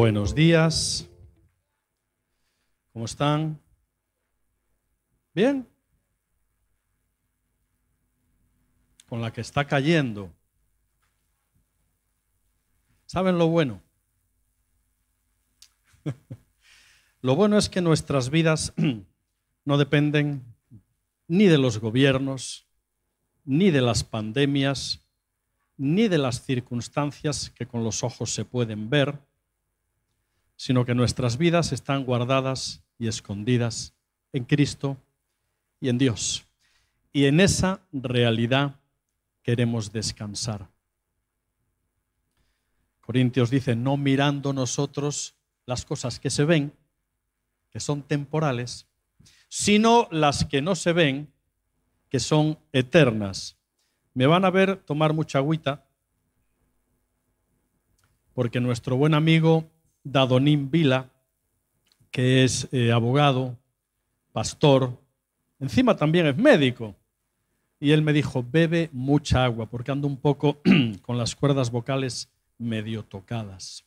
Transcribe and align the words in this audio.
Buenos 0.00 0.32
días. 0.32 1.08
¿Cómo 2.92 3.04
están? 3.04 3.60
¿Bien? 5.34 5.66
Con 9.08 9.20
la 9.20 9.32
que 9.32 9.40
está 9.40 9.66
cayendo. 9.66 10.32
¿Saben 13.06 13.38
lo 13.38 13.48
bueno? 13.48 13.82
lo 17.20 17.34
bueno 17.34 17.58
es 17.58 17.68
que 17.68 17.80
nuestras 17.80 18.30
vidas 18.30 18.72
no 19.64 19.78
dependen 19.78 20.44
ni 21.26 21.46
de 21.46 21.58
los 21.58 21.80
gobiernos, 21.80 22.68
ni 23.44 23.72
de 23.72 23.80
las 23.80 24.04
pandemias, 24.04 25.04
ni 25.76 26.06
de 26.06 26.18
las 26.18 26.44
circunstancias 26.44 27.50
que 27.50 27.66
con 27.66 27.82
los 27.82 28.04
ojos 28.04 28.32
se 28.32 28.44
pueden 28.44 28.90
ver, 28.90 29.26
sino 30.58 30.84
que 30.84 30.96
nuestras 30.96 31.38
vidas 31.38 31.70
están 31.70 32.04
guardadas 32.04 32.82
y 32.98 33.06
escondidas 33.06 33.94
en 34.32 34.44
Cristo 34.44 34.96
y 35.80 35.88
en 35.88 35.98
Dios. 35.98 36.44
Y 37.12 37.26
en 37.26 37.38
esa 37.38 37.80
realidad 37.92 38.74
queremos 39.44 39.92
descansar. 39.92 40.68
Corintios 43.00 43.50
dice, 43.50 43.76
no 43.76 43.96
mirando 43.96 44.52
nosotros 44.52 45.36
las 45.64 45.84
cosas 45.84 46.18
que 46.18 46.28
se 46.28 46.44
ven, 46.44 46.72
que 47.70 47.78
son 47.78 48.02
temporales, 48.02 48.88
sino 49.48 50.08
las 50.10 50.44
que 50.44 50.60
no 50.60 50.74
se 50.74 50.92
ven, 50.92 51.32
que 52.08 52.18
son 52.18 52.58
eternas. 52.72 53.56
Me 54.12 54.26
van 54.26 54.44
a 54.44 54.50
ver 54.50 54.76
tomar 54.76 55.12
mucha 55.12 55.38
agüita, 55.38 55.86
porque 58.34 58.58
nuestro 58.58 58.96
buen 58.96 59.14
amigo 59.14 59.70
Dadonín 60.12 60.70
Vila, 60.70 61.10
que 62.10 62.44
es 62.44 62.68
eh, 62.72 62.92
abogado, 62.92 63.56
pastor, 64.32 64.98
encima 65.60 65.96
también 65.96 66.26
es 66.26 66.36
médico. 66.36 66.94
Y 67.80 67.92
él 67.92 68.02
me 68.02 68.12
dijo, 68.12 68.44
bebe 68.48 68.90
mucha 68.92 69.44
agua, 69.44 69.66
porque 69.66 69.92
ando 69.92 70.08
un 70.08 70.16
poco 70.16 70.60
con 71.02 71.18
las 71.18 71.36
cuerdas 71.36 71.70
vocales 71.70 72.28
medio 72.58 73.04
tocadas. 73.04 73.84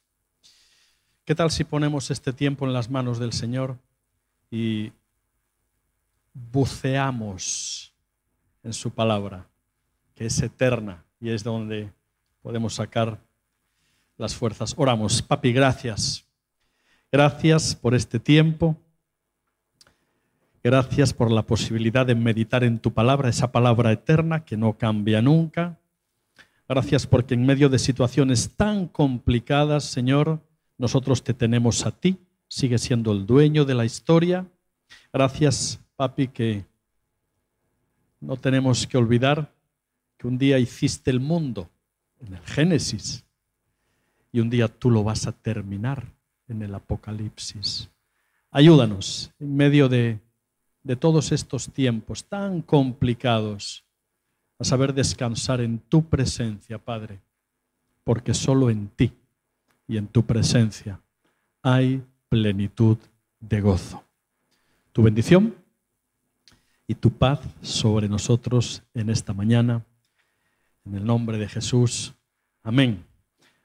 ¿Qué 1.25 1.35
tal 1.35 1.51
si 1.51 1.63
ponemos 1.63 2.09
este 2.09 2.33
tiempo 2.33 2.65
en 2.65 2.73
las 2.73 2.89
manos 2.89 3.19
del 3.19 3.33
Señor 3.33 3.77
y 4.49 4.91
buceamos 6.33 7.93
en 8.63 8.73
su 8.73 8.91
palabra, 8.91 9.47
que 10.15 10.25
es 10.25 10.41
eterna 10.41 11.03
y 11.19 11.29
es 11.29 11.43
donde 11.43 11.91
podemos 12.41 12.75
sacar 12.75 13.19
las 14.21 14.35
fuerzas. 14.35 14.75
Oramos, 14.77 15.21
papi, 15.21 15.51
gracias. 15.51 16.23
Gracias 17.11 17.75
por 17.75 17.95
este 17.95 18.19
tiempo. 18.19 18.77
Gracias 20.63 21.11
por 21.11 21.31
la 21.31 21.41
posibilidad 21.41 22.05
de 22.05 22.13
meditar 22.13 22.63
en 22.63 22.77
tu 22.77 22.93
palabra, 22.93 23.29
esa 23.29 23.51
palabra 23.51 23.91
eterna 23.91 24.45
que 24.45 24.55
no 24.55 24.77
cambia 24.77 25.23
nunca. 25.23 25.79
Gracias 26.69 27.07
porque 27.07 27.33
en 27.33 27.47
medio 27.47 27.67
de 27.67 27.79
situaciones 27.79 28.55
tan 28.55 28.87
complicadas, 28.87 29.85
Señor, 29.85 30.39
nosotros 30.77 31.23
te 31.23 31.33
tenemos 31.33 31.85
a 31.87 31.91
ti. 31.91 32.19
Sigue 32.47 32.77
siendo 32.77 33.11
el 33.11 33.25
dueño 33.25 33.65
de 33.65 33.73
la 33.73 33.85
historia. 33.85 34.45
Gracias, 35.11 35.79
papi, 35.95 36.27
que 36.27 36.63
no 38.19 38.37
tenemos 38.37 38.85
que 38.85 38.97
olvidar 38.97 39.51
que 40.17 40.27
un 40.27 40.37
día 40.37 40.59
hiciste 40.59 41.09
el 41.09 41.19
mundo 41.19 41.67
en 42.19 42.35
el 42.35 42.41
Génesis 42.41 43.25
y 44.31 44.39
un 44.39 44.49
día 44.49 44.67
tú 44.67 44.89
lo 44.89 45.03
vas 45.03 45.27
a 45.27 45.31
terminar 45.31 46.05
en 46.47 46.61
el 46.61 46.73
Apocalipsis. 46.73 47.89
Ayúdanos 48.49 49.31
en 49.39 49.55
medio 49.55 49.89
de, 49.89 50.19
de 50.83 50.95
todos 50.95 51.31
estos 51.31 51.69
tiempos 51.71 52.25
tan 52.25 52.61
complicados 52.61 53.85
a 54.59 54.63
saber 54.63 54.93
descansar 54.93 55.61
en 55.61 55.79
tu 55.79 56.03
presencia, 56.03 56.77
Padre, 56.77 57.19
porque 58.03 58.33
solo 58.33 58.69
en 58.69 58.87
ti 58.89 59.13
y 59.87 59.97
en 59.97 60.07
tu 60.07 60.23
presencia 60.23 60.99
hay 61.61 62.03
plenitud 62.29 62.97
de 63.39 63.61
gozo. 63.61 64.03
Tu 64.91 65.01
bendición 65.01 65.55
y 66.87 66.95
tu 66.95 67.11
paz 67.11 67.39
sobre 67.61 68.07
nosotros 68.09 68.83
en 68.93 69.09
esta 69.09 69.33
mañana. 69.33 69.85
En 70.85 70.95
el 70.95 71.05
nombre 71.05 71.37
de 71.37 71.47
Jesús. 71.47 72.13
Amén. 72.63 73.10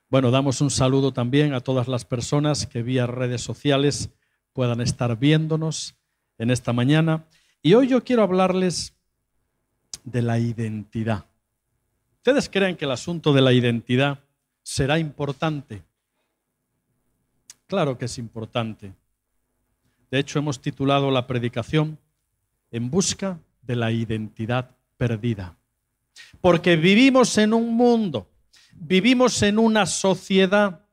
Bueno, 0.09 0.31
damos 0.31 0.61
un 0.61 0.71
saludo 0.71 1.12
también 1.12 1.53
a 1.53 1.61
todas 1.61 1.89
las 1.89 2.05
personas 2.05 2.69
que 2.69 2.84
vía 2.84 3.09
redes 3.09 3.41
sociales 3.41 4.11
puedan 4.53 4.81
estar 4.81 5.19
viéndonos 5.19 5.97
en 6.39 6.53
esta 6.53 6.72
mañana. 6.72 7.25
Y 7.61 7.75
hoy 7.75 7.89
yo 7.89 8.05
quiero 8.05 8.22
hablarles 8.22 8.95
de 10.05 10.22
la 10.22 10.39
identidad. 10.39 11.25
¿Ustedes 12.19 12.49
creen 12.49 12.77
que 12.77 12.84
el 12.84 12.93
asunto 12.93 13.33
de 13.33 13.41
la 13.41 13.53
identidad 13.53 14.21
será 14.62 15.00
importante? 15.00 15.83
Claro 17.66 17.99
que 17.99 18.05
es 18.05 18.16
importante. 18.19 18.93
De 20.12 20.21
hecho, 20.21 20.39
hemos 20.39 20.61
titulado 20.61 21.11
la 21.11 21.27
predicación 21.27 21.99
En 22.71 22.91
busca 22.91 23.41
de 23.62 23.75
la 23.75 23.91
identidad 23.91 24.71
perdida. 24.97 25.56
Porque 26.41 26.77
vivimos 26.77 27.37
en 27.39 27.53
un 27.53 27.75
mundo 27.75 28.28
Vivimos 28.79 29.43
en 29.43 29.59
una 29.59 29.87
sociedad 29.87 30.87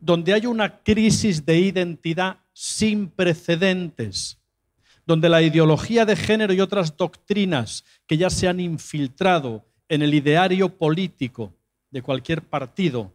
donde 0.00 0.32
hay 0.34 0.46
una 0.46 0.82
crisis 0.82 1.44
de 1.44 1.58
identidad 1.58 2.38
sin 2.52 3.08
precedentes, 3.08 4.38
donde 5.06 5.28
la 5.28 5.42
ideología 5.42 6.04
de 6.04 6.16
género 6.16 6.52
y 6.52 6.60
otras 6.60 6.96
doctrinas 6.96 7.84
que 8.06 8.16
ya 8.16 8.30
se 8.30 8.48
han 8.48 8.60
infiltrado 8.60 9.64
en 9.88 10.02
el 10.02 10.14
ideario 10.14 10.68
político 10.76 11.54
de 11.90 12.02
cualquier 12.02 12.42
partido 12.42 13.12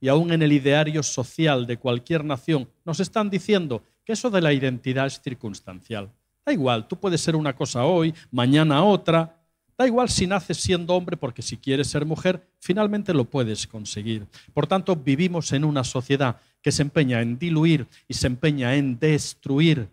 y 0.00 0.08
aún 0.08 0.32
en 0.32 0.42
el 0.42 0.52
ideario 0.52 1.02
social 1.02 1.66
de 1.66 1.78
cualquier 1.78 2.24
nación, 2.24 2.68
nos 2.84 3.00
están 3.00 3.30
diciendo 3.30 3.82
que 4.04 4.12
eso 4.12 4.30
de 4.30 4.42
la 4.42 4.52
identidad 4.52 5.06
es 5.06 5.20
circunstancial. 5.20 6.12
Da 6.44 6.52
igual, 6.52 6.86
tú 6.86 6.96
puedes 6.96 7.22
ser 7.22 7.34
una 7.36 7.56
cosa 7.56 7.84
hoy, 7.84 8.14
mañana 8.30 8.84
otra, 8.84 9.43
Da 9.76 9.86
igual 9.86 10.08
si 10.08 10.26
naces 10.26 10.58
siendo 10.58 10.94
hombre, 10.94 11.16
porque 11.16 11.42
si 11.42 11.56
quieres 11.56 11.88
ser 11.88 12.06
mujer, 12.06 12.46
finalmente 12.60 13.12
lo 13.12 13.24
puedes 13.24 13.66
conseguir. 13.66 14.26
Por 14.52 14.66
tanto, 14.66 14.94
vivimos 14.94 15.52
en 15.52 15.64
una 15.64 15.82
sociedad 15.82 16.40
que 16.62 16.70
se 16.70 16.82
empeña 16.82 17.20
en 17.20 17.38
diluir 17.38 17.86
y 18.06 18.14
se 18.14 18.28
empeña 18.28 18.76
en 18.76 18.98
destruir 18.98 19.88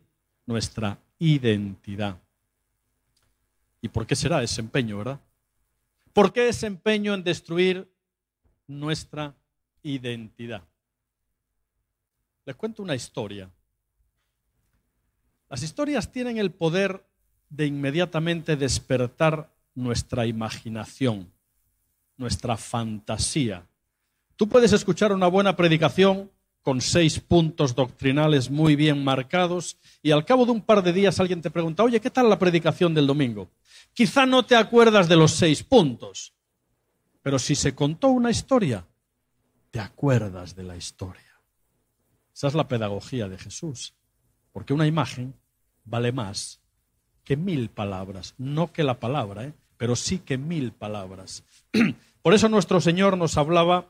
nuestra 0.45 0.99
identidad. 1.17 2.17
¿Y 3.81 3.89
por 3.89 4.05
qué 4.05 4.15
será 4.15 4.43
ese 4.43 4.61
empeño, 4.61 4.99
verdad? 4.99 5.19
¿Por 6.13 6.31
qué 6.31 6.47
ese 6.47 6.67
empeño 6.67 7.13
en 7.13 7.23
destruir 7.23 7.91
nuestra 8.67 9.33
identidad? 9.81 10.61
Les 12.45 12.55
cuento 12.55 12.83
una 12.83 12.95
historia. 12.95 13.49
Las 15.49 15.63
historias 15.63 16.11
tienen 16.11 16.37
el 16.37 16.51
poder 16.51 17.03
de 17.49 17.65
inmediatamente 17.65 18.55
despertar 18.55 19.50
nuestra 19.75 20.25
imaginación, 20.25 21.31
nuestra 22.17 22.57
fantasía. 22.57 23.67
Tú 24.35 24.47
puedes 24.47 24.73
escuchar 24.73 25.13
una 25.13 25.27
buena 25.27 25.55
predicación 25.55 26.31
con 26.61 26.81
seis 26.81 27.19
puntos 27.19 27.75
doctrinales 27.75 28.49
muy 28.49 28.75
bien 28.75 29.03
marcados 29.03 29.77
y 30.01 30.11
al 30.11 30.25
cabo 30.25 30.45
de 30.45 30.51
un 30.51 30.61
par 30.61 30.83
de 30.83 30.93
días 30.93 31.19
alguien 31.19 31.41
te 31.41 31.49
pregunta, 31.49 31.83
oye, 31.83 31.99
¿qué 31.99 32.09
tal 32.09 32.29
la 32.29 32.37
predicación 32.37 32.93
del 32.93 33.07
domingo? 33.07 33.49
Quizá 33.93 34.25
no 34.25 34.45
te 34.45 34.55
acuerdas 34.55 35.07
de 35.09 35.15
los 35.15 35.31
seis 35.31 35.63
puntos, 35.63 36.33
pero 37.21 37.39
si 37.39 37.55
se 37.55 37.73
contó 37.73 38.09
una 38.09 38.29
historia, 38.29 38.85
te 39.71 39.79
acuerdas 39.79 40.55
de 40.55 40.63
la 40.63 40.75
historia. 40.75 41.41
Esa 42.33 42.47
es 42.47 42.53
la 42.53 42.67
pedagogía 42.67 43.27
de 43.27 43.37
Jesús, 43.37 43.93
porque 44.51 44.73
una 44.73 44.87
imagen 44.87 45.33
vale 45.83 46.11
más 46.11 46.61
que 47.23 47.37
mil 47.37 47.69
palabras, 47.69 48.33
no 48.37 48.71
que 48.71 48.83
la 48.83 48.99
palabra, 48.99 49.45
¿eh? 49.45 49.53
Pero 49.81 49.95
sí 49.95 50.19
que 50.19 50.37
mil 50.37 50.73
palabras. 50.73 51.43
Por 52.21 52.35
eso 52.35 52.47
nuestro 52.47 52.79
Señor 52.79 53.17
nos 53.17 53.35
hablaba 53.35 53.87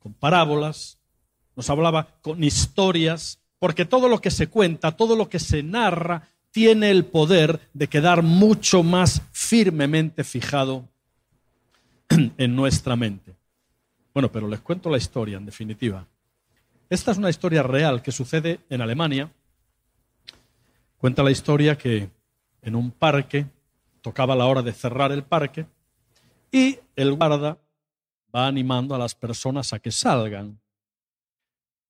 con 0.00 0.12
parábolas, 0.12 0.98
nos 1.54 1.70
hablaba 1.70 2.08
con 2.20 2.42
historias, 2.42 3.38
porque 3.60 3.84
todo 3.84 4.08
lo 4.08 4.20
que 4.20 4.32
se 4.32 4.48
cuenta, 4.48 4.96
todo 4.96 5.14
lo 5.14 5.28
que 5.28 5.38
se 5.38 5.62
narra, 5.62 6.26
tiene 6.50 6.90
el 6.90 7.04
poder 7.04 7.60
de 7.74 7.86
quedar 7.86 8.24
mucho 8.24 8.82
más 8.82 9.22
firmemente 9.30 10.24
fijado 10.24 10.88
en 12.08 12.56
nuestra 12.56 12.96
mente. 12.96 13.36
Bueno, 14.12 14.32
pero 14.32 14.48
les 14.48 14.58
cuento 14.62 14.90
la 14.90 14.98
historia, 14.98 15.36
en 15.36 15.46
definitiva. 15.46 16.08
Esta 16.90 17.12
es 17.12 17.18
una 17.18 17.30
historia 17.30 17.62
real 17.62 18.02
que 18.02 18.10
sucede 18.10 18.58
en 18.68 18.80
Alemania 18.80 19.30
Cuenta 21.02 21.24
la 21.24 21.32
historia 21.32 21.76
que 21.76 22.10
en 22.60 22.76
un 22.76 22.92
parque 22.92 23.46
tocaba 24.02 24.36
la 24.36 24.46
hora 24.46 24.62
de 24.62 24.72
cerrar 24.72 25.10
el 25.10 25.24
parque 25.24 25.66
y 26.52 26.78
el 26.94 27.16
guarda 27.16 27.58
va 28.32 28.46
animando 28.46 28.94
a 28.94 28.98
las 28.98 29.16
personas 29.16 29.72
a 29.72 29.80
que 29.80 29.90
salgan. 29.90 30.60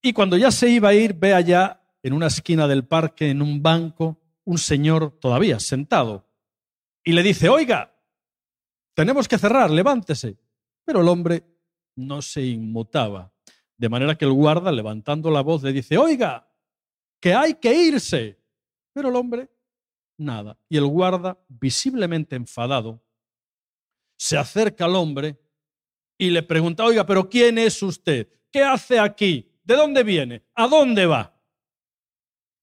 Y 0.01 0.15
cuando 0.15 0.39
ya 0.39 0.51
se 0.51 0.71
iba 0.71 0.89
a 0.89 0.95
ir, 0.95 1.13
ve 1.13 1.35
allá 1.35 1.83
en 2.03 2.15
una 2.15 2.29
esquina 2.29 2.67
del 2.67 2.87
parque, 2.87 3.29
en 3.29 3.43
un 3.43 3.63
banco, 3.63 4.17
un 4.45 4.57
señor 4.57 5.11
todavía 5.21 5.61
sentado. 5.61 6.25
Y 7.05 7.13
le 7.13 7.23
dice, 7.23 7.51
oiga, 7.51 7.95
tenemos 8.95 9.29
que 9.29 9.37
cerrar, 9.37 9.71
levántese. 9.71 10.39
Pero 10.87 11.03
el 11.03 11.09
hombre 11.09 11.45
no 11.97 12.23
se 12.23 12.47
inmutaba. 12.47 13.31
De 13.77 13.91
manera 13.91 14.17
que 14.17 14.25
el 14.25 14.33
guarda, 14.33 14.73
levantando 14.73 15.31
la 15.31 15.43
voz, 15.43 15.63
le 15.63 15.75
dice, 15.75 15.99
oiga, 15.99 16.49
que 17.21 17.35
hay 17.35 17.57
que 17.57 17.75
irse. 17.75 18.42
Pero 18.93 19.09
el 19.09 19.17
hombre, 19.17 19.49
nada. 20.19 20.59
Y 20.69 20.77
el 20.77 20.87
guarda, 20.87 21.39
visiblemente 21.49 22.37
enfadado, 22.37 23.03
se 24.17 24.37
acerca 24.37 24.85
al 24.85 24.97
hombre 24.97 25.39
y 26.19 26.31
le 26.31 26.43
pregunta, 26.43 26.85
oiga, 26.85 27.05
pero 27.05 27.29
¿quién 27.29 27.59
es 27.59 27.83
usted? 27.83 28.29
¿Qué 28.51 28.63
hace 28.63 28.99
aquí? 28.99 29.51
¿De 29.65 29.75
dónde 29.75 30.03
viene? 30.03 30.45
¿A 30.55 30.69
dónde 30.69 31.07
va? 31.07 31.41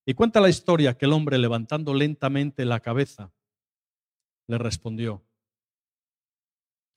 Y 0.05 0.13
cuenta 0.13 0.39
la 0.39 0.49
historia 0.49 0.97
que 0.97 1.05
el 1.05 1.13
hombre, 1.13 1.37
levantando 1.37 1.93
lentamente 1.93 2.65
la 2.65 2.79
cabeza, 2.79 3.31
le 4.47 4.57
respondió, 4.57 5.23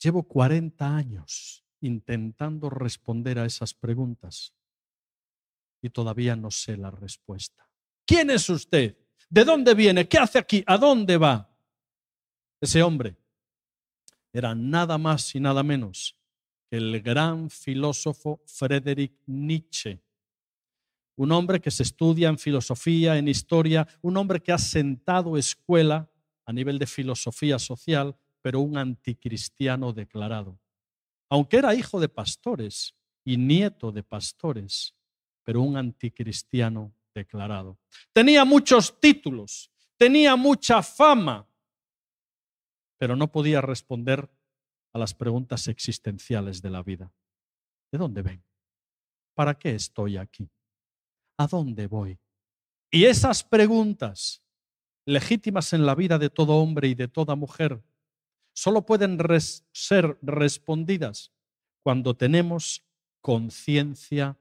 llevo 0.02 0.22
40 0.22 0.96
años 0.96 1.64
intentando 1.80 2.70
responder 2.70 3.38
a 3.38 3.44
esas 3.44 3.74
preguntas 3.74 4.54
y 5.82 5.90
todavía 5.90 6.36
no 6.36 6.50
sé 6.50 6.76
la 6.76 6.90
respuesta. 6.90 7.68
¿Quién 8.06 8.30
es 8.30 8.48
usted? 8.48 8.96
¿De 9.32 9.46
dónde 9.46 9.72
viene? 9.72 10.06
¿Qué 10.06 10.18
hace 10.18 10.38
aquí? 10.38 10.62
¿A 10.66 10.76
dónde 10.76 11.16
va? 11.16 11.48
Ese 12.60 12.82
hombre 12.82 13.16
era 14.30 14.54
nada 14.54 14.98
más 14.98 15.34
y 15.34 15.40
nada 15.40 15.62
menos 15.62 16.14
que 16.68 16.76
el 16.76 17.00
gran 17.00 17.48
filósofo 17.48 18.42
Friedrich 18.44 19.14
Nietzsche. 19.24 20.02
Un 21.16 21.32
hombre 21.32 21.62
que 21.62 21.70
se 21.70 21.82
estudia 21.82 22.28
en 22.28 22.36
filosofía, 22.36 23.16
en 23.16 23.26
historia, 23.26 23.88
un 24.02 24.18
hombre 24.18 24.38
que 24.38 24.52
ha 24.52 24.58
sentado 24.58 25.38
escuela 25.38 26.10
a 26.44 26.52
nivel 26.52 26.78
de 26.78 26.86
filosofía 26.86 27.58
social, 27.58 28.14
pero 28.42 28.60
un 28.60 28.76
anticristiano 28.76 29.94
declarado. 29.94 30.60
Aunque 31.30 31.56
era 31.56 31.74
hijo 31.74 32.00
de 32.00 32.10
pastores 32.10 32.94
y 33.24 33.38
nieto 33.38 33.92
de 33.92 34.02
pastores, 34.02 34.94
pero 35.42 35.62
un 35.62 35.78
anticristiano 35.78 36.92
declarado. 37.14 37.78
Tenía 38.12 38.44
muchos 38.44 38.98
títulos, 39.00 39.70
tenía 39.96 40.36
mucha 40.36 40.82
fama, 40.82 41.46
pero 42.98 43.16
no 43.16 43.30
podía 43.30 43.60
responder 43.60 44.30
a 44.92 44.98
las 44.98 45.14
preguntas 45.14 45.68
existenciales 45.68 46.62
de 46.62 46.70
la 46.70 46.82
vida. 46.82 47.12
¿De 47.90 47.98
dónde 47.98 48.22
ven? 48.22 48.44
¿Para 49.34 49.58
qué 49.58 49.74
estoy 49.74 50.16
aquí? 50.16 50.48
¿A 51.38 51.46
dónde 51.46 51.86
voy? 51.86 52.18
Y 52.90 53.04
esas 53.04 53.42
preguntas, 53.42 54.42
legítimas 55.06 55.72
en 55.72 55.86
la 55.86 55.94
vida 55.94 56.18
de 56.18 56.30
todo 56.30 56.56
hombre 56.56 56.88
y 56.88 56.94
de 56.94 57.08
toda 57.08 57.34
mujer, 57.34 57.82
solo 58.54 58.84
pueden 58.84 59.18
ser 59.72 60.18
respondidas 60.20 61.32
cuando 61.82 62.14
tenemos 62.14 62.84
conciencia 63.20 64.38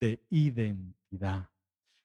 de 0.00 0.22
identidad. 0.30 1.53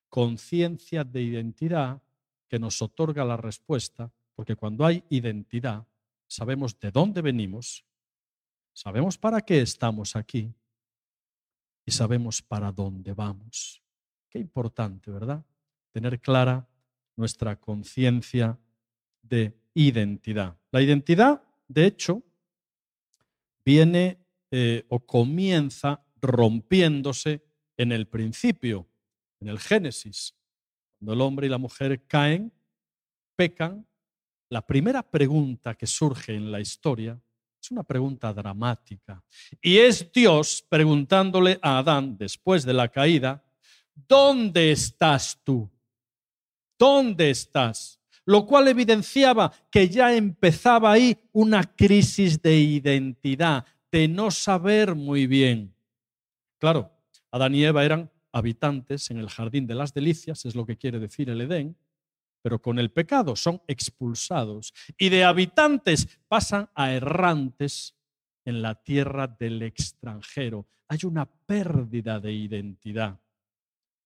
Conciencia 0.10 1.04
de 1.04 1.22
identidad 1.22 2.02
que 2.48 2.60
nos 2.60 2.82
otorga 2.82 3.24
la 3.24 3.38
respuesta, 3.38 4.12
porque 4.36 4.56
cuando 4.56 4.86
hay 4.86 5.04
identidad, 5.10 5.86
sabemos 6.28 6.80
de 6.80 6.92
dónde 6.92 7.22
venimos, 7.22 7.86
sabemos 8.74 9.18
para 9.18 9.42
qué 9.42 9.62
estamos 9.62 10.16
aquí 10.16 10.54
y 11.86 11.92
sabemos 11.92 12.42
para 12.42 12.72
dónde 12.72 13.14
vamos. 13.14 13.82
Qué 14.30 14.40
importante, 14.40 15.12
¿verdad? 15.12 15.44
Tener 15.92 16.20
clara 16.20 16.68
nuestra 17.16 17.56
conciencia 17.56 18.58
de 19.22 19.58
identidad. 19.74 20.58
La 20.72 20.82
identidad, 20.82 21.44
de 21.68 21.86
hecho, 21.86 22.24
viene 23.66 24.26
eh, 24.52 24.86
o 24.90 25.00
comienza 25.00 26.04
rompiéndose 26.22 27.44
en 27.78 27.92
el 27.92 28.08
principio, 28.08 28.88
en 29.39 29.47
el 29.47 29.59
Génesis. 29.59 30.36
Cuando 30.97 31.13
el 31.13 31.21
hombre 31.21 31.47
y 31.47 31.50
la 31.50 31.57
mujer 31.57 32.06
caen, 32.07 32.51
pecan, 33.36 33.86
la 34.50 34.65
primera 34.65 35.03
pregunta 35.03 35.75
que 35.75 35.88
surge 35.88 36.33
en 36.33 36.51
la 36.51 36.59
historia 36.59 37.19
es 37.62 37.71
una 37.71 37.83
pregunta 37.83 38.33
dramática. 38.33 39.24
Y 39.62 39.77
es 39.77 40.12
Dios 40.12 40.65
preguntándole 40.68 41.59
a 41.62 41.80
Adán, 41.80 42.18
después 42.18 42.65
de 42.65 42.74
la 42.74 42.88
caída, 42.88 43.44
¿dónde 43.94 44.71
estás 44.71 45.39
tú? 45.44 45.69
¿Dónde 46.77 47.30
estás? 47.30 48.00
Lo 48.25 48.45
cual 48.45 48.68
evidenciaba 48.68 49.51
que 49.69 49.89
ya 49.89 50.13
empezaba 50.13 50.91
ahí 50.91 51.18
una 51.31 51.63
crisis 51.63 52.41
de 52.41 52.57
identidad, 52.57 53.65
de 53.91 54.07
no 54.07 54.31
saber 54.31 54.95
muy 54.95 55.27
bien. 55.27 55.75
Claro, 56.59 56.91
Adán 57.31 57.56
y 57.56 57.65
Eva 57.65 57.83
eran 57.83 58.09
habitantes 58.31 59.10
en 59.12 59.18
el 59.18 59.30
jardín 59.30 59.68
de 59.68 59.76
las 59.76 59.94
delicias, 59.94 60.46
es 60.46 60.56
lo 60.56 60.66
que 60.66 60.78
quiere 60.78 61.00
decir 61.00 61.30
el 61.30 61.42
Edén, 61.42 61.78
pero 62.42 62.62
con 62.62 62.80
el 62.80 62.92
pecado 62.92 63.36
son 63.36 63.62
expulsados 63.68 64.74
y 64.98 65.10
de 65.10 65.24
habitantes 65.24 66.20
pasan 66.28 66.70
a 66.74 66.92
errantes 66.92 67.96
en 68.46 68.62
la 68.62 68.76
tierra 68.76 69.28
del 69.28 69.62
extranjero. 69.62 70.68
Hay 70.88 71.00
una 71.04 71.26
pérdida 71.26 72.20
de 72.20 72.31
identidad. 72.31 73.20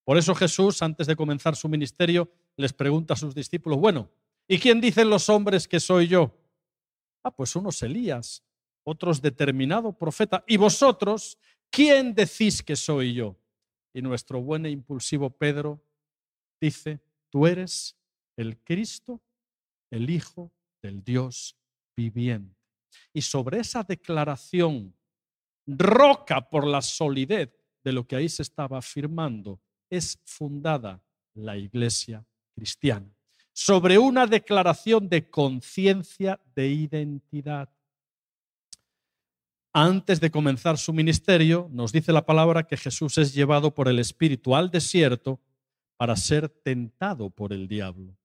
Por 0.03 0.17
eso 0.17 0.35
Jesús, 0.35 0.81
antes 0.81 1.07
de 1.07 1.15
comenzar 1.15 1.55
su 1.55 1.69
ministerio, 1.69 2.29
les 2.57 2.73
pregunta 2.73 3.13
a 3.13 3.17
sus 3.17 3.33
discípulos, 3.33 3.79
bueno, 3.79 4.09
¿y 4.47 4.59
quién 4.59 4.81
dicen 4.81 5.09
los 5.09 5.29
hombres 5.29 5.67
que 5.67 5.79
soy 5.79 6.07
yo? 6.07 6.35
Ah, 7.23 7.31
pues 7.31 7.55
unos 7.55 7.81
Elías, 7.83 8.43
otros 8.83 9.21
determinado 9.21 9.93
profeta. 9.93 10.43
¿Y 10.45 10.57
vosotros 10.57 11.37
quién 11.69 12.13
decís 12.13 12.61
que 12.61 12.75
soy 12.75 13.13
yo? 13.13 13.37
Y 13.93 14.01
nuestro 14.01 14.41
buen 14.41 14.65
e 14.65 14.69
impulsivo 14.69 15.29
Pedro 15.29 15.83
dice, 16.59 16.99
tú 17.29 17.45
eres 17.45 17.95
el 18.35 18.57
Cristo, 18.63 19.21
el 19.91 20.09
Hijo 20.09 20.51
del 20.81 21.03
Dios 21.03 21.55
viviente. 21.95 22.55
Y 23.13 23.21
sobre 23.21 23.59
esa 23.59 23.83
declaración, 23.83 24.95
roca 25.65 26.49
por 26.49 26.67
la 26.67 26.81
solidez 26.81 27.51
de 27.83 27.91
lo 27.91 28.07
que 28.07 28.15
ahí 28.15 28.29
se 28.29 28.41
estaba 28.41 28.77
afirmando, 28.77 29.61
es 29.89 30.19
fundada 30.25 31.03
la 31.33 31.57
iglesia 31.57 32.25
cristiana. 32.55 33.13
Sobre 33.51 33.97
una 33.97 34.25
declaración 34.25 35.07
de 35.09 35.29
conciencia 35.29 36.39
de 36.55 36.69
identidad. 36.69 37.69
Antes 39.75 40.19
de 40.19 40.29
comenzar 40.29 40.77
su 40.77 40.93
ministerio, 40.93 41.67
nos 41.71 41.91
dice 41.91 42.13
la 42.13 42.23
palabra 42.23 42.61
que 42.61 42.77
Jesús 42.77 43.17
es 43.17 43.33
llevado 43.33 43.73
por 43.73 43.87
el 43.87 43.97
Espíritu 43.97 44.55
al 44.55 44.69
desierto 44.69 45.41
para 45.97 46.15
ser 46.15 46.47
tentado 46.47 47.31
por 47.31 47.51
el 47.51 47.67
diablo. 47.67 48.15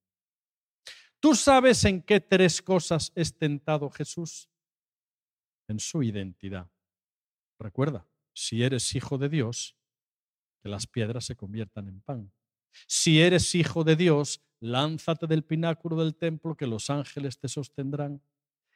¿Tú 1.21 1.35
sabes 1.35 1.85
en 1.85 2.03
qué 2.03 2.21
tres 2.21 2.61
cosas 2.61 3.13
es 3.15 3.35
tentado 3.35 3.89
Jesús? 3.89 4.51
En 5.69 5.81
su 5.81 6.03
identidad. 6.03 6.71
Recuerda, 7.59 8.07
si 8.35 8.63
eres 8.63 8.95
hijo 8.95 9.17
de 9.17 9.31
Dios, 9.31 9.75
que 10.63 10.69
las 10.69 10.87
piedras 10.87 11.25
se 11.25 11.35
conviertan 11.35 11.89
en 11.89 12.03
pan. 12.03 12.31
Si 12.87 13.23
eres 13.23 13.55
hijo 13.55 13.85
de 13.85 13.97
Dios, 13.97 14.43
lánzate 14.61 15.27
del 15.27 15.45
pináculo 15.45 15.97
del 15.97 16.15
templo 16.15 16.55
que 16.55 16.67
los 16.67 16.91
ángeles 16.91 17.39
te 17.39 17.49
sostendrán. 17.49 18.21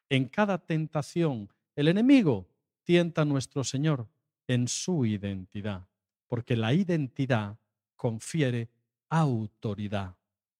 En 0.08 0.26
cada 0.26 0.56
tentación, 0.56 1.52
el 1.76 1.88
enemigo 1.88 2.51
tienta 2.84 3.24
nuestro 3.24 3.64
Señor 3.64 4.08
en 4.46 4.68
su 4.68 5.06
identidad, 5.06 5.86
porque 6.26 6.56
la 6.56 6.72
identidad 6.72 7.58
confiere 7.96 8.68
autoridad, 9.08 10.16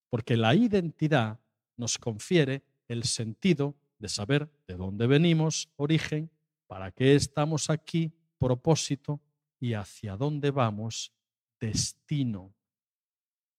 porque 0.09 0.37
la 0.37 0.55
identidad 0.55 1.41
nos 1.77 1.99
confiere 1.99 2.63
el 2.89 3.05
sentido 3.05 3.75
de 3.99 4.09
saber 4.09 4.51
de 4.67 4.77
dónde 4.77 5.07
venimos, 5.07 5.69
origen, 5.77 6.31
para 6.67 6.91
qué 6.91 7.15
estamos 7.15 7.71
aquí, 7.71 8.13
propósito 8.39 9.21
y 9.61 9.75
hacia 9.75 10.17
dónde 10.17 10.51
vamos, 10.51 11.13
destino. 11.61 12.53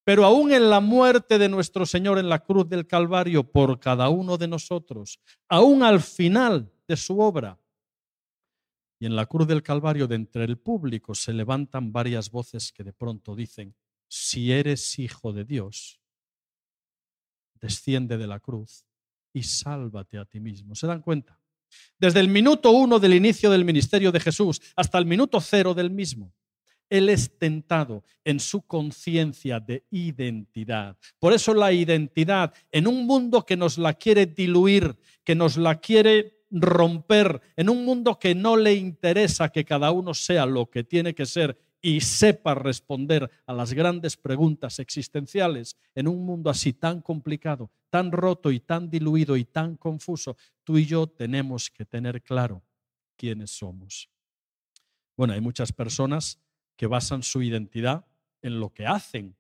Pero 0.03 0.25
aún 0.25 0.51
en 0.51 0.69
la 0.69 0.81
muerte 0.81 1.37
de 1.37 1.47
nuestro 1.47 1.85
Señor 1.85 2.19
en 2.19 2.27
la 2.27 2.39
cruz 2.39 2.67
del 2.67 2.85
Calvario 2.85 3.43
por 3.43 3.79
cada 3.79 4.09
uno 4.09 4.37
de 4.37 4.47
nosotros, 4.47 5.19
aún 5.47 5.81
al 5.81 6.01
final 6.01 6.69
de 6.87 6.97
su 6.97 7.19
obra, 7.19 7.57
y 9.03 9.05
en 9.05 9.17
la 9.17 9.25
cruz 9.25 9.45
del 9.49 9.61
Calvario 9.61 10.07
de 10.07 10.15
entre 10.15 10.45
el 10.45 10.57
público 10.57 11.13
se 11.13 11.33
levantan 11.33 11.91
varias 11.91 12.31
voces 12.31 12.71
que 12.71 12.85
de 12.85 12.93
pronto 12.93 13.35
dicen, 13.35 13.75
si 14.07 14.53
eres 14.53 14.97
hijo 14.97 15.33
de 15.33 15.43
Dios, 15.43 15.99
desciende 17.55 18.17
de 18.17 18.27
la 18.27 18.39
cruz 18.39 18.85
y 19.33 19.43
sálvate 19.43 20.17
a 20.17 20.23
ti 20.23 20.39
mismo. 20.39 20.73
¿Se 20.73 20.87
dan 20.87 21.01
cuenta? 21.01 21.37
Desde 21.99 22.21
el 22.21 22.29
minuto 22.29 22.71
uno 22.71 22.97
del 22.97 23.13
inicio 23.13 23.49
del 23.49 23.65
ministerio 23.65 24.09
de 24.09 24.21
Jesús 24.21 24.61
hasta 24.77 24.99
el 24.99 25.05
minuto 25.05 25.41
cero 25.41 25.73
del 25.73 25.91
mismo. 25.91 26.33
Él 26.89 27.09
es 27.09 27.37
tentado 27.37 28.05
en 28.23 28.39
su 28.39 28.61
conciencia 28.61 29.59
de 29.59 29.85
identidad. 29.91 30.97
Por 31.19 31.33
eso 31.33 31.53
la 31.53 31.73
identidad 31.73 32.53
en 32.71 32.87
un 32.87 33.05
mundo 33.05 33.45
que 33.45 33.57
nos 33.57 33.77
la 33.77 33.95
quiere 33.95 34.27
diluir, 34.27 34.97
que 35.25 35.35
nos 35.35 35.57
la 35.57 35.81
quiere 35.81 36.42
romper, 36.53 37.41
en 37.55 37.69
un 37.69 37.83
mundo 37.83 38.19
que 38.19 38.35
no 38.35 38.55
le 38.55 38.75
interesa 38.75 39.49
que 39.49 39.65
cada 39.65 39.91
uno 39.91 40.13
sea 40.13 40.45
lo 40.45 40.69
que 40.69 40.83
tiene 40.83 41.15
que 41.15 41.25
ser 41.25 41.57
y 41.81 41.99
sepa 41.99 42.55
responder 42.55 43.29
a 43.45 43.53
las 43.53 43.73
grandes 43.73 44.15
preguntas 44.15 44.79
existenciales, 44.79 45.75
en 45.95 46.07
un 46.07 46.25
mundo 46.25 46.49
así 46.49 46.71
tan 46.71 47.01
complicado, 47.01 47.71
tan 47.89 48.11
roto 48.11 48.51
y 48.51 48.59
tan 48.59 48.89
diluido 48.89 49.35
y 49.35 49.43
tan 49.43 49.75
confuso, 49.75 50.37
tú 50.63 50.77
y 50.77 50.85
yo 50.85 51.07
tenemos 51.07 51.69
que 51.69 51.83
tener 51.83 52.21
claro 52.21 52.63
quiénes 53.17 53.51
somos. 53.51 54.09
Bueno, 55.17 55.33
hay 55.33 55.41
muchas 55.41 55.73
personas 55.73 56.39
que 56.77 56.87
basan 56.87 57.21
su 57.21 57.41
identidad 57.41 58.05
en 58.41 58.59
lo 58.59 58.69
que 58.73 58.85
hacen. 58.85 59.35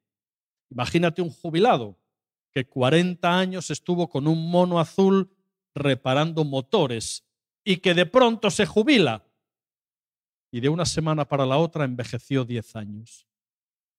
Imagínate 0.69 1.21
un 1.21 1.29
jubilado 1.29 1.97
que 2.51 2.65
40 2.65 3.39
años 3.39 3.71
estuvo 3.71 4.09
con 4.09 4.27
un 4.27 4.49
mono 4.51 4.79
azul 4.79 5.32
reparando 5.75 6.43
motores 6.43 7.25
y 7.63 7.77
que 7.77 7.93
de 7.93 8.05
pronto 8.05 8.49
se 8.51 8.65
jubila 8.65 9.25
y 10.51 10.59
de 10.59 10.69
una 10.69 10.85
semana 10.85 11.27
para 11.27 11.45
la 11.45 11.57
otra 11.57 11.83
envejeció 11.83 12.45
10 12.45 12.75
años, 12.75 13.27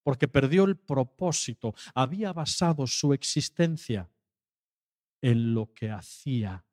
porque 0.04 0.28
perdió 0.28 0.64
el 0.64 0.76
propósito, 0.76 1.74
había 1.94 2.32
basado 2.32 2.86
su 2.86 3.12
existencia 3.12 4.08
en 5.20 5.52
lo 5.52 5.72
que 5.72 5.90
hacía. 5.90 6.64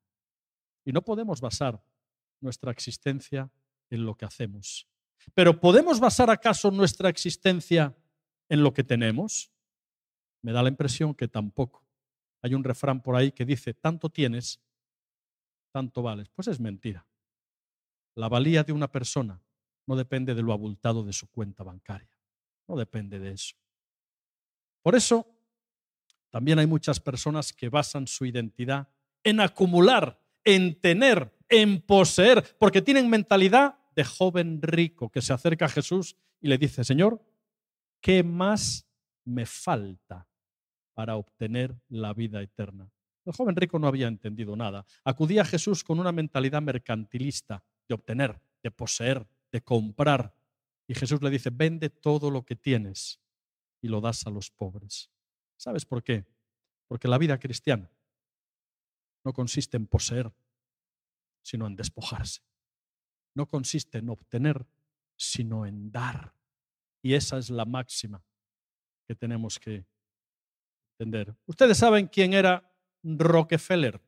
Y 0.86 0.92
no 0.92 1.02
podemos 1.02 1.42
basar 1.42 1.84
nuestra 2.42 2.72
existencia 2.72 3.50
en 3.90 4.06
lo 4.06 4.16
que 4.16 4.26
hacemos. 4.26 4.88
Pero 5.34 5.60
¿podemos 5.60 6.00
basar 6.00 6.30
acaso 6.30 6.70
nuestra 6.70 7.10
existencia 7.10 7.96
en 8.50 8.64
lo 8.64 8.74
que 8.74 8.84
tenemos? 8.84 9.52
Me 10.44 10.52
da 10.52 10.62
la 10.62 10.70
impresión 10.70 11.16
que 11.16 11.28
tampoco. 11.28 11.88
Hay 12.42 12.54
un 12.54 12.64
refrán 12.64 13.02
por 13.02 13.16
ahí 13.16 13.32
que 13.32 13.46
dice, 13.46 13.74
tanto 13.74 14.10
tienes, 14.10 14.60
tanto 15.72 16.02
vales. 16.02 16.30
Pues 16.30 16.48
es 16.48 16.60
mentira. 16.60 17.06
La 18.16 18.30
valía 18.30 18.64
de 18.64 18.74
una 18.74 18.92
persona 18.92 19.42
no 19.88 19.96
depende 19.96 20.36
de 20.36 20.42
lo 20.42 20.54
abultado 20.54 21.04
de 21.04 21.14
su 21.14 21.30
cuenta 21.30 21.64
bancaria. 21.64 22.18
No 22.68 22.76
depende 22.76 23.20
de 23.20 23.32
eso. 23.32 23.56
Por 24.82 24.96
eso, 24.96 25.28
también 26.30 26.60
hay 26.60 26.68
muchas 26.68 27.00
personas 27.00 27.54
que 27.54 27.70
basan 27.70 28.08
su 28.08 28.26
identidad 28.26 28.88
en 29.24 29.40
acumular, 29.40 30.20
en 30.44 30.80
tener, 30.80 31.32
en 31.50 31.82
poseer, 31.82 32.58
porque 32.58 32.82
tienen 32.82 33.10
mentalidad 33.10 33.78
de 33.96 34.04
joven 34.04 34.62
rico 34.62 35.10
que 35.10 35.22
se 35.22 35.34
acerca 35.34 35.66
a 35.66 35.70
Jesús 35.70 36.16
y 36.40 36.48
le 36.48 36.58
dice, 36.58 36.84
Señor, 36.84 37.22
¿qué 38.00 38.24
más 38.24 38.88
me 39.26 39.46
falta 39.46 40.28
para 40.94 41.16
obtener 41.18 41.76
la 41.90 42.14
vida 42.14 42.42
eterna? 42.42 42.90
El 43.26 43.34
joven 43.34 43.56
rico 43.56 43.78
no 43.80 43.88
había 43.88 44.08
entendido 44.08 44.56
nada. 44.56 44.86
Acudía 45.04 45.44
a 45.44 45.46
Jesús 45.46 45.84
con 45.84 46.00
una 46.00 46.12
mentalidad 46.12 46.62
mercantilista 46.62 47.64
de 47.88 47.96
obtener, 47.96 48.42
de 48.64 48.72
poseer, 48.72 49.28
de 49.52 49.62
comprar. 49.62 50.36
Y 50.88 50.96
Jesús 50.96 51.22
le 51.22 51.30
dice, 51.30 51.50
vende 51.52 51.90
todo 51.90 52.32
lo 52.32 52.44
que 52.44 52.56
tienes 52.56 53.20
y 53.82 53.88
lo 53.88 54.02
das 54.02 54.26
a 54.26 54.30
los 54.30 54.50
pobres. 54.50 55.12
¿Sabes 55.58 55.86
por 55.86 56.04
qué? 56.04 56.26
Porque 56.88 57.08
la 57.08 57.18
vida 57.18 57.38
cristiana 57.38 57.90
no 59.24 59.34
consiste 59.34 59.78
en 59.78 59.86
poseer, 59.86 60.32
sino 61.44 61.68
en 61.68 61.76
despojarse 61.76 62.42
no 63.34 63.48
consiste 63.48 64.00
en 64.00 64.10
obtener, 64.10 64.66
sino 65.16 65.66
en 65.66 65.92
dar. 65.92 66.34
Y 67.02 67.14
esa 67.14 67.38
es 67.38 67.50
la 67.50 67.66
máxima 67.66 68.24
que 69.08 69.16
tenemos 69.16 69.60
que 69.60 69.86
entender. 70.94 71.36
Ustedes 71.46 71.78
saben 71.78 72.08
quién 72.08 72.34
era 72.34 72.71
Rockefeller. 73.04 74.02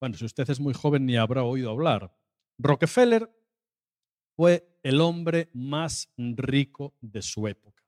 Bueno, 0.00 0.16
si 0.16 0.24
usted 0.24 0.48
es 0.50 0.60
muy 0.60 0.74
joven 0.74 1.06
ni 1.06 1.16
habrá 1.16 1.42
oído 1.42 1.70
hablar. 1.70 2.14
Rockefeller 2.58 3.30
fue 4.36 4.78
el 4.82 5.00
hombre 5.00 5.50
más 5.52 6.12
rico 6.16 6.94
de 7.00 7.22
su 7.22 7.48
época. 7.48 7.82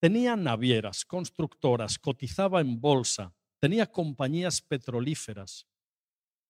Tenía 0.00 0.34
navieras, 0.34 1.04
constructoras, 1.04 1.98
cotizaba 1.98 2.60
en 2.62 2.80
bolsa, 2.80 3.34
tenía 3.58 3.86
compañías 3.86 4.62
petrolíferas. 4.62 5.66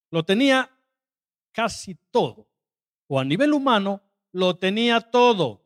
Lo 0.09 0.23
tenía 0.23 0.71
casi 1.51 1.95
todo. 1.95 2.47
O 3.07 3.19
a 3.19 3.25
nivel 3.25 3.51
humano, 3.51 4.01
lo 4.31 4.57
tenía 4.57 5.01
todo. 5.01 5.65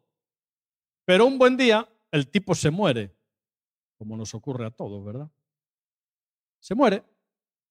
Pero 1.05 1.27
un 1.27 1.37
buen 1.37 1.55
día, 1.55 1.87
el 2.11 2.27
tipo 2.27 2.55
se 2.55 2.71
muere, 2.71 3.14
como 3.97 4.17
nos 4.17 4.33
ocurre 4.33 4.65
a 4.65 4.71
todos, 4.71 5.03
¿verdad? 5.03 5.29
Se 6.59 6.75
muere. 6.75 7.03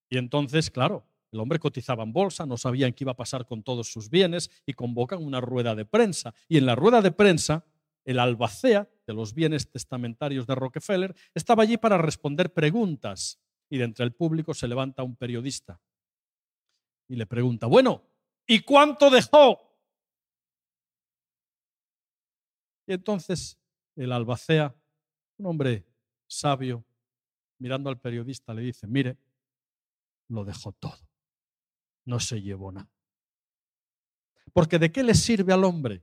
Y 0.08 0.18
entonces, 0.18 0.70
claro, 0.70 1.06
el 1.32 1.40
hombre 1.40 1.58
cotizaba 1.58 2.04
en 2.04 2.12
bolsa, 2.12 2.46
no 2.46 2.56
sabían 2.56 2.92
qué 2.92 3.04
iba 3.04 3.12
a 3.12 3.16
pasar 3.16 3.46
con 3.46 3.62
todos 3.62 3.90
sus 3.90 4.08
bienes 4.08 4.50
y 4.66 4.74
convocan 4.74 5.22
una 5.22 5.40
rueda 5.40 5.74
de 5.74 5.84
prensa. 5.84 6.34
Y 6.48 6.58
en 6.58 6.66
la 6.66 6.74
rueda 6.74 7.02
de 7.02 7.10
prensa, 7.10 7.64
el 8.04 8.18
albacea 8.18 8.88
de 9.06 9.14
los 9.14 9.34
bienes 9.34 9.70
testamentarios 9.70 10.46
de 10.46 10.54
Rockefeller 10.54 11.14
estaba 11.34 11.62
allí 11.62 11.76
para 11.76 11.98
responder 11.98 12.52
preguntas. 12.52 13.40
Y 13.68 13.78
de 13.78 13.84
entre 13.84 14.04
el 14.04 14.12
público 14.12 14.54
se 14.54 14.68
levanta 14.68 15.02
un 15.02 15.16
periodista 15.16 15.80
y 17.08 17.16
le 17.16 17.26
pregunta, 17.26 17.66
bueno, 17.66 18.02
¿y 18.46 18.60
cuánto 18.60 19.10
dejó? 19.10 19.74
Y 22.86 22.92
entonces 22.92 23.58
el 23.96 24.12
albacea, 24.12 24.74
un 25.38 25.46
hombre 25.46 25.84
sabio, 26.38 26.84
mirando 27.58 27.90
al 27.90 27.98
periodista, 27.98 28.52
le 28.52 28.62
dice, 28.62 28.86
mire, 28.86 29.16
lo 30.28 30.44
dejó 30.44 30.72
todo, 30.72 31.08
no 32.04 32.20
se 32.20 32.42
llevó 32.42 32.72
nada. 32.72 32.90
Porque 34.52 34.78
¿de 34.78 34.92
qué 34.92 35.02
le 35.02 35.14
sirve 35.14 35.52
al 35.52 35.64
hombre 35.64 36.02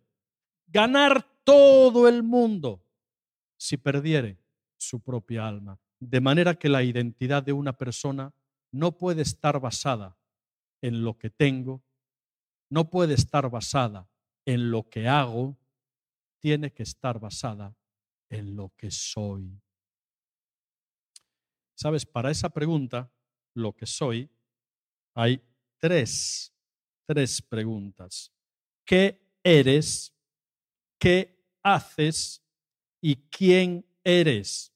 ganar 0.67 1.23
todo 1.43 2.07
el 2.07 2.23
mundo 2.23 2.85
si 3.57 3.77
perdiere 3.77 4.39
su 4.77 4.99
propia 4.99 5.47
alma? 5.47 5.79
De 5.99 6.19
manera 6.19 6.55
que 6.55 6.69
la 6.69 6.83
identidad 6.83 7.43
de 7.43 7.53
una 7.53 7.73
persona 7.73 8.33
no 8.71 8.97
puede 8.97 9.21
estar 9.21 9.59
basada 9.59 10.17
en 10.81 11.03
lo 11.03 11.17
que 11.17 11.29
tengo, 11.29 11.83
no 12.69 12.89
puede 12.89 13.13
estar 13.13 13.49
basada 13.49 14.09
en 14.45 14.71
lo 14.71 14.89
que 14.89 15.07
hago, 15.07 15.57
tiene 16.39 16.71
que 16.73 16.83
estar 16.83 17.19
basada 17.19 17.75
en 18.29 18.55
lo 18.55 18.73
que 18.75 18.89
soy. 18.89 19.61
Sabes, 21.81 22.05
para 22.05 22.29
esa 22.29 22.47
pregunta, 22.49 23.11
lo 23.55 23.75
que 23.75 23.87
soy, 23.87 24.29
hay 25.15 25.41
tres, 25.79 26.53
tres 27.07 27.41
preguntas. 27.41 28.31
¿Qué 28.85 29.19
eres? 29.43 30.13
¿Qué 30.99 31.43
haces? 31.63 32.43
¿Y 33.01 33.15
quién 33.15 33.83
eres? 34.03 34.71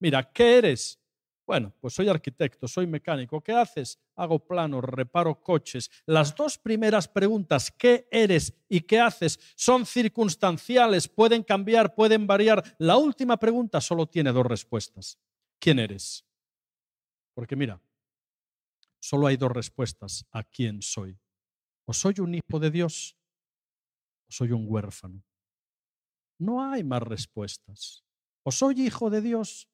Mira, 0.00 0.28
¿qué 0.32 0.58
eres? 0.58 0.98
Bueno, 1.46 1.72
pues 1.80 1.94
soy 1.94 2.08
arquitecto, 2.08 2.66
soy 2.66 2.88
mecánico. 2.88 3.40
¿Qué 3.40 3.52
haces? 3.52 4.00
Hago 4.16 4.40
planos, 4.44 4.82
reparo 4.82 5.40
coches. 5.40 5.88
Las 6.04 6.34
dos 6.34 6.58
primeras 6.58 7.06
preguntas, 7.06 7.70
¿qué 7.70 8.08
eres 8.10 8.52
y 8.68 8.80
qué 8.80 8.98
haces? 8.98 9.38
Son 9.54 9.86
circunstanciales, 9.86 11.06
pueden 11.06 11.44
cambiar, 11.44 11.94
pueden 11.94 12.26
variar. 12.26 12.74
La 12.78 12.96
última 12.96 13.36
pregunta 13.36 13.80
solo 13.80 14.08
tiene 14.08 14.32
dos 14.32 14.46
respuestas. 14.46 15.16
¿Quién 15.60 15.78
eres? 15.78 16.24
Porque 17.40 17.56
mira, 17.56 17.80
solo 19.00 19.26
hay 19.26 19.38
dos 19.38 19.50
respuestas 19.50 20.26
a 20.30 20.44
quién 20.44 20.82
soy. 20.82 21.18
O 21.86 21.94
soy 21.94 22.16
un 22.18 22.34
hijo 22.34 22.60
de 22.60 22.70
Dios 22.70 23.16
o 24.28 24.30
soy 24.30 24.52
un 24.52 24.66
huérfano. 24.68 25.24
No 26.38 26.62
hay 26.62 26.84
más 26.84 27.02
respuestas. 27.02 28.04
O 28.42 28.52
soy 28.52 28.82
hijo 28.82 29.08
de 29.08 29.22
Dios 29.22 29.70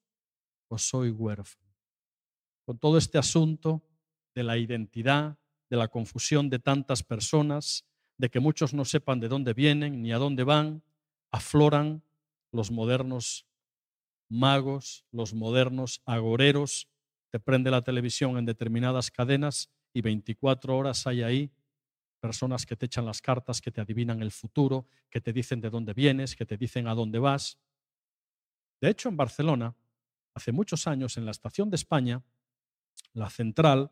o 0.69 0.77
soy 0.77 1.09
huérfano 1.09 1.69
con 2.63 2.79
todo 2.79 2.97
este 2.97 3.17
asunto 3.17 3.83
de 4.33 4.43
la 4.43 4.57
identidad, 4.57 5.37
de 5.69 5.75
la 5.75 5.89
confusión 5.89 6.49
de 6.49 6.59
tantas 6.59 7.03
personas, 7.03 7.83
de 8.17 8.29
que 8.29 8.39
muchos 8.39 8.73
no 8.73 8.85
sepan 8.85 9.19
de 9.19 9.27
dónde 9.27 9.53
vienen 9.53 10.01
ni 10.01 10.13
a 10.13 10.19
dónde 10.19 10.45
van, 10.45 10.83
afloran 11.31 12.01
los 12.53 12.71
modernos 12.71 13.45
magos, 14.29 15.03
los 15.11 15.33
modernos 15.33 16.01
agoreros, 16.05 16.87
te 17.37 17.43
prende 17.43 17.69
la 17.69 17.83
televisión 17.83 18.35
en 18.39 18.45
determinadas 18.45 19.11
cadenas 19.11 19.69
y 19.93 20.01
24 20.01 20.75
horas 20.75 21.05
hay 21.05 21.21
ahí 21.21 21.51
personas 22.19 22.65
que 22.65 22.75
te 22.75 22.87
echan 22.87 23.05
las 23.05 23.21
cartas, 23.21 23.61
que 23.61 23.69
te 23.69 23.79
adivinan 23.79 24.23
el 24.23 24.31
futuro, 24.31 24.87
que 25.07 25.21
te 25.21 25.31
dicen 25.31 25.61
de 25.61 25.69
dónde 25.69 25.93
vienes, 25.93 26.35
que 26.35 26.47
te 26.47 26.57
dicen 26.57 26.87
a 26.87 26.95
dónde 26.95 27.19
vas. 27.19 27.59
De 28.81 28.89
hecho, 28.89 29.07
en 29.09 29.17
Barcelona, 29.17 29.75
hace 30.33 30.51
muchos 30.51 30.87
años, 30.87 31.15
en 31.17 31.25
la 31.25 31.31
estación 31.31 31.69
de 31.69 31.75
España, 31.75 32.23
la 33.13 33.29
central, 33.29 33.91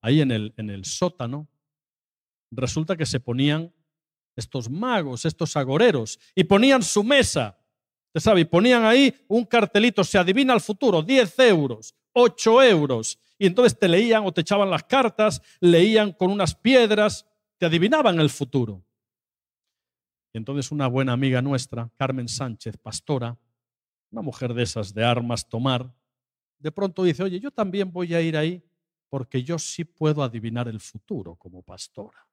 ahí 0.00 0.20
en 0.20 0.32
el, 0.32 0.52
en 0.56 0.68
el 0.68 0.84
sótano, 0.84 1.46
resulta 2.50 2.96
que 2.96 3.06
se 3.06 3.20
ponían 3.20 3.72
estos 4.34 4.68
magos, 4.68 5.24
estos 5.24 5.56
agoreros, 5.56 6.18
y 6.34 6.42
ponían 6.42 6.82
su 6.82 7.04
mesa. 7.04 7.56
Usted 8.08 8.20
sabe, 8.28 8.40
y 8.40 8.44
ponían 8.44 8.84
ahí 8.84 9.14
un 9.28 9.44
cartelito, 9.44 10.02
se 10.02 10.18
adivina 10.18 10.52
el 10.52 10.60
futuro, 10.60 11.00
10 11.00 11.38
euros, 11.38 11.94
8 12.12 12.62
euros. 12.62 13.18
Y 13.38 13.46
entonces 13.46 13.78
te 13.78 13.88
leían 13.88 14.24
o 14.24 14.32
te 14.32 14.42
echaban 14.42 14.70
las 14.70 14.84
cartas, 14.84 15.42
leían 15.60 16.12
con 16.12 16.30
unas 16.30 16.54
piedras, 16.54 17.26
te 17.58 17.66
adivinaban 17.66 18.20
el 18.20 18.30
futuro. 18.30 18.84
Y 20.32 20.38
entonces 20.38 20.72
una 20.72 20.86
buena 20.86 21.12
amiga 21.12 21.42
nuestra, 21.42 21.90
Carmen 21.96 22.28
Sánchez, 22.28 22.76
pastora, 22.78 23.38
una 24.10 24.22
mujer 24.22 24.54
de 24.54 24.62
esas 24.62 24.94
de 24.94 25.04
armas 25.04 25.48
tomar, 25.48 25.92
de 26.58 26.70
pronto 26.70 27.02
dice, 27.02 27.22
oye, 27.22 27.40
yo 27.40 27.50
también 27.50 27.92
voy 27.92 28.14
a 28.14 28.20
ir 28.20 28.36
ahí 28.36 28.62
porque 29.08 29.42
yo 29.42 29.58
sí 29.58 29.84
puedo 29.84 30.22
adivinar 30.22 30.68
el 30.68 30.80
futuro 30.80 31.34
como 31.34 31.62
pastora. 31.62 32.26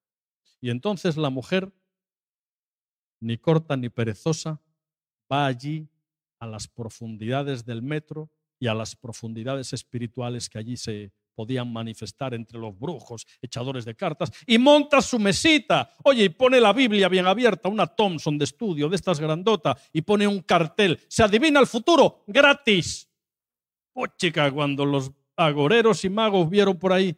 Y 0.61 0.69
entonces 0.69 1.17
la 1.17 1.29
mujer, 1.29 1.73
ni 3.19 3.37
corta 3.37 3.75
ni 3.75 3.89
perezosa, 3.89 4.61
va 5.31 5.45
allí 5.45 5.89
a 6.39 6.47
las 6.47 6.67
profundidades 6.67 7.65
del 7.65 7.81
metro 7.81 8.29
y 8.59 8.67
a 8.67 8.73
las 8.73 8.95
profundidades 8.95 9.73
espirituales 9.73 10.49
que 10.49 10.57
allí 10.57 10.77
se 10.77 11.11
podían 11.33 11.71
manifestar 11.71 12.33
entre 12.33 12.59
los 12.59 12.77
brujos, 12.77 13.25
echadores 13.41 13.85
de 13.85 13.95
cartas, 13.95 14.29
y 14.45 14.57
monta 14.57 15.01
su 15.01 15.17
mesita. 15.17 15.89
Oye, 16.03 16.25
y 16.25 16.29
pone 16.29 16.59
la 16.59 16.73
Biblia 16.73 17.07
bien 17.07 17.27
abierta, 17.27 17.69
una 17.69 17.87
Thompson 17.87 18.37
de 18.37 18.43
estudio, 18.43 18.89
de 18.89 18.97
estas 18.97 19.21
grandota, 19.21 19.77
y 19.93 20.01
pone 20.01 20.27
un 20.27 20.41
cartel. 20.41 20.99
Se 21.07 21.23
adivina 21.23 21.61
el 21.61 21.67
futuro, 21.67 22.23
gratis. 22.27 23.09
Pues 23.93 24.11
chica, 24.17 24.51
cuando 24.51 24.85
los 24.85 25.11
agoreros 25.37 26.03
y 26.03 26.09
magos 26.09 26.49
vieron 26.49 26.77
por 26.77 26.91
ahí 26.91 27.17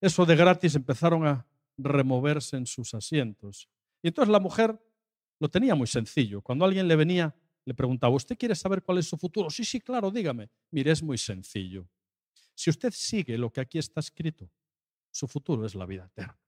eso 0.00 0.26
de 0.26 0.34
gratis, 0.34 0.74
empezaron 0.74 1.24
a 1.24 1.46
removerse 1.78 2.56
en 2.56 2.66
sus 2.66 2.92
asientos. 2.92 3.68
Y 4.02 4.08
entonces 4.08 4.32
la 4.32 4.40
mujer 4.40 4.78
lo 5.38 5.48
tenía 5.48 5.74
muy 5.74 5.86
sencillo. 5.86 6.42
Cuando 6.42 6.64
alguien 6.64 6.88
le 6.88 6.96
venía, 6.96 7.34
le 7.64 7.74
preguntaba, 7.74 8.14
¿usted 8.14 8.36
quiere 8.36 8.54
saber 8.54 8.82
cuál 8.82 8.98
es 8.98 9.08
su 9.08 9.16
futuro? 9.16 9.48
Sí, 9.50 9.64
sí, 9.64 9.80
claro, 9.80 10.10
dígame. 10.10 10.50
Mire, 10.70 10.90
es 10.90 11.02
muy 11.02 11.18
sencillo. 11.18 11.88
Si 12.54 12.70
usted 12.70 12.92
sigue 12.92 13.38
lo 13.38 13.50
que 13.52 13.60
aquí 13.60 13.78
está 13.78 14.00
escrito, 14.00 14.50
su 15.10 15.26
futuro 15.26 15.64
es 15.64 15.74
la 15.74 15.86
vida 15.86 16.06
eterna. 16.06 16.38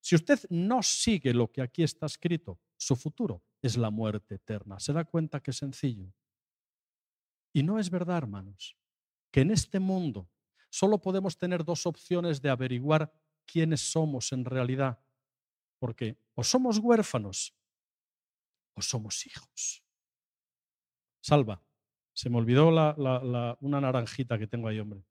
Si 0.00 0.14
usted 0.14 0.40
no 0.48 0.82
sigue 0.82 1.34
lo 1.34 1.52
que 1.52 1.60
aquí 1.60 1.82
está 1.82 2.06
escrito, 2.06 2.58
su 2.76 2.96
futuro 2.96 3.42
es 3.60 3.76
la 3.76 3.90
muerte 3.90 4.36
eterna. 4.36 4.80
¿Se 4.80 4.92
da 4.92 5.04
cuenta 5.04 5.40
que 5.40 5.50
es 5.50 5.58
sencillo? 5.58 6.12
Y 7.52 7.62
no 7.62 7.78
es 7.78 7.90
verdad, 7.90 8.18
hermanos, 8.18 8.76
que 9.30 9.42
en 9.42 9.50
este 9.50 9.78
mundo 9.78 10.30
solo 10.70 11.02
podemos 11.02 11.36
tener 11.36 11.64
dos 11.64 11.84
opciones 11.84 12.40
de 12.40 12.48
averiguar 12.48 13.12
quiénes 13.44 13.80
somos 13.80 14.32
en 14.32 14.44
realidad. 14.44 14.98
Porque 15.78 16.16
o 16.34 16.44
somos 16.44 16.78
huérfanos 16.78 17.54
o 18.74 18.82
somos 18.82 19.26
hijos. 19.26 19.82
Salva, 21.20 21.62
se 22.12 22.30
me 22.30 22.38
olvidó 22.38 22.68
una 22.68 23.80
naranjita 23.80 24.38
que 24.38 24.46
tengo 24.46 24.68
ahí, 24.68 24.80
hombre. 24.80 25.04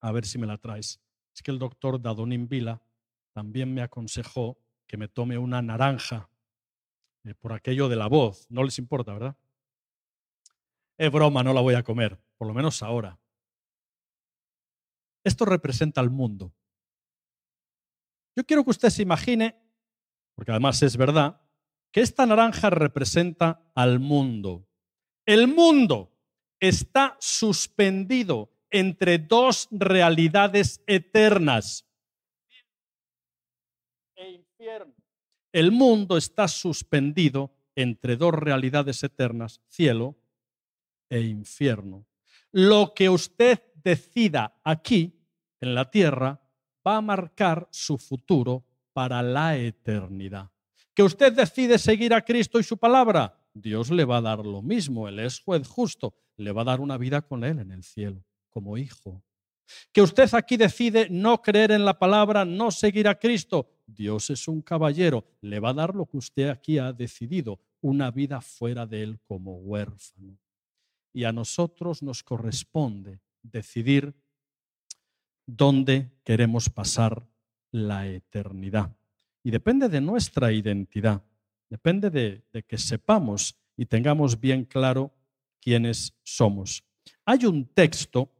A 0.00 0.12
ver 0.12 0.24
si 0.26 0.38
me 0.38 0.46
la 0.46 0.58
traes. 0.58 1.00
Es 1.34 1.42
que 1.42 1.50
el 1.50 1.58
doctor 1.58 2.00
Dadonin 2.00 2.48
Vila 2.48 2.82
también 3.32 3.72
me 3.72 3.82
aconsejó 3.82 4.58
que 4.86 4.96
me 4.96 5.08
tome 5.08 5.38
una 5.38 5.62
naranja 5.62 6.28
eh, 7.24 7.34
por 7.34 7.52
aquello 7.52 7.88
de 7.88 7.96
la 7.96 8.06
voz. 8.08 8.46
No 8.50 8.64
les 8.64 8.78
importa, 8.78 9.12
¿verdad? 9.12 9.36
Es 10.96 11.12
broma, 11.12 11.42
no 11.42 11.52
la 11.52 11.60
voy 11.60 11.74
a 11.74 11.82
comer, 11.82 12.20
por 12.36 12.48
lo 12.48 12.54
menos 12.54 12.82
ahora. 12.82 13.18
Esto 15.22 15.44
representa 15.44 16.00
al 16.00 16.10
mundo. 16.10 16.52
Yo 18.34 18.44
quiero 18.44 18.64
que 18.64 18.70
usted 18.70 18.90
se 18.90 19.02
imagine, 19.02 19.56
porque 20.34 20.50
además 20.52 20.82
es 20.82 20.96
verdad, 20.96 21.40
que 21.90 22.00
esta 22.00 22.26
naranja 22.26 22.70
representa 22.70 23.70
al 23.74 23.98
mundo. 23.98 24.66
El 25.26 25.48
mundo 25.48 26.12
está 26.60 27.16
suspendido 27.20 28.50
entre 28.70 29.18
dos 29.18 29.68
realidades 29.70 30.82
eternas. 30.86 31.86
E 34.16 34.30
infierno. 34.30 34.94
El 35.52 35.72
mundo 35.72 36.16
está 36.16 36.48
suspendido 36.48 37.54
entre 37.74 38.16
dos 38.16 38.34
realidades 38.34 39.02
eternas, 39.02 39.60
cielo 39.68 40.16
e 41.08 41.20
infierno. 41.20 42.06
Lo 42.50 42.92
que 42.94 43.08
usted 43.08 43.62
decida 43.74 44.60
aquí, 44.64 45.14
en 45.60 45.74
la 45.74 45.90
tierra, 45.90 46.40
va 46.86 46.96
a 46.96 47.00
marcar 47.00 47.68
su 47.70 47.98
futuro 47.98 48.64
para 48.92 49.22
la 49.22 49.56
eternidad. 49.56 50.50
Que 50.98 51.04
usted 51.04 51.32
decide 51.32 51.78
seguir 51.78 52.12
a 52.12 52.24
Cristo 52.24 52.58
y 52.58 52.64
su 52.64 52.76
palabra, 52.76 53.38
Dios 53.54 53.88
le 53.88 54.04
va 54.04 54.16
a 54.16 54.20
dar 54.20 54.44
lo 54.44 54.62
mismo, 54.62 55.06
Él 55.06 55.20
es 55.20 55.38
juez 55.38 55.68
justo, 55.68 56.12
le 56.36 56.50
va 56.50 56.62
a 56.62 56.64
dar 56.64 56.80
una 56.80 56.98
vida 56.98 57.22
con 57.22 57.44
Él 57.44 57.60
en 57.60 57.70
el 57.70 57.84
cielo, 57.84 58.24
como 58.50 58.76
hijo. 58.76 59.22
Que 59.92 60.02
usted 60.02 60.28
aquí 60.34 60.56
decide 60.56 61.06
no 61.08 61.40
creer 61.40 61.70
en 61.70 61.84
la 61.84 62.00
palabra, 62.00 62.44
no 62.44 62.72
seguir 62.72 63.06
a 63.06 63.16
Cristo, 63.16 63.70
Dios 63.86 64.28
es 64.30 64.48
un 64.48 64.60
caballero, 64.60 65.24
le 65.40 65.60
va 65.60 65.68
a 65.68 65.74
dar 65.74 65.94
lo 65.94 66.04
que 66.04 66.16
usted 66.16 66.48
aquí 66.48 66.78
ha 66.78 66.92
decidido, 66.92 67.60
una 67.80 68.10
vida 68.10 68.40
fuera 68.40 68.84
de 68.84 69.04
Él 69.04 69.20
como 69.20 69.58
huérfano. 69.58 70.36
Y 71.12 71.22
a 71.22 71.30
nosotros 71.30 72.02
nos 72.02 72.24
corresponde 72.24 73.20
decidir 73.40 74.16
dónde 75.46 76.10
queremos 76.24 76.68
pasar 76.68 77.24
la 77.70 78.08
eternidad. 78.08 78.97
Y 79.42 79.50
depende 79.50 79.88
de 79.88 80.00
nuestra 80.00 80.52
identidad, 80.52 81.22
depende 81.68 82.10
de, 82.10 82.64
que 82.64 82.78
sepamos 82.78 83.56
y 83.76 83.86
tengamos 83.86 84.38
bien 84.40 84.64
claro 84.64 85.14
quiénes 85.60 86.14
somos. 86.22 86.84
Hay 87.24 87.44
un 87.46 87.66
texto 87.66 88.30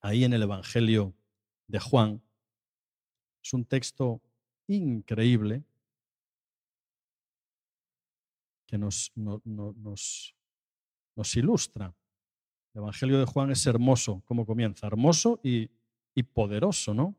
ahí 0.00 0.24
en 0.24 0.32
el 0.32 0.42
Evangelio 0.42 1.14
de 1.66 1.78
Juan, 1.80 2.22
es 3.42 3.52
un 3.52 3.64
texto 3.64 4.22
increíble 4.68 5.64
que 8.66 8.78
nos, 8.78 9.12
ilustra. 11.34 11.94
El 12.72 12.80
Evangelio 12.80 13.18
de 13.18 13.26
Juan 13.26 13.50
es 13.50 13.66
hermoso, 13.66 14.22
como 14.24 14.46
comienza, 14.46 14.86
hermoso 14.86 15.40
y 15.42 15.68
poderoso, 16.32 16.94
¿no? 16.94 17.16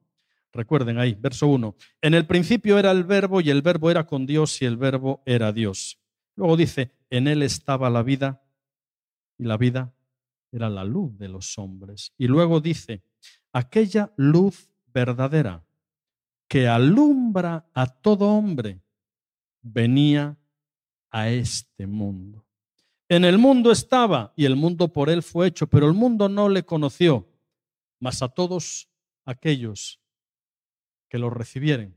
Recuerden 0.53 0.99
ahí, 0.99 1.17
verso 1.19 1.47
1. 1.47 1.75
En 2.01 2.13
el 2.13 2.25
principio 2.25 2.77
era 2.77 2.91
el 2.91 3.03
verbo 3.03 3.41
y 3.41 3.49
el 3.49 3.61
verbo 3.61 3.89
era 3.89 4.05
con 4.05 4.25
Dios 4.25 4.61
y 4.61 4.65
el 4.65 4.77
verbo 4.77 5.23
era 5.25 5.51
Dios. 5.51 5.99
Luego 6.35 6.55
dice, 6.55 6.91
en 7.09 7.27
él 7.27 7.41
estaba 7.41 7.89
la 7.89 8.03
vida 8.03 8.41
y 9.37 9.45
la 9.45 9.57
vida 9.57 9.93
era 10.51 10.69
la 10.69 10.83
luz 10.83 11.17
de 11.17 11.27
los 11.27 11.57
hombres. 11.57 12.13
Y 12.17 12.27
luego 12.27 12.61
dice, 12.61 13.01
aquella 13.51 14.13
luz 14.15 14.69
verdadera 14.93 15.63
que 16.47 16.67
alumbra 16.67 17.67
a 17.73 17.87
todo 17.87 18.29
hombre 18.29 18.79
venía 19.61 20.37
a 21.09 21.29
este 21.29 21.87
mundo. 21.87 22.45
En 23.09 23.25
el 23.25 23.37
mundo 23.37 23.71
estaba 23.71 24.33
y 24.35 24.45
el 24.45 24.55
mundo 24.55 24.93
por 24.93 25.09
él 25.09 25.23
fue 25.23 25.47
hecho, 25.47 25.67
pero 25.67 25.87
el 25.87 25.93
mundo 25.93 26.29
no 26.29 26.47
le 26.47 26.63
conoció 26.63 27.27
mas 28.03 28.21
a 28.21 28.27
todos 28.27 28.89
aquellos 29.23 30.02
que 31.13 31.19
lo 31.19 31.29
recibieren, 31.29 31.95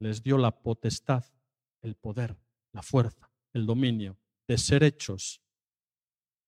les 0.00 0.20
dio 0.20 0.36
la 0.36 0.50
potestad, 0.50 1.24
el 1.80 1.94
poder, 1.94 2.36
la 2.72 2.82
fuerza, 2.82 3.30
el 3.52 3.66
dominio 3.66 4.18
de 4.48 4.58
ser 4.58 4.82
hechos 4.82 5.40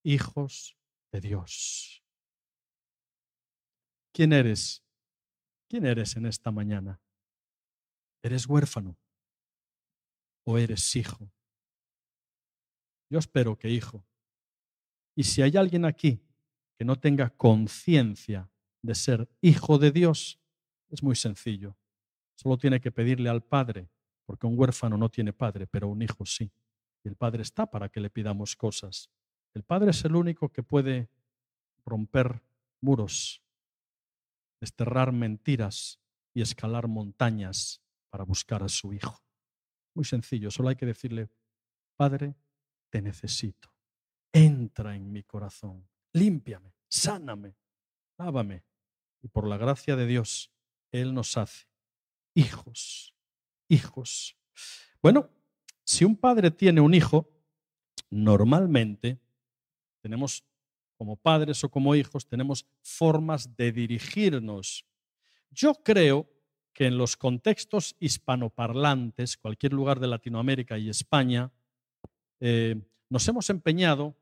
hijos 0.03 0.77
de 1.12 1.21
Dios. 1.21 2.03
¿Quién 4.12 4.33
eres? 4.33 4.83
¿Quién 5.69 5.87
eres 5.87 6.17
en 6.17 6.27
esta 6.27 6.51
mañana? 6.51 7.01
¿Eres 8.25 8.49
huérfano 8.49 8.99
o 10.43 10.59
eres 10.59 10.97
hijo? 10.97 11.31
Yo 13.09 13.21
espero 13.21 13.57
que 13.57 13.71
hijo. 13.71 14.05
Y 15.14 15.23
si 15.23 15.43
hay 15.43 15.57
alguien 15.57 15.85
aquí 15.85 16.21
que 16.77 16.85
no 16.85 16.97
tenga 16.99 17.31
conciencia 17.31 18.51
de 18.83 18.97
ser 18.97 19.29
hijo 19.41 19.79
de 19.79 19.93
Dios 19.93 20.41
es 20.88 21.03
muy 21.03 21.16
sencillo. 21.16 21.77
Solo 22.35 22.57
tiene 22.57 22.81
que 22.81 22.92
pedirle 22.92 23.29
al 23.29 23.42
Padre, 23.42 23.90
porque 24.29 24.46
un 24.46 24.59
huérfano 24.59 24.96
no 24.98 25.09
tiene 25.09 25.33
padre, 25.33 25.66
pero 25.66 25.88
un 25.88 26.03
hijo 26.03 26.27
sí. 26.27 26.53
Y 27.03 27.09
el 27.09 27.16
Padre 27.16 27.42
está 27.42 27.70
para 27.70 27.88
que 27.88 27.98
le 27.98 28.11
pidamos 28.11 28.57
cosas. 28.57 29.11
El 29.55 29.64
Padre 29.64 29.90
es 29.90 30.05
el 30.05 30.14
único 30.14 30.51
que 30.51 30.62
puede 30.62 31.09
romper 31.87 32.42
muros, 32.83 33.42
desterrar 34.61 35.12
mentiras 35.12 35.98
y 36.35 36.42
escalar 36.42 36.88
montañas 36.88 37.83
para 38.11 38.24
buscar 38.24 38.62
a 38.62 38.68
su 38.68 38.92
hijo. 38.92 39.22
Muy 39.94 40.05
sencillo, 40.05 40.51
solo 40.51 40.68
hay 40.68 40.77
que 40.77 40.87
decirle, 40.87 41.31
Padre, 41.96 42.37
te 42.90 43.01
necesito. 43.01 43.72
Entra 44.31 44.94
en 44.94 45.11
mi 45.11 45.22
corazón, 45.22 45.88
límpiame, 46.12 46.74
sáname, 46.87 47.57
lávame, 48.18 48.62
y 49.22 49.29
por 49.29 49.48
la 49.48 49.57
gracia 49.57 49.96
de 49.96 50.07
Dios, 50.07 50.53
Él 50.92 51.14
nos 51.14 51.37
hace 51.37 51.66
hijos, 52.35 53.14
hijos. 53.68 54.37
Bueno, 55.03 55.31
si 55.85 56.05
un 56.05 56.16
padre 56.16 56.51
tiene 56.51 56.81
un 56.81 56.94
hijo, 56.94 57.29
normalmente 58.11 59.18
tenemos 60.01 60.44
como 60.96 61.16
padres 61.16 61.62
o 61.64 61.70
como 61.70 61.94
hijos, 61.94 62.27
tenemos 62.27 62.66
formas 62.83 63.57
de 63.57 63.72
dirigirnos. 63.72 64.85
Yo 65.51 65.74
creo 65.74 66.29
que 66.72 66.87
en 66.87 66.98
los 66.98 67.16
contextos 67.16 67.96
hispanoparlantes, 67.98 69.37
cualquier 69.37 69.72
lugar 69.72 70.01
de 70.01 70.09
Latinoamérica 70.09 70.79
y 70.79 70.88
España, 70.88 71.53
eh, 72.40 72.77
nos 73.09 73.27
hemos 73.29 73.51
empeñado 73.51 74.16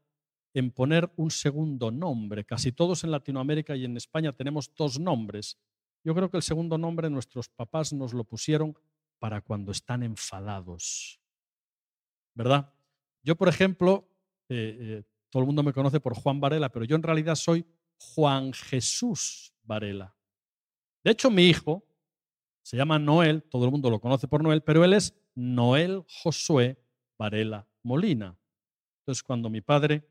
en 0.55 0.71
poner 0.71 1.11
un 1.17 1.31
segundo 1.31 1.91
nombre. 1.91 2.45
Casi 2.45 2.73
todos 2.73 3.05
en 3.05 3.11
Latinoamérica 3.11 3.77
y 3.77 3.85
en 3.85 3.97
España 3.97 4.33
tenemos 4.33 4.75
dos 4.75 4.99
nombres. 4.99 5.59
Yo 6.07 6.15
creo 6.15 6.31
que 6.31 6.37
el 6.37 6.45
segundo 6.45 6.79
nombre 6.79 7.11
nuestros 7.11 7.49
papás 7.49 7.93
nos 7.93 8.15
lo 8.15 8.23
pusieron 8.23 8.79
para 9.19 9.41
cuando 9.41 9.73
están 9.73 10.05
enfadados. 10.05 11.21
¿Verdad? 12.33 12.73
Yo, 13.25 13.35
por 13.35 13.49
ejemplo, 13.49 14.09
eh, 14.49 14.77
eh, 14.81 15.03
todo 15.31 15.43
el 15.43 15.47
mundo 15.47 15.65
me 15.65 15.73
conoce 15.73 15.99
por 15.99 16.15
Juan 16.15 16.39
Varela, 16.39 16.69
pero 16.69 16.85
yo 16.85 16.95
en 16.95 17.03
realidad 17.03 17.35
soy 17.35 17.67
Juan 17.99 18.53
Jesús 18.53 19.53
Varela. 19.65 20.15
De 21.03 21.11
hecho, 21.11 21.29
mi 21.29 21.47
hijo 21.49 21.85
se 22.63 22.77
llama 22.77 23.01
Noel, 23.01 23.43
todo 23.43 23.65
el 23.65 23.73
mundo 23.73 23.91
lo 23.91 23.99
conoce 23.99 24.29
por 24.29 24.45
Noel, 24.45 24.63
pero 24.63 24.85
él 24.85 24.93
es 24.93 25.13
Noel 25.35 26.05
Josué 26.23 26.81
Varela 27.19 27.67
Molina. 27.83 28.39
Entonces, 29.01 29.25
cuando 29.25 29.51
mi 29.51 29.61
padre 29.61 30.09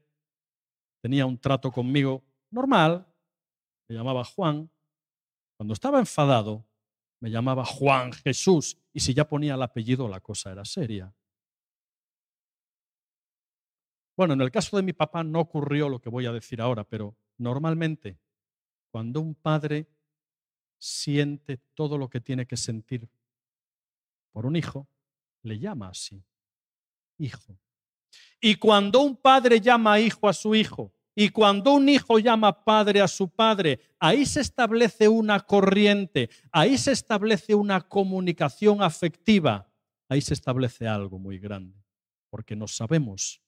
tenía 1.01 1.25
un 1.25 1.37
trato 1.37 1.71
conmigo 1.71 2.21
normal, 2.51 3.07
me 3.87 3.95
llamaba 3.95 4.25
Juan. 4.25 4.69
Cuando 5.57 5.73
estaba 5.73 5.99
enfadado, 5.99 6.65
me 7.19 7.31
llamaba 7.31 7.65
Juan 7.65 8.11
Jesús. 8.11 8.77
Y 8.93 8.99
si 8.99 9.13
ya 9.13 9.27
ponía 9.27 9.55
el 9.55 9.61
apellido, 9.61 10.07
la 10.07 10.19
cosa 10.19 10.51
era 10.51 10.65
seria. 10.65 11.13
Bueno, 14.17 14.33
en 14.33 14.41
el 14.41 14.51
caso 14.51 14.77
de 14.77 14.83
mi 14.83 14.93
papá 14.93 15.23
no 15.23 15.39
ocurrió 15.41 15.89
lo 15.89 15.99
que 15.99 16.09
voy 16.09 16.25
a 16.25 16.31
decir 16.31 16.61
ahora, 16.61 16.83
pero 16.85 17.17
normalmente 17.37 18.17
cuando 18.89 19.19
un 19.19 19.35
padre 19.35 19.89
siente 20.77 21.57
todo 21.73 21.97
lo 21.97 22.09
que 22.09 22.21
tiene 22.21 22.45
que 22.45 22.55
sentir 22.55 23.09
por 24.31 24.45
un 24.45 24.55
hijo, 24.55 24.87
le 25.41 25.59
llama 25.59 25.89
así, 25.89 26.23
hijo. 27.17 27.59
Y 28.39 28.55
cuando 28.55 29.01
un 29.01 29.17
padre 29.17 29.59
llama 29.59 29.99
hijo 29.99 30.29
a 30.29 30.33
su 30.33 30.55
hijo, 30.55 30.94
y 31.15 31.29
cuando 31.29 31.73
un 31.73 31.87
hijo 31.87 32.19
llama 32.19 32.65
padre 32.65 32.99
a 32.99 33.07
su 33.07 33.29
padre, 33.29 33.79
ahí 33.99 34.25
se 34.25 34.41
establece 34.41 35.07
una 35.07 35.39
corriente, 35.39 36.29
ahí 36.51 36.77
se 36.77 36.91
establece 36.91 37.55
una 37.55 37.79
comunicación 37.79 38.83
afectiva, 38.83 39.71
ahí 40.09 40.19
se 40.19 40.33
establece 40.33 40.87
algo 40.87 41.17
muy 41.17 41.39
grande, 41.39 41.81
porque 42.29 42.57
nos 42.57 42.75
sabemos 42.75 43.41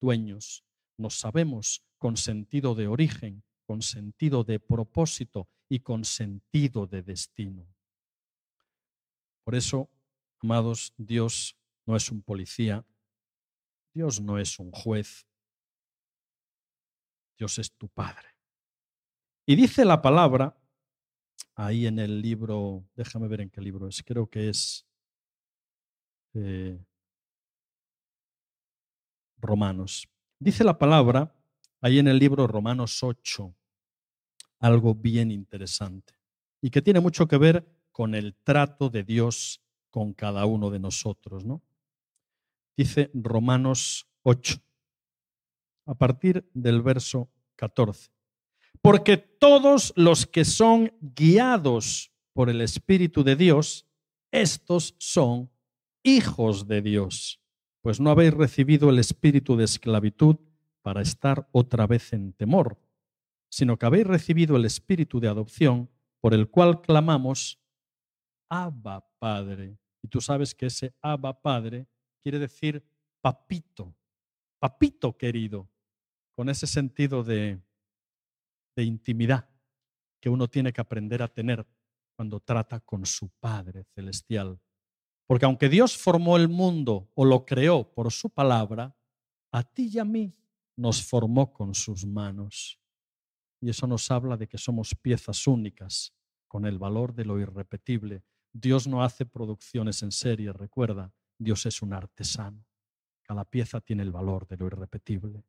dueños, 0.00 0.64
nos 0.96 1.18
sabemos 1.18 1.82
con 1.98 2.16
sentido 2.16 2.74
de 2.74 2.88
origen, 2.88 3.42
con 3.66 3.82
sentido 3.82 4.42
de 4.42 4.58
propósito 4.58 5.46
y 5.68 5.80
con 5.80 6.06
sentido 6.06 6.86
de 6.86 7.02
destino. 7.02 7.66
Por 9.44 9.54
eso, 9.54 9.90
amados, 10.40 10.94
Dios 10.96 11.54
no 11.84 11.96
es 11.96 12.10
un 12.10 12.22
policía, 12.22 12.86
Dios 13.92 14.20
no 14.20 14.38
es 14.38 14.58
un 14.58 14.70
juez, 14.70 15.26
Dios 17.40 17.58
es 17.58 17.72
tu 17.72 17.88
Padre. 17.88 18.28
Y 19.46 19.56
dice 19.56 19.86
la 19.86 20.02
palabra 20.02 20.54
ahí 21.54 21.86
en 21.86 21.98
el 21.98 22.20
libro, 22.20 22.84
déjame 22.94 23.28
ver 23.28 23.40
en 23.40 23.48
qué 23.48 23.62
libro 23.62 23.88
es, 23.88 24.02
creo 24.02 24.28
que 24.28 24.50
es 24.50 24.86
eh, 26.34 26.78
Romanos. 29.38 30.06
Dice 30.38 30.64
la 30.64 30.76
palabra 30.76 31.34
ahí 31.80 31.98
en 31.98 32.08
el 32.08 32.18
libro 32.18 32.46
Romanos 32.46 33.02
8 33.02 33.56
algo 34.58 34.94
bien 34.94 35.30
interesante 35.30 36.12
y 36.60 36.68
que 36.68 36.82
tiene 36.82 37.00
mucho 37.00 37.26
que 37.26 37.38
ver 37.38 37.66
con 37.90 38.14
el 38.14 38.34
trato 38.34 38.90
de 38.90 39.02
Dios 39.02 39.62
con 39.88 40.12
cada 40.12 40.44
uno 40.44 40.68
de 40.68 40.78
nosotros, 40.78 41.46
¿no? 41.46 41.62
Dice 42.76 43.10
Romanos 43.14 44.06
8 44.24 44.60
a 45.90 45.94
partir 45.94 46.48
del 46.54 46.82
verso 46.82 47.28
14. 47.56 48.10
Porque 48.80 49.16
todos 49.16 49.92
los 49.96 50.26
que 50.26 50.44
son 50.44 50.92
guiados 51.00 52.12
por 52.32 52.48
el 52.48 52.60
Espíritu 52.60 53.24
de 53.24 53.36
Dios, 53.36 53.86
estos 54.30 54.94
son 54.98 55.50
hijos 56.02 56.66
de 56.68 56.80
Dios 56.82 57.40
pues 57.82 58.00
no 58.00 58.10
habéis 58.10 58.34
recibido 58.34 58.90
el 58.90 58.98
espíritu 58.98 59.56
de 59.56 59.64
esclavitud 59.64 60.36
para 60.82 61.02
estar 61.02 61.48
otra 61.52 61.86
vez 61.86 62.12
en 62.12 62.32
temor, 62.32 62.78
sino 63.48 63.78
que 63.78 63.86
habéis 63.86 64.06
recibido 64.06 64.56
el 64.56 64.64
espíritu 64.64 65.20
de 65.20 65.28
adopción 65.28 65.90
por 66.20 66.34
el 66.34 66.48
cual 66.48 66.82
clamamos, 66.82 67.58
Abba 68.48 69.06
Padre. 69.18 69.78
Y 70.02 70.08
tú 70.08 70.20
sabes 70.20 70.54
que 70.54 70.66
ese 70.66 70.94
Abba 71.00 71.40
Padre 71.40 71.86
quiere 72.22 72.38
decir 72.38 72.84
papito, 73.20 73.94
papito 74.58 75.16
querido, 75.16 75.68
con 76.34 76.48
ese 76.48 76.66
sentido 76.66 77.22
de, 77.22 77.60
intimidad 78.76 79.46
que 80.20 80.30
uno 80.30 80.48
tiene 80.48 80.72
que 80.72 80.80
aprender 80.80 81.22
a 81.22 81.28
tener 81.28 81.66
cuando 82.16 82.40
trata 82.40 82.80
con 82.80 83.04
su 83.04 83.28
Padre 83.28 83.84
celestial. 83.94 84.58
Porque 85.26 85.44
aunque 85.44 85.68
Dios 85.68 85.98
formó 85.98 86.38
el 86.38 86.48
mundo 86.48 87.10
o 87.14 87.26
lo 87.26 87.44
creó 87.44 87.92
por 87.92 88.10
su 88.10 88.30
palabra, 88.30 88.96
a 89.52 89.62
ti 89.62 89.90
y 89.92 89.98
a 89.98 90.04
mí 90.06 90.34
nos 90.76 91.04
formó 91.04 91.52
con 91.52 91.74
sus 91.74 92.06
manos. 92.06 92.80
Y 93.60 93.68
eso 93.68 93.86
nos 93.86 94.10
habla 94.10 94.38
de 94.38 94.48
que 94.48 94.56
somos 94.56 94.94
piezas 94.94 95.46
únicas, 95.46 96.14
con 96.48 96.64
el 96.64 96.78
valor 96.78 97.14
de 97.14 97.26
lo 97.26 97.38
irrepetible. 97.38 98.24
Dios 98.52 98.88
no 98.88 99.04
hace 99.04 99.26
producciones 99.26 100.02
en 100.02 100.10
serie, 100.10 100.52
recuerda, 100.52 101.12
Dios 101.38 101.66
es 101.66 101.82
un 101.82 101.92
artesano. 101.92 102.64
Cada 103.22 103.44
pieza 103.44 103.80
tiene 103.80 104.02
el 104.02 104.10
valor 104.10 104.48
de 104.48 104.56
lo 104.56 104.66
irrepetible. 104.66 105.44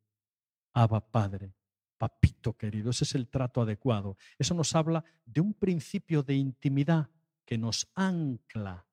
Abba 0.74 1.00
Padre, 1.00 1.54
papito 1.98 2.56
querido, 2.56 2.90
ese 2.90 3.04
es 3.04 3.14
el 3.14 3.28
trato 3.28 3.60
adecuado. 3.60 4.16
Eso 4.38 4.54
nos 4.54 4.74
habla 4.74 5.04
de 5.24 5.40
un 5.40 5.54
principio 5.54 6.22
de 6.22 6.34
intimidad 6.34 7.10
que 7.44 7.58
nos 7.58 7.88
ancla 7.94 8.86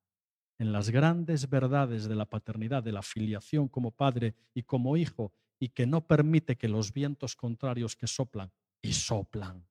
en 0.57 0.73
las 0.73 0.89
grandes 0.89 1.49
verdades 1.49 2.07
de 2.07 2.15
la 2.15 2.25
paternidad, 2.25 2.83
de 2.83 2.91
la 2.91 3.01
filiación 3.01 3.69
como 3.69 3.91
padre 3.91 4.35
y 4.53 4.63
como 4.63 4.97
hijo, 4.97 5.31
y 5.57 5.69
que 5.69 5.87
no 5.87 6.05
permite 6.05 6.57
que 6.57 6.67
los 6.67 6.93
vientos 6.93 7.35
contrarios 7.35 7.95
que 7.95 8.07
soplan 8.07 8.51
y 8.81 8.93
soplan, 8.93 9.65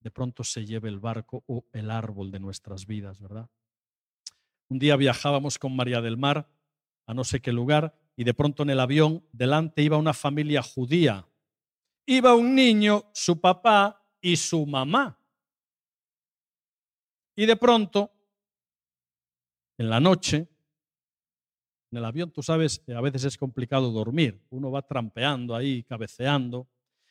de 0.00 0.10
pronto 0.10 0.44
se 0.44 0.64
lleve 0.64 0.88
el 0.88 1.00
barco 1.00 1.44
o 1.46 1.66
el 1.72 1.90
árbol 1.90 2.30
de 2.30 2.40
nuestras 2.40 2.86
vidas, 2.86 3.20
¿verdad? 3.20 3.50
Un 4.68 4.78
día 4.78 4.96
viajábamos 4.96 5.58
con 5.58 5.74
María 5.74 6.00
del 6.00 6.16
Mar 6.16 6.48
a 7.06 7.14
no 7.14 7.24
sé 7.24 7.40
qué 7.40 7.52
lugar 7.52 7.96
y 8.16 8.24
de 8.24 8.34
pronto 8.34 8.62
en 8.62 8.70
el 8.70 8.80
avión 8.80 9.24
delante 9.30 9.82
iba 9.82 9.98
una 9.98 10.14
familia 10.14 10.62
judía. 10.62 11.28
Iba 12.06 12.34
un 12.34 12.54
niño, 12.54 13.10
su 13.12 13.40
papá 13.40 14.02
y 14.20 14.36
su 14.36 14.64
mamá. 14.64 15.20
Y 17.36 17.44
de 17.44 17.56
pronto 17.56 18.10
en 19.78 19.90
la 19.90 20.00
noche, 20.00 20.48
en 21.90 21.98
el 21.98 22.04
avión, 22.04 22.30
tú 22.30 22.42
sabes, 22.42 22.82
a 22.88 23.00
veces 23.00 23.24
es 23.24 23.36
complicado 23.36 23.90
dormir. 23.90 24.42
Uno 24.48 24.70
va 24.70 24.82
trampeando 24.82 25.54
ahí, 25.54 25.82
cabeceando. 25.82 26.68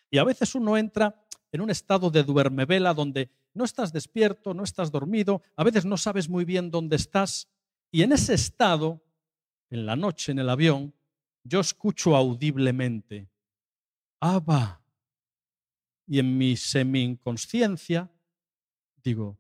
Y 0.10 0.18
a 0.18 0.24
veces 0.24 0.56
uno 0.56 0.76
entra 0.78 1.24
en 1.52 1.62
un 1.62 1.70
estado 1.70 2.10
de 2.10 2.24
duermevela 2.24 2.94
donde 2.94 3.30
no 3.54 3.64
estás 3.64 3.94
despierto, 3.94 4.54
no 4.54 4.64
estás 4.64 4.92
dormido, 4.92 5.42
a 5.56 5.64
veces 5.64 5.86
no 5.86 5.98
sabes 5.98 6.28
muy 6.28 6.44
bien 6.44 6.72
dónde 6.72 6.96
estás. 6.96 7.50
Y 7.92 8.02
en 8.02 8.12
ese 8.12 8.34
estado, 8.34 9.05
en 9.76 9.86
la 9.86 9.96
noche, 9.96 10.32
en 10.32 10.40
el 10.40 10.50
avión, 10.50 10.94
yo 11.44 11.60
escucho 11.60 12.16
audiblemente, 12.16 13.30
Abba. 14.20 14.82
Y 16.08 16.20
en 16.20 16.38
mi 16.38 16.56
semi-inconsciencia 16.56 18.12
digo, 19.04 19.38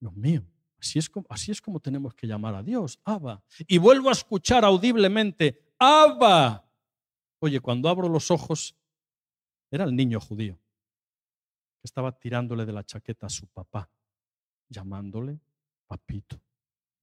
Dios 0.00 0.14
mío, 0.14 0.44
Así 0.84 0.98
es, 0.98 1.08
como, 1.08 1.26
así 1.30 1.50
es 1.50 1.62
como 1.62 1.80
tenemos 1.80 2.14
que 2.14 2.26
llamar 2.26 2.54
a 2.54 2.62
Dios, 2.62 3.00
Abba. 3.06 3.42
Y 3.66 3.78
vuelvo 3.78 4.10
a 4.10 4.12
escuchar 4.12 4.66
audiblemente, 4.66 5.72
Abba. 5.78 6.70
Oye, 7.38 7.58
cuando 7.60 7.88
abro 7.88 8.06
los 8.06 8.30
ojos, 8.30 8.76
era 9.70 9.84
el 9.84 9.96
niño 9.96 10.20
judío 10.20 10.58
que 11.78 11.86
estaba 11.86 12.12
tirándole 12.12 12.66
de 12.66 12.72
la 12.74 12.84
chaqueta 12.84 13.28
a 13.28 13.30
su 13.30 13.46
papá, 13.46 13.90
llamándole 14.68 15.40
papito, 15.86 16.38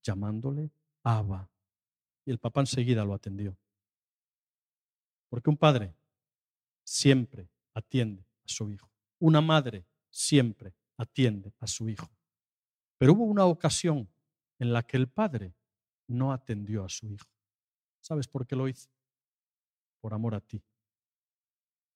llamándole 0.04 0.70
Abba. 1.02 1.51
Y 2.26 2.32
el 2.32 2.40
papá 2.40 2.62
enseguida 2.62 3.04
lo 3.04 3.14
atendió. 3.14 3.58
Porque 5.30 5.50
un 5.50 5.58
padre 5.58 5.96
siempre 6.84 7.50
atiende 7.74 8.26
a 8.44 8.48
su 8.48 8.70
hijo. 8.70 8.90
Una 9.20 9.42
madre 9.42 9.86
siempre 10.10 10.74
atiende 10.98 11.54
a 11.60 11.68
su 11.68 11.90
hijo. 11.90 12.10
Pero 12.98 13.14
hubo 13.14 13.24
una 13.24 13.46
ocasión 13.46 14.10
en 14.60 14.74
la 14.74 14.84
que 14.84 14.98
el 14.98 15.08
padre 15.08 15.56
no 16.08 16.34
atendió 16.34 16.84
a 16.84 16.90
su 16.90 17.10
hijo. 17.10 17.28
¿Sabes 18.00 18.28
por 18.28 18.46
qué 18.46 18.56
lo 18.56 18.68
hizo? 18.68 18.90
Por 20.02 20.14
amor 20.14 20.36
a 20.36 20.42
ti. 20.42 20.62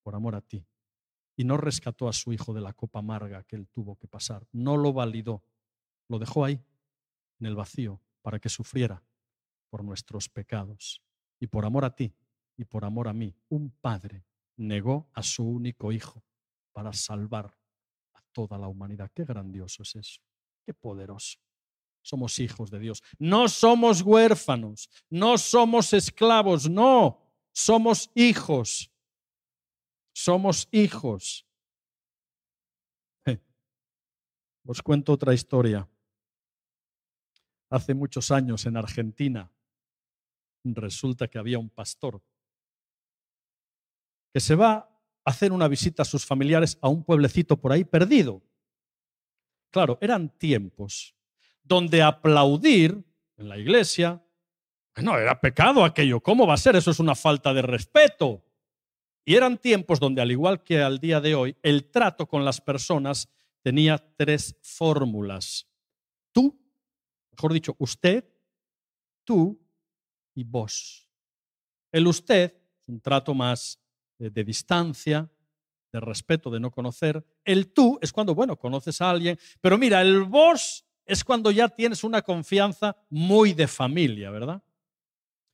Por 0.01 0.15
amor 0.15 0.35
a 0.35 0.41
ti. 0.41 0.65
Y 1.35 1.43
no 1.43 1.57
rescató 1.57 2.07
a 2.07 2.13
su 2.13 2.31
hijo 2.31 2.53
de 2.53 2.61
la 2.61 2.73
copa 2.73 2.99
amarga 2.99 3.43
que 3.43 3.55
él 3.55 3.67
tuvo 3.67 3.97
que 3.97 4.07
pasar. 4.07 4.47
No 4.51 4.77
lo 4.77 4.93
validó. 4.93 5.43
Lo 6.07 6.19
dejó 6.19 6.45
ahí, 6.45 6.63
en 7.39 7.47
el 7.47 7.55
vacío, 7.55 7.99
para 8.21 8.39
que 8.39 8.47
sufriera 8.47 9.03
por 9.75 9.83
nuestros 9.83 10.29
pecados. 10.29 11.03
Y 11.37 11.47
por 11.47 11.65
amor 11.65 11.83
a 11.83 11.93
ti 11.93 12.15
y 12.55 12.63
por 12.63 12.85
amor 12.85 13.09
a 13.09 13.13
mí, 13.13 13.35
un 13.49 13.71
padre 13.81 14.23
negó 14.55 15.09
a 15.11 15.21
su 15.21 15.43
único 15.43 15.91
hijo 15.91 16.23
para 16.71 16.93
salvar 16.93 17.53
a 18.13 18.21
toda 18.31 18.57
la 18.57 18.69
humanidad. 18.69 19.11
Qué 19.13 19.25
grandioso 19.25 19.83
es 19.83 19.97
eso. 19.97 20.21
Qué 20.65 20.73
poderoso 20.73 21.39
somos 22.01 22.39
hijos 22.39 22.71
de 22.71 22.79
Dios. 22.79 23.03
No 23.19 23.49
somos 23.49 24.01
huérfanos, 24.01 24.89
no 25.09 25.37
somos 25.37 25.91
esclavos, 25.91 26.69
no, 26.69 27.19
somos 27.51 28.09
hijos. 28.15 28.89
Somos 30.13 30.69
hijos. 30.71 31.45
Os 34.63 34.81
cuento 34.81 35.11
otra 35.11 35.33
historia. 35.33 35.85
Hace 37.69 37.93
muchos 37.93 38.31
años 38.31 38.65
en 38.65 38.77
Argentina 38.77 39.51
resulta 40.73 41.27
que 41.27 41.37
había 41.37 41.59
un 41.59 41.69
pastor 41.69 42.21
que 44.33 44.39
se 44.41 44.55
va 44.55 44.73
a 44.73 44.89
hacer 45.23 45.53
una 45.53 45.67
visita 45.67 46.01
a 46.01 46.05
sus 46.05 46.25
familiares 46.25 46.77
a 46.81 46.89
un 46.89 47.03
pueblecito 47.03 47.55
por 47.55 47.71
ahí 47.71 47.85
perdido. 47.85 48.41
Claro, 49.71 49.97
eran 50.01 50.29
tiempos 50.37 51.15
donde 51.63 52.01
aplaudir 52.01 53.01
en 53.37 53.49
la 53.49 53.57
iglesia, 53.57 54.21
no, 54.97 55.17
era 55.17 55.39
pecado 55.39 55.83
aquello, 55.83 56.21
¿cómo 56.21 56.47
va 56.47 56.53
a 56.53 56.57
ser? 56.57 56.75
Eso 56.75 56.91
es 56.91 56.99
una 56.99 57.15
falta 57.15 57.53
de 57.53 57.61
respeto. 57.61 58.43
Y 59.25 59.35
eran 59.35 59.57
tiempos 59.57 59.99
donde, 59.99 60.21
al 60.21 60.31
igual 60.31 60.63
que 60.63 60.81
al 60.81 60.99
día 60.99 61.19
de 61.19 61.35
hoy, 61.35 61.57
el 61.63 61.89
trato 61.89 62.27
con 62.27 62.45
las 62.45 62.61
personas 62.61 63.29
tenía 63.61 63.97
tres 64.15 64.55
fórmulas. 64.61 65.67
Tú, 66.31 66.57
mejor 67.31 67.53
dicho, 67.53 67.75
usted, 67.79 68.23
tú 69.23 69.64
y 70.35 70.43
vos. 70.43 71.09
El 71.91 72.07
usted 72.07 72.53
un 72.87 72.99
trato 72.99 73.33
más 73.33 73.79
de, 74.19 74.29
de 74.29 74.43
distancia, 74.43 75.29
de 75.91 75.99
respeto, 75.99 76.49
de 76.49 76.59
no 76.59 76.71
conocer. 76.71 77.25
El 77.43 77.71
tú 77.73 77.97
es 78.01 78.11
cuando, 78.11 78.35
bueno, 78.35 78.57
conoces 78.57 79.01
a 79.01 79.09
alguien, 79.09 79.39
pero 79.61 79.77
mira, 79.77 80.01
el 80.01 80.23
vos 80.23 80.85
es 81.05 81.23
cuando 81.23 81.51
ya 81.51 81.69
tienes 81.69 82.03
una 82.03 82.21
confianza 82.21 82.97
muy 83.09 83.53
de 83.53 83.67
familia, 83.67 84.29
¿verdad? 84.29 84.61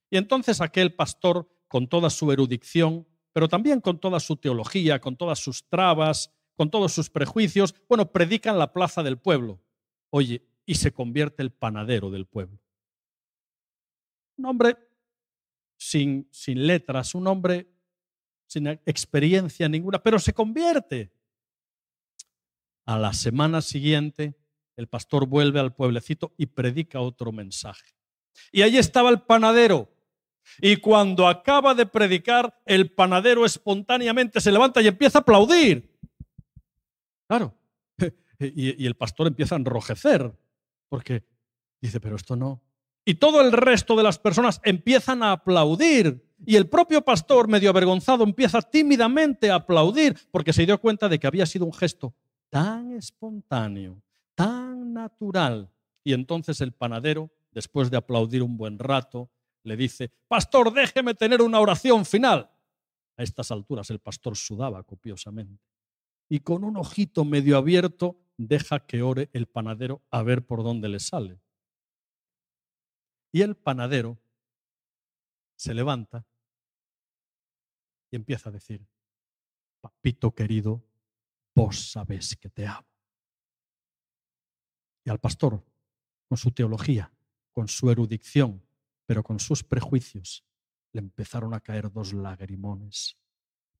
Y 0.09 0.17
entonces 0.17 0.61
aquel 0.61 0.93
pastor, 0.93 1.47
con 1.67 1.87
toda 1.87 2.09
su 2.09 2.31
erudición, 2.31 3.07
pero 3.33 3.47
también 3.47 3.79
con 3.79 3.99
toda 3.99 4.19
su 4.19 4.35
teología, 4.35 4.99
con 4.99 5.15
todas 5.15 5.39
sus 5.39 5.67
trabas, 5.69 6.31
con 6.55 6.69
todos 6.69 6.91
sus 6.91 7.09
prejuicios, 7.09 7.73
bueno, 7.87 8.11
predica 8.11 8.49
en 8.49 8.59
la 8.59 8.73
plaza 8.73 9.03
del 9.03 9.17
pueblo. 9.17 9.61
Oye, 10.09 10.45
y 10.65 10.75
se 10.75 10.91
convierte 10.91 11.43
el 11.43 11.51
panadero 11.51 12.11
del 12.11 12.25
pueblo. 12.25 12.60
Un 14.41 14.47
hombre 14.47 14.75
sin, 15.77 16.27
sin 16.31 16.65
letras, 16.65 17.13
un 17.13 17.27
hombre 17.27 17.67
sin 18.47 18.65
experiencia 18.65 19.69
ninguna, 19.69 20.01
pero 20.01 20.17
se 20.17 20.33
convierte. 20.33 21.13
A 22.87 22.97
la 22.97 23.13
semana 23.13 23.61
siguiente, 23.61 24.33
el 24.77 24.87
pastor 24.87 25.27
vuelve 25.27 25.59
al 25.59 25.75
pueblecito 25.75 26.33
y 26.37 26.47
predica 26.47 27.01
otro 27.01 27.31
mensaje. 27.31 27.93
Y 28.51 28.63
allí 28.63 28.79
estaba 28.79 29.11
el 29.11 29.21
panadero. 29.21 29.93
Y 30.59 30.77
cuando 30.77 31.27
acaba 31.27 31.75
de 31.75 31.85
predicar, 31.85 32.59
el 32.65 32.91
panadero 32.91 33.45
espontáneamente 33.45 34.41
se 34.41 34.51
levanta 34.51 34.81
y 34.81 34.87
empieza 34.87 35.19
a 35.19 35.21
aplaudir. 35.21 35.87
Claro. 37.27 37.55
Y, 38.39 38.87
el 38.87 38.95
pastor 38.95 39.27
empieza 39.27 39.53
a 39.53 39.59
enrojecer, 39.59 40.35
porque 40.89 41.23
dice, 41.79 41.99
pero 41.99 42.15
esto 42.15 42.35
no. 42.35 42.59
Y 43.05 43.15
todo 43.15 43.41
el 43.41 43.51
resto 43.51 43.95
de 43.95 44.03
las 44.03 44.19
personas 44.19 44.61
empiezan 44.63 45.23
a 45.23 45.31
aplaudir. 45.31 46.23
Y 46.45 46.55
el 46.55 46.69
propio 46.69 47.01
pastor, 47.01 47.47
medio 47.47 47.69
avergonzado, 47.69 48.23
empieza 48.23 48.61
tímidamente 48.61 49.49
a 49.49 49.55
aplaudir, 49.55 50.17
porque 50.31 50.53
se 50.53 50.65
dio 50.65 50.79
cuenta 50.79 51.09
de 51.09 51.19
que 51.19 51.27
había 51.27 51.45
sido 51.45 51.65
un 51.65 51.73
gesto 51.73 52.13
tan 52.49 52.91
espontáneo, 52.91 54.03
tan 54.35 54.93
natural. 54.93 55.71
Y 56.03 56.13
entonces 56.13 56.61
el 56.61 56.73
panadero, 56.73 57.31
después 57.51 57.89
de 57.89 57.97
aplaudir 57.97 58.43
un 58.43 58.57
buen 58.57 58.77
rato, 58.77 59.31
le 59.63 59.77
dice, 59.77 60.11
Pastor, 60.27 60.73
déjeme 60.73 61.13
tener 61.13 61.41
una 61.41 61.59
oración 61.59 62.05
final. 62.05 62.51
A 63.17 63.23
estas 63.23 63.51
alturas 63.51 63.89
el 63.89 63.99
pastor 63.99 64.35
sudaba 64.35 64.83
copiosamente. 64.83 65.63
Y 66.29 66.39
con 66.39 66.63
un 66.63 66.77
ojito 66.77 67.25
medio 67.25 67.57
abierto 67.57 68.17
deja 68.37 68.85
que 68.85 69.01
ore 69.01 69.29
el 69.33 69.47
panadero 69.47 70.01
a 70.09 70.23
ver 70.23 70.45
por 70.45 70.63
dónde 70.63 70.89
le 70.89 70.99
sale. 70.99 71.39
Y 73.31 73.41
el 73.41 73.55
panadero 73.55 74.19
se 75.55 75.73
levanta 75.73 76.25
y 78.09 78.15
empieza 78.15 78.49
a 78.49 78.51
decir, 78.51 78.85
Papito 79.79 80.35
querido, 80.35 80.83
vos 81.55 81.91
sabés 81.91 82.35
que 82.35 82.49
te 82.49 82.67
amo 82.67 82.91
y 85.03 85.09
al 85.09 85.19
pastor, 85.19 85.63
con 86.27 86.37
su 86.37 86.51
teología, 86.51 87.11
con 87.51 87.67
su 87.67 87.89
erudición, 87.89 88.63
pero 89.05 89.23
con 89.23 89.39
sus 89.39 89.63
prejuicios, 89.63 90.45
le 90.93 90.99
empezaron 90.99 91.53
a 91.53 91.59
caer 91.59 91.91
dos 91.91 92.13
lagrimones, 92.13 93.17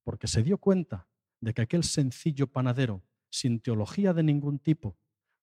porque 0.02 0.26
se 0.26 0.42
dio 0.42 0.58
cuenta 0.58 1.08
de 1.40 1.54
que 1.54 1.62
aquel 1.62 1.84
sencillo 1.84 2.46
panadero, 2.46 3.02
sin 3.30 3.60
teología 3.60 4.12
de 4.12 4.22
ningún 4.22 4.58
tipo, 4.58 4.96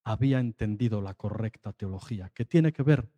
había 0.04 0.38
entendido 0.38 1.00
la 1.00 1.14
correcta 1.14 1.72
teología, 1.72 2.30
que 2.30 2.44
tiene 2.44 2.72
que 2.72 2.82
ver 2.82 3.08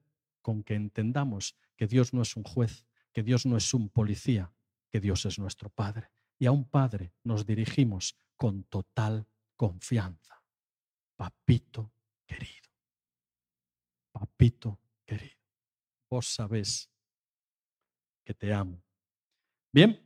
con 0.43 0.63
que 0.63 0.75
entendamos 0.75 1.57
que 1.77 1.87
Dios 1.87 2.13
no 2.13 2.23
es 2.23 2.37
un 2.37 2.43
juez, 2.45 2.87
que 3.13 3.23
Dios 3.23 3.47
no 3.47 3.57
es 3.57 3.73
un 3.73 3.89
policía, 3.89 4.53
que 4.91 5.01
Dios 5.01 5.25
es 5.25 5.39
nuestro 5.39 5.71
Padre. 5.71 6.11
Y 6.39 6.47
a 6.47 6.53
un 6.53 6.65
Padre 6.69 7.15
nos 7.25 7.47
dirigimos 7.47 8.17
con 8.37 8.65
total 8.65 9.27
confianza. 9.57 10.43
Papito 11.17 11.93
querido. 12.27 12.71
Papito 14.11 14.81
querido. 15.07 15.41
Vos 16.11 16.27
sabés 16.27 16.91
que 18.25 18.35
te 18.35 18.53
amo. 18.53 18.83
Bien, 19.73 20.01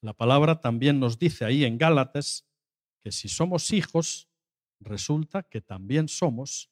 la 0.00 0.12
palabra 0.14 0.60
también 0.60 1.00
nos 1.00 1.18
dice 1.18 1.44
ahí 1.44 1.64
en 1.64 1.78
Gálatas 1.78 2.46
que 3.00 3.10
si 3.10 3.28
somos 3.28 3.72
hijos, 3.72 4.28
resulta 4.78 5.42
que 5.42 5.60
también 5.60 6.08
somos 6.08 6.70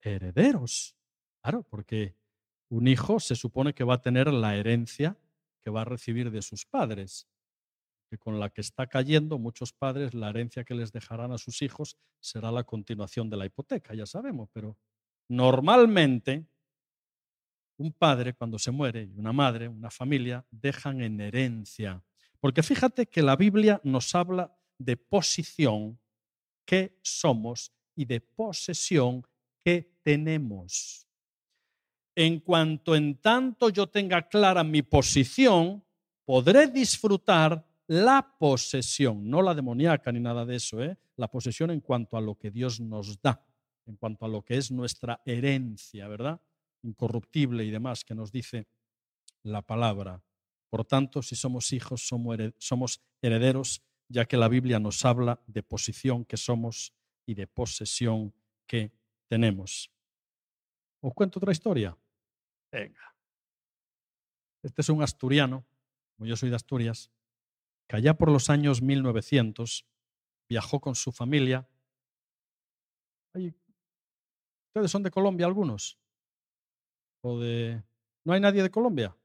herederos. 0.00 0.96
Claro, 1.40 1.62
porque 1.64 2.16
un 2.72 2.88
hijo 2.88 3.20
se 3.20 3.36
supone 3.36 3.74
que 3.74 3.84
va 3.84 3.94
a 3.94 4.00
tener 4.00 4.32
la 4.32 4.56
herencia 4.56 5.18
que 5.62 5.70
va 5.70 5.82
a 5.82 5.84
recibir 5.84 6.30
de 6.30 6.40
sus 6.40 6.64
padres 6.64 7.28
que 8.08 8.16
con 8.16 8.40
la 8.40 8.48
que 8.48 8.62
está 8.62 8.86
cayendo 8.86 9.38
muchos 9.38 9.72
padres, 9.72 10.14
la 10.14 10.30
herencia 10.30 10.64
que 10.64 10.74
les 10.74 10.90
dejarán 10.90 11.32
a 11.32 11.38
sus 11.38 11.60
hijos 11.60 11.98
será 12.18 12.50
la 12.50 12.64
continuación 12.64 13.28
de 13.28 13.36
la 13.36 13.46
hipoteca, 13.46 13.94
ya 13.94 14.06
sabemos, 14.06 14.48
pero 14.52 14.76
normalmente 15.28 16.46
un 17.76 17.92
padre 17.92 18.34
cuando 18.34 18.58
se 18.58 18.70
muere 18.70 19.04
y 19.04 19.18
una 19.18 19.32
madre, 19.32 19.68
una 19.68 19.90
familia, 19.90 20.46
dejan 20.50 21.02
en 21.02 21.20
herencia. 21.20 22.02
Porque 22.40 22.62
fíjate 22.62 23.06
que 23.06 23.22
la 23.22 23.36
Biblia 23.36 23.80
nos 23.84 24.14
habla 24.14 24.54
de 24.78 24.96
posición 24.96 25.98
que 26.66 26.98
somos 27.02 27.72
y 27.94 28.06
de 28.06 28.20
posesión 28.20 29.26
que 29.62 29.98
tenemos. 30.02 31.06
En 32.14 32.40
cuanto 32.40 32.94
en 32.94 33.16
tanto 33.16 33.70
yo 33.70 33.86
tenga 33.86 34.28
clara 34.28 34.62
mi 34.64 34.82
posición, 34.82 35.82
podré 36.24 36.66
disfrutar 36.66 37.66
la 37.86 38.36
posesión, 38.38 39.28
no 39.28 39.42
la 39.42 39.54
demoníaca 39.54 40.12
ni 40.12 40.20
nada 40.20 40.44
de 40.44 40.56
eso, 40.56 40.82
¿eh? 40.82 40.96
la 41.16 41.28
posesión 41.28 41.70
en 41.70 41.80
cuanto 41.80 42.16
a 42.16 42.20
lo 42.20 42.36
que 42.36 42.50
Dios 42.50 42.80
nos 42.80 43.20
da, 43.20 43.44
en 43.86 43.96
cuanto 43.96 44.24
a 44.24 44.28
lo 44.28 44.42
que 44.42 44.56
es 44.56 44.70
nuestra 44.70 45.20
herencia, 45.24 46.08
¿verdad? 46.08 46.40
Incorruptible 46.82 47.64
y 47.64 47.70
demás 47.70 48.04
que 48.04 48.14
nos 48.14 48.30
dice 48.30 48.66
la 49.42 49.62
palabra. 49.62 50.22
Por 50.70 50.84
tanto, 50.84 51.22
si 51.22 51.36
somos 51.36 51.72
hijos, 51.72 52.08
somos 52.58 53.00
herederos, 53.20 53.82
ya 54.08 54.24
que 54.24 54.36
la 54.36 54.48
Biblia 54.48 54.78
nos 54.78 55.04
habla 55.04 55.40
de 55.46 55.62
posición 55.62 56.24
que 56.24 56.36
somos 56.36 56.94
y 57.26 57.34
de 57.34 57.46
posesión 57.46 58.32
que 58.66 58.92
tenemos. 59.28 59.90
¿Os 61.00 61.12
cuento 61.14 61.38
otra 61.38 61.52
historia? 61.52 61.96
Venga. 62.72 63.14
Este 64.64 64.80
es 64.80 64.88
un 64.88 65.02
asturiano, 65.02 65.66
como 66.16 66.26
yo 66.26 66.36
soy 66.36 66.50
de 66.50 66.56
Asturias, 66.56 67.10
que 67.88 67.96
allá 67.96 68.14
por 68.14 68.30
los 68.30 68.48
años 68.48 68.80
1900 68.80 69.86
viajó 70.48 70.80
con 70.80 70.94
su 70.94 71.12
familia 71.12 71.68
¿Ustedes 73.34 74.90
son 74.90 75.02
de 75.02 75.10
Colombia 75.10 75.46
algunos? 75.46 75.98
¿O 77.22 77.38
de... 77.38 77.82
¿No 78.24 78.32
hay 78.32 78.40
nadie 78.40 78.62
de 78.62 78.70
Colombia? 78.70 79.16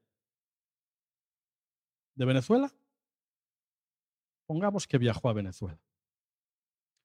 ¿De 2.14 2.24
Venezuela? 2.24 2.72
Pongamos 4.46 4.86
que 4.86 4.98
viajó 4.98 5.28
a 5.28 5.32
Venezuela 5.32 5.80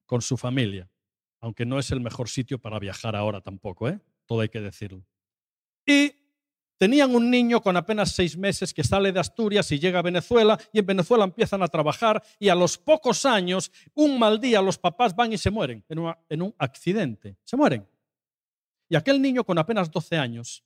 con 0.05 0.21
su 0.21 0.37
familia, 0.37 0.89
aunque 1.39 1.65
no 1.65 1.79
es 1.79 1.91
el 1.91 2.01
mejor 2.01 2.29
sitio 2.29 2.59
para 2.59 2.79
viajar 2.79 3.15
ahora 3.15 3.41
tampoco, 3.41 3.89
¿eh? 3.89 3.99
todo 4.25 4.41
hay 4.41 4.49
que 4.49 4.61
decirlo. 4.61 5.05
Y 5.85 6.22
tenían 6.83 7.15
un 7.15 7.31
niño 7.31 7.61
con 7.61 7.77
apenas 7.77 8.11
seis 8.11 8.35
meses 8.35 8.73
que 8.73 8.83
sale 8.83 9.13
de 9.13 9.19
Asturias 9.21 9.71
y 9.71 9.79
llega 9.79 9.99
a 9.99 10.01
Venezuela 10.01 10.59
y 10.73 10.79
en 10.79 10.85
Venezuela 10.85 11.23
empiezan 11.23 11.63
a 11.63 11.69
trabajar 11.69 12.21
y 12.37 12.49
a 12.49 12.55
los 12.55 12.77
pocos 12.77 13.23
años, 13.23 13.71
un 13.93 14.19
mal 14.19 14.37
día, 14.41 14.61
los 14.61 14.77
papás 14.77 15.15
van 15.15 15.31
y 15.31 15.37
se 15.37 15.49
mueren 15.49 15.85
en, 15.87 16.13
en 16.27 16.41
un 16.41 16.53
accidente, 16.57 17.37
se 17.45 17.55
mueren. 17.55 17.87
Y 18.89 18.97
aquel 18.97 19.21
niño 19.21 19.45
con 19.45 19.57
apenas 19.57 19.89
12 19.89 20.17
años 20.17 20.65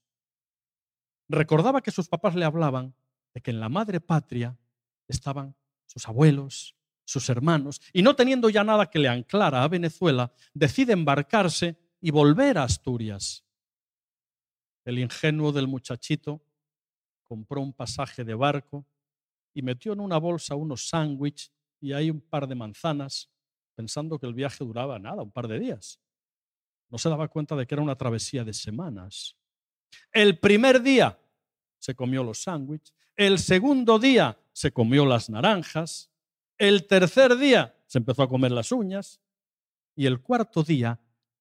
recordaba 1.29 1.81
que 1.81 1.91
sus 1.91 2.07
papás 2.07 2.33
le 2.33 2.45
hablaban 2.45 2.95
de 3.35 3.41
que 3.41 3.51
en 3.51 3.59
la 3.59 3.69
madre 3.69 4.01
patria 4.01 4.57
estaban 5.07 5.55
sus 5.85 6.07
abuelos, 6.07 6.75
sus 7.05 7.29
hermanos, 7.29 7.79
y 7.93 8.01
no 8.01 8.15
teniendo 8.15 8.49
ya 8.49 8.63
nada 8.63 8.89
que 8.89 8.97
le 8.97 9.07
anclara 9.07 9.61
a 9.61 9.67
Venezuela, 9.67 10.33
decide 10.55 10.93
embarcarse 10.93 11.77
y 12.01 12.09
volver 12.09 12.57
a 12.57 12.63
Asturias. 12.63 13.46
El 14.87 14.99
ingenuo 14.99 15.51
del 15.51 15.67
muchachito 15.67 16.41
compró 17.25 17.59
un 17.59 17.73
pasaje 17.73 18.23
de 18.23 18.33
barco 18.33 18.85
y 19.53 19.61
metió 19.61 19.91
en 19.91 19.99
una 19.99 20.17
bolsa 20.17 20.55
unos 20.55 20.87
sándwiches 20.87 21.51
y 21.81 21.91
ahí 21.91 22.09
un 22.09 22.21
par 22.21 22.47
de 22.47 22.55
manzanas, 22.55 23.29
pensando 23.75 24.17
que 24.17 24.27
el 24.27 24.33
viaje 24.33 24.63
duraba 24.63 24.97
nada, 24.97 25.23
un 25.23 25.31
par 25.31 25.49
de 25.49 25.59
días. 25.59 25.99
No 26.87 26.97
se 26.97 27.09
daba 27.09 27.27
cuenta 27.27 27.57
de 27.57 27.67
que 27.67 27.75
era 27.75 27.81
una 27.81 27.97
travesía 27.97 28.45
de 28.45 28.53
semanas. 28.53 29.35
El 30.09 30.39
primer 30.39 30.81
día 30.81 31.19
se 31.79 31.93
comió 31.93 32.23
los 32.23 32.43
sándwiches, 32.43 32.95
el 33.17 33.39
segundo 33.39 33.99
día 33.99 34.39
se 34.53 34.71
comió 34.71 35.05
las 35.05 35.29
naranjas, 35.29 36.09
el 36.57 36.87
tercer 36.87 37.35
día 37.35 37.75
se 37.87 37.97
empezó 37.97 38.23
a 38.23 38.29
comer 38.29 38.53
las 38.53 38.71
uñas 38.71 39.19
y 39.97 40.05
el 40.05 40.21
cuarto 40.21 40.63
día, 40.63 40.97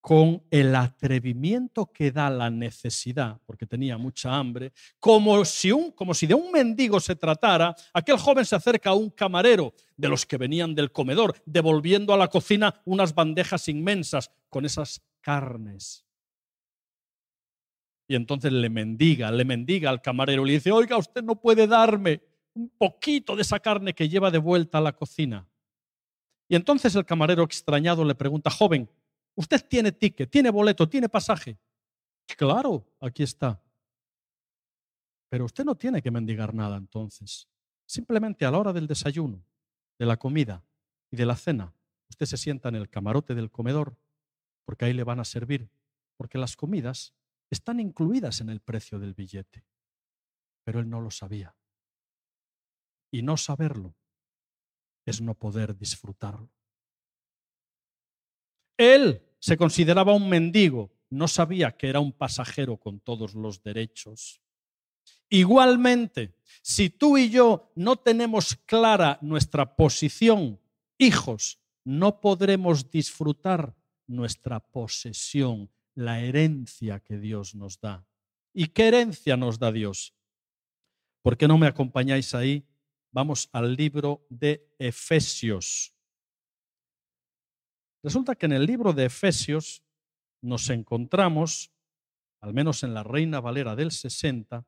con 0.06 0.40
el 0.52 0.72
atrevimiento 0.76 1.90
que 1.92 2.12
da 2.12 2.30
la 2.30 2.48
necesidad, 2.48 3.40
porque 3.44 3.66
tenía 3.66 3.98
mucha 3.98 4.36
hambre, 4.36 4.72
como 5.00 5.44
si, 5.44 5.72
un, 5.72 5.90
como 5.90 6.14
si 6.14 6.28
de 6.28 6.34
un 6.34 6.52
mendigo 6.52 7.00
se 7.00 7.16
tratara, 7.16 7.74
aquel 7.92 8.16
joven 8.16 8.44
se 8.44 8.54
acerca 8.54 8.90
a 8.90 8.94
un 8.94 9.10
camarero 9.10 9.74
de 9.96 10.08
los 10.08 10.24
que 10.24 10.36
venían 10.36 10.76
del 10.76 10.92
comedor, 10.92 11.34
devolviendo 11.44 12.14
a 12.14 12.16
la 12.16 12.28
cocina 12.28 12.80
unas 12.84 13.16
bandejas 13.16 13.68
inmensas 13.68 14.30
con 14.48 14.64
esas 14.64 15.02
carnes. 15.20 16.06
Y 18.06 18.14
entonces 18.14 18.52
le 18.52 18.70
mendiga, 18.70 19.32
le 19.32 19.44
mendiga 19.44 19.90
al 19.90 20.02
camarero, 20.02 20.44
le 20.44 20.52
dice, 20.52 20.70
oiga, 20.70 20.96
usted 20.98 21.24
no 21.24 21.34
puede 21.34 21.66
darme 21.66 22.22
un 22.54 22.68
poquito 22.68 23.34
de 23.34 23.42
esa 23.42 23.58
carne 23.58 23.92
que 23.92 24.08
lleva 24.08 24.30
de 24.30 24.38
vuelta 24.38 24.78
a 24.78 24.82
la 24.82 24.92
cocina. 24.92 25.48
Y 26.48 26.54
entonces 26.54 26.94
el 26.94 27.04
camarero 27.04 27.42
extrañado 27.42 28.04
le 28.04 28.14
pregunta, 28.14 28.50
joven, 28.50 28.88
¿usted 29.36 29.64
tiene 29.68 29.92
ticket, 29.92 30.30
tiene 30.30 30.50
boleto, 30.50 30.88
tiene 30.88 31.08
pasaje? 31.08 31.56
Claro, 32.36 32.84
aquí 33.00 33.22
está. 33.22 33.62
Pero 35.28 35.44
usted 35.44 35.64
no 35.64 35.76
tiene 35.76 36.02
que 36.02 36.10
mendigar 36.10 36.52
nada 36.54 36.76
entonces. 36.76 37.48
Simplemente 37.86 38.44
a 38.44 38.50
la 38.50 38.58
hora 38.58 38.72
del 38.72 38.86
desayuno, 38.86 39.44
de 39.98 40.06
la 40.06 40.16
comida 40.16 40.64
y 41.10 41.16
de 41.16 41.26
la 41.26 41.36
cena, 41.36 41.72
usted 42.08 42.26
se 42.26 42.36
sienta 42.36 42.68
en 42.68 42.74
el 42.76 42.88
camarote 42.88 43.34
del 43.34 43.50
comedor, 43.50 43.96
porque 44.64 44.86
ahí 44.86 44.92
le 44.92 45.04
van 45.04 45.20
a 45.20 45.24
servir, 45.24 45.70
porque 46.16 46.38
las 46.38 46.56
comidas 46.56 47.14
están 47.50 47.78
incluidas 47.78 48.40
en 48.40 48.50
el 48.50 48.60
precio 48.60 48.98
del 48.98 49.14
billete. 49.14 49.64
Pero 50.64 50.80
él 50.80 50.90
no 50.90 51.00
lo 51.00 51.10
sabía. 51.10 51.54
Y 53.12 53.22
no 53.22 53.36
saberlo 53.36 53.94
es 55.04 55.20
no 55.20 55.34
poder 55.34 55.76
disfrutarlo. 55.76 56.50
Él 58.76 59.25
se 59.38 59.56
consideraba 59.56 60.14
un 60.14 60.28
mendigo, 60.28 60.92
no 61.10 61.28
sabía 61.28 61.76
que 61.76 61.88
era 61.88 62.00
un 62.00 62.12
pasajero 62.12 62.76
con 62.76 63.00
todos 63.00 63.34
los 63.34 63.62
derechos. 63.62 64.40
Igualmente, 65.28 66.36
si 66.62 66.90
tú 66.90 67.18
y 67.18 67.30
yo 67.30 67.72
no 67.74 67.96
tenemos 67.96 68.56
clara 68.66 69.18
nuestra 69.22 69.76
posición, 69.76 70.60
hijos, 70.98 71.58
no 71.84 72.20
podremos 72.20 72.90
disfrutar 72.90 73.74
nuestra 74.06 74.60
posesión, 74.60 75.70
la 75.94 76.20
herencia 76.20 77.00
que 77.00 77.18
Dios 77.18 77.54
nos 77.54 77.80
da. 77.80 78.06
¿Y 78.52 78.68
qué 78.68 78.88
herencia 78.88 79.36
nos 79.36 79.58
da 79.58 79.72
Dios? 79.72 80.14
¿Por 81.22 81.36
qué 81.36 81.48
no 81.48 81.58
me 81.58 81.66
acompañáis 81.66 82.34
ahí 82.34 82.66
Vamos 83.16 83.48
al 83.54 83.74
libro 83.76 84.26
de 84.28 84.68
Efesios. 84.78 85.95
Resulta 88.02 88.34
que 88.34 88.46
en 88.46 88.52
el 88.52 88.66
libro 88.66 88.92
de 88.92 89.06
Efesios 89.06 89.82
nos 90.42 90.70
encontramos, 90.70 91.72
al 92.40 92.54
menos 92.54 92.82
en 92.82 92.94
la 92.94 93.02
Reina 93.02 93.40
Valera 93.40 93.74
del 93.74 93.90
60, 93.90 94.64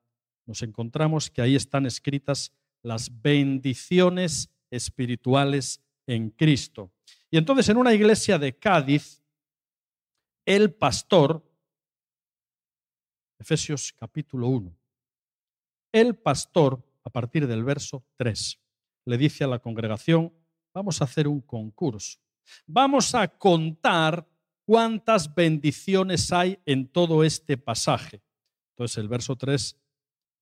nos 0.47 0.62
encontramos 0.62 1.31
que 1.31 1.43
ahí 1.43 1.55
están 1.55 1.87
escritas 1.87 2.53
las 2.83 3.21
bendiciones 3.21 4.51
espirituales 4.71 5.83
en 6.07 6.31
Cristo. 6.31 6.93
Y 7.31 7.37
entonces 7.37 7.69
en 7.69 7.77
una 7.77 7.95
iglesia 7.95 8.38
de 8.38 8.57
Cádiz, 8.57 9.23
el 10.47 10.73
pastor, 10.73 11.45
Efesios 13.38 13.93
capítulo 13.93 14.49
1, 14.49 14.77
el 15.93 16.17
pastor 16.17 16.83
a 17.05 17.11
partir 17.11 17.47
del 17.47 17.64
verso 17.64 18.05
3. 18.17 18.59
Le 19.05 19.19
dice 19.19 19.45
a 19.45 19.47
la 19.47 19.59
congregación, 19.59 20.33
vamos 20.75 21.01
a 21.01 21.05
hacer 21.05 21.29
un 21.29 21.41
concurso. 21.41 22.19
Vamos 22.67 23.15
a 23.15 23.29
contar 23.29 24.27
cuántas 24.65 25.35
bendiciones 25.35 26.33
hay 26.33 26.59
en 26.67 26.89
todo 26.89 27.25
este 27.25 27.57
pasaje. 27.57 28.23
Entonces 28.71 28.99
el 28.99 29.09
verso 29.09 29.35
3 29.35 29.77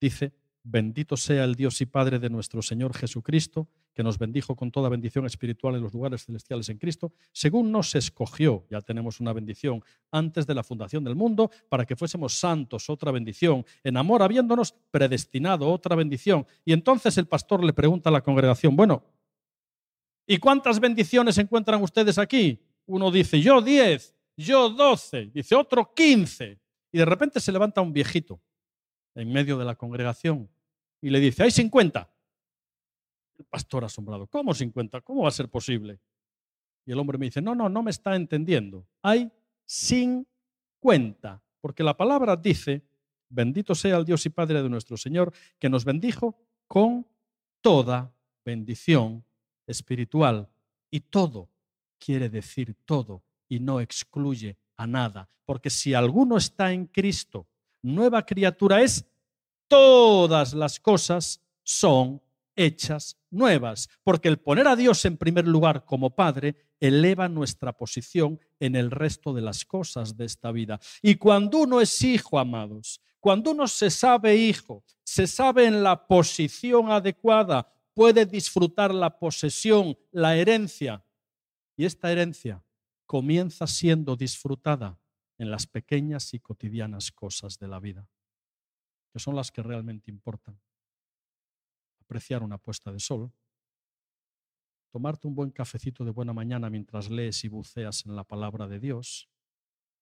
dice, 0.01 0.33
bendito 0.63 1.17
sea 1.17 1.45
el 1.45 1.55
Dios 1.55 1.81
y 1.81 1.87
Padre 1.87 2.19
de 2.19 2.29
nuestro 2.29 2.61
Señor 2.61 2.93
Jesucristo, 2.95 3.69
que 3.95 4.03
nos 4.03 4.19
bendijo 4.19 4.55
con 4.55 4.71
toda 4.71 4.91
bendición 4.91 5.25
espiritual 5.25 5.75
en 5.75 5.83
los 5.83 5.95
lugares 5.95 6.27
celestiales 6.27 6.69
en 6.69 6.77
Cristo, 6.77 7.15
según 7.33 7.73
nos 7.73 7.95
escogió, 7.95 8.67
ya 8.71 8.83
tenemos 8.83 9.21
una 9.21 9.33
bendición, 9.33 9.83
antes 10.11 10.47
de 10.47 10.55
la 10.55 10.63
fundación 10.63 11.03
del 11.03 11.15
mundo, 11.15 11.51
para 11.71 11.87
que 11.87 11.97
fuésemos 11.97 12.39
santos, 12.39 12.91
otra 12.91 13.11
bendición, 13.11 13.65
en 13.83 13.97
amor 13.97 14.23
habiéndonos 14.23 14.75
predestinado, 14.91 15.73
otra 15.73 15.97
bendición. 15.97 16.47
Y 16.65 16.75
entonces 16.75 17.17
el 17.17 17.27
pastor 17.27 17.65
le 17.65 17.73
pregunta 17.73 18.11
a 18.11 18.13
la 18.13 18.21
congregación, 18.21 18.77
bueno, 18.77 19.03
¿y 20.27 20.39
cuántas 20.39 20.81
bendiciones 20.81 21.39
encuentran 21.39 21.83
ustedes 21.83 22.19
aquí? 22.19 22.61
Uno 22.87 23.11
dice, 23.11 23.41
yo 23.41 23.61
diez, 23.61 24.15
yo 24.37 24.71
doce, 24.71 25.27
dice 25.27 25.55
otro 25.55 25.93
quince. 25.95 26.59
Y 26.93 26.99
de 26.99 27.05
repente 27.05 27.41
se 27.41 27.53
levanta 27.53 27.81
un 27.81 27.93
viejito 27.93 28.41
en 29.15 29.33
medio 29.33 29.59
de 29.59 29.65
la 29.65 29.75
congregación 29.75 30.49
y 31.01 31.11
le 31.11 31.21
dice, 31.21 31.43
hay 31.43 31.51
cincuenta. 31.51 32.11
El 33.39 33.45
pastor 33.45 33.85
asombrado, 33.85 34.27
¿cómo 34.27 34.55
50? 34.55 35.03
¿Cómo 35.03 35.23
va 35.23 35.29
a 35.29 35.33
ser 35.33 35.49
posible? 35.49 36.01
Y 36.87 36.93
el 36.93 36.99
hombre 36.99 37.19
me 37.19 37.27
dice, 37.27 37.43
no, 37.43 37.55
no, 37.55 37.69
no 37.69 37.83
me 37.83 37.91
está 37.91 38.17
entendiendo. 38.17 38.87
Hay 39.03 39.31
50, 39.67 41.43
porque 41.61 41.83
la 41.83 41.97
palabra 41.97 42.37
dice, 42.37 42.83
bendito 43.29 43.75
sea 43.75 43.97
el 43.97 44.05
Dios 44.05 44.25
y 44.25 44.31
Padre 44.31 44.63
de 44.63 44.71
nuestro 44.71 44.97
Señor, 44.97 45.33
que 45.59 45.69
nos 45.69 45.85
bendijo 45.85 46.39
con 46.67 47.07
toda 47.61 48.15
bendición 48.45 49.26
espiritual. 49.67 50.49
Y 50.91 51.01
todo 51.01 51.51
quiere 51.99 52.29
decir 52.29 52.75
todo 52.85 53.23
y 53.49 53.61
no 53.61 53.81
excluye 53.81 54.57
a 54.77 54.87
nada, 54.87 55.29
porque 55.45 55.71
si 55.71 55.95
alguno 55.95 56.37
está 56.37 56.73
en 56.73 56.87
Cristo, 56.87 57.47
nueva 57.83 58.25
criatura 58.25 58.83
es, 58.83 59.05
todas 59.69 60.53
las 60.55 60.79
cosas 60.81 61.41
son 61.63 62.21
hechas 62.55 63.17
nuevas, 63.31 63.89
porque 64.03 64.29
el 64.29 64.39
poner 64.39 64.67
a 64.67 64.77
Dios 64.77 65.05
en 65.05 65.17
primer 65.17 65.47
lugar 65.47 65.85
como 65.85 66.11
Padre 66.15 66.57
eleva 66.81 67.29
nuestra 67.29 67.73
posición 67.73 68.41
en 68.61 68.77
el 68.77 68.91
resto 68.91 69.33
de 69.33 69.43
las 69.43 69.65
cosas 69.65 70.17
de 70.17 70.25
esta 70.25 70.53
vida. 70.53 70.81
Y 71.03 71.17
cuando 71.17 71.59
uno 71.59 71.81
es 71.81 72.03
hijo, 72.03 72.39
amados, 72.39 73.01
cuando 73.21 73.51
uno 73.51 73.67
se 73.67 73.91
sabe 73.91 74.37
hijo, 74.37 74.85
se 75.05 75.27
sabe 75.27 75.67
en 75.67 75.83
la 75.83 76.07
posición 76.07 76.91
adecuada, 76.91 77.73
puede 77.97 78.27
disfrutar 78.27 78.93
la 78.93 79.19
posesión, 79.19 79.97
la 80.11 80.37
herencia. 80.37 81.03
Y 81.79 81.87
esta 81.87 82.13
herencia 82.13 82.63
comienza 83.07 83.67
siendo 83.67 84.17
disfrutada 84.17 85.01
en 85.39 85.51
las 85.51 85.67
pequeñas 85.67 86.35
y 86.35 86.41
cotidianas 86.41 87.11
cosas 87.11 87.59
de 87.59 87.69
la 87.69 87.81
vida, 87.81 88.07
que 89.11 89.19
son 89.19 89.35
las 89.35 89.51
que 89.51 89.63
realmente 89.63 90.11
importan. 90.11 90.61
Apreciar 92.03 92.43
una 92.43 92.59
puesta 92.59 92.93
de 92.93 93.01
sol, 93.01 93.33
tomarte 94.91 95.27
un 95.27 95.35
buen 95.35 95.51
cafecito 95.51 96.05
de 96.05 96.11
buena 96.11 96.35
mañana 96.35 96.69
mientras 96.69 97.09
lees 97.09 97.45
y 97.45 97.49
buceas 97.49 98.05
en 98.05 98.15
la 98.15 98.25
palabra 98.25 98.69
de 98.69 98.79
Dios, 98.79 99.31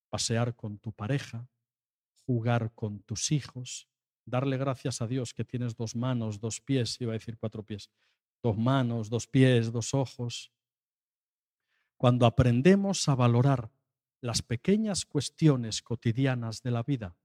pasear 0.08 0.56
con 0.56 0.78
tu 0.78 0.90
pareja, 0.90 1.48
jugar 2.26 2.72
con 2.74 3.04
tus 3.04 3.30
hijos, 3.30 3.88
darle 4.26 4.56
gracias 4.56 5.00
a 5.02 5.06
Dios 5.06 5.34
que 5.34 5.44
tienes 5.44 5.76
dos 5.76 5.94
manos, 5.94 6.40
dos 6.40 6.60
pies, 6.60 7.00
iba 7.00 7.12
a 7.12 7.14
decir 7.18 7.36
cuatro 7.38 7.62
pies, 7.62 7.90
dos 8.42 8.56
manos, 8.56 9.08
dos 9.10 9.26
pies, 9.26 9.72
dos 9.72 9.94
ojos. 9.94 10.52
Cuando 11.96 12.26
aprendemos 12.26 13.08
a 13.08 13.14
valorar 13.14 13.70
las 14.20 14.42
pequeñas 14.42 15.04
cuestiones 15.04 15.82
cotidianas 15.82 16.62
de 16.62 16.70
la 16.70 16.82
vida, 16.82 17.16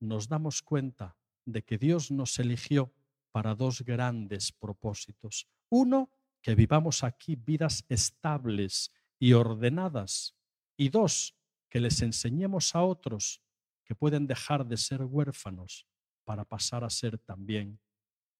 nos 0.00 0.28
damos 0.28 0.62
cuenta 0.62 1.16
de 1.44 1.62
que 1.62 1.78
Dios 1.78 2.10
nos 2.10 2.38
eligió 2.38 2.92
para 3.30 3.54
dos 3.54 3.82
grandes 3.82 4.52
propósitos. 4.52 5.46
Uno, 5.68 6.10
que 6.42 6.54
vivamos 6.54 7.04
aquí 7.04 7.36
vidas 7.36 7.84
estables 7.88 8.92
y 9.18 9.32
ordenadas. 9.32 10.34
Y 10.76 10.88
dos, 10.90 11.34
que 11.68 11.80
les 11.80 12.00
enseñemos 12.02 12.74
a 12.74 12.82
otros 12.82 13.42
que 13.84 13.94
pueden 13.94 14.26
dejar 14.26 14.66
de 14.66 14.76
ser 14.76 15.02
huérfanos 15.02 15.86
para 16.26 16.44
pasar 16.44 16.84
a 16.84 16.90
ser 16.90 17.16
también 17.18 17.80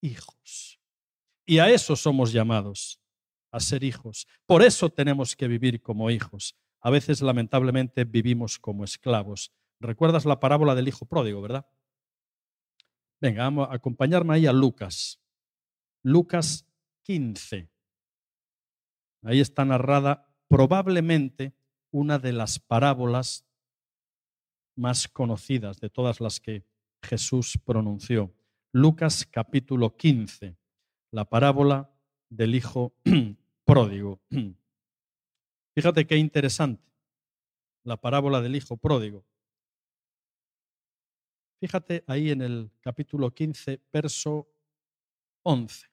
hijos. 0.02 0.78
Y 1.46 1.60
a 1.60 1.70
eso 1.70 1.94
somos 1.96 2.32
llamados, 2.32 3.00
a 3.52 3.60
ser 3.60 3.84
hijos. 3.84 4.26
Por 4.44 4.62
eso 4.62 4.90
tenemos 4.90 5.36
que 5.36 5.48
vivir 5.48 5.80
como 5.80 6.10
hijos. 6.10 6.56
A 6.80 6.90
veces, 6.90 7.22
lamentablemente, 7.22 8.04
vivimos 8.04 8.58
como 8.58 8.84
esclavos. 8.84 9.52
¿Recuerdas 9.80 10.24
la 10.24 10.40
parábola 10.40 10.74
del 10.74 10.88
hijo 10.88 11.06
pródigo, 11.06 11.40
verdad? 11.40 11.66
Venga, 13.20 13.44
vamos 13.44 13.68
a 13.70 13.74
acompañarme 13.74 14.34
ahí 14.34 14.46
a 14.46 14.52
Lucas. 14.52 15.20
Lucas 16.02 16.66
15. 17.04 17.70
Ahí 19.22 19.40
está 19.40 19.64
narrada 19.64 20.34
probablemente 20.48 21.56
una 21.90 22.18
de 22.18 22.32
las 22.32 22.58
parábolas 22.58 23.46
más 24.76 25.08
conocidas 25.08 25.80
de 25.80 25.88
todas 25.88 26.20
las 26.20 26.40
que 26.40 26.66
Jesús 27.02 27.58
pronunció. 27.64 28.32
Lucas 28.72 29.26
capítulo 29.30 29.96
15, 29.96 30.56
la 31.10 31.24
parábola 31.24 31.90
del 32.28 32.54
hijo 32.54 32.94
pródigo. 33.64 34.20
Fíjate 35.74 36.06
qué 36.06 36.16
interesante, 36.16 36.90
la 37.84 37.96
parábola 37.96 38.40
del 38.40 38.56
hijo 38.56 38.76
pródigo. 38.76 39.24
Fíjate 41.58 42.04
ahí 42.06 42.30
en 42.30 42.42
el 42.42 42.70
capítulo 42.80 43.32
15, 43.32 43.80
verso 43.92 44.48
11. 45.42 45.86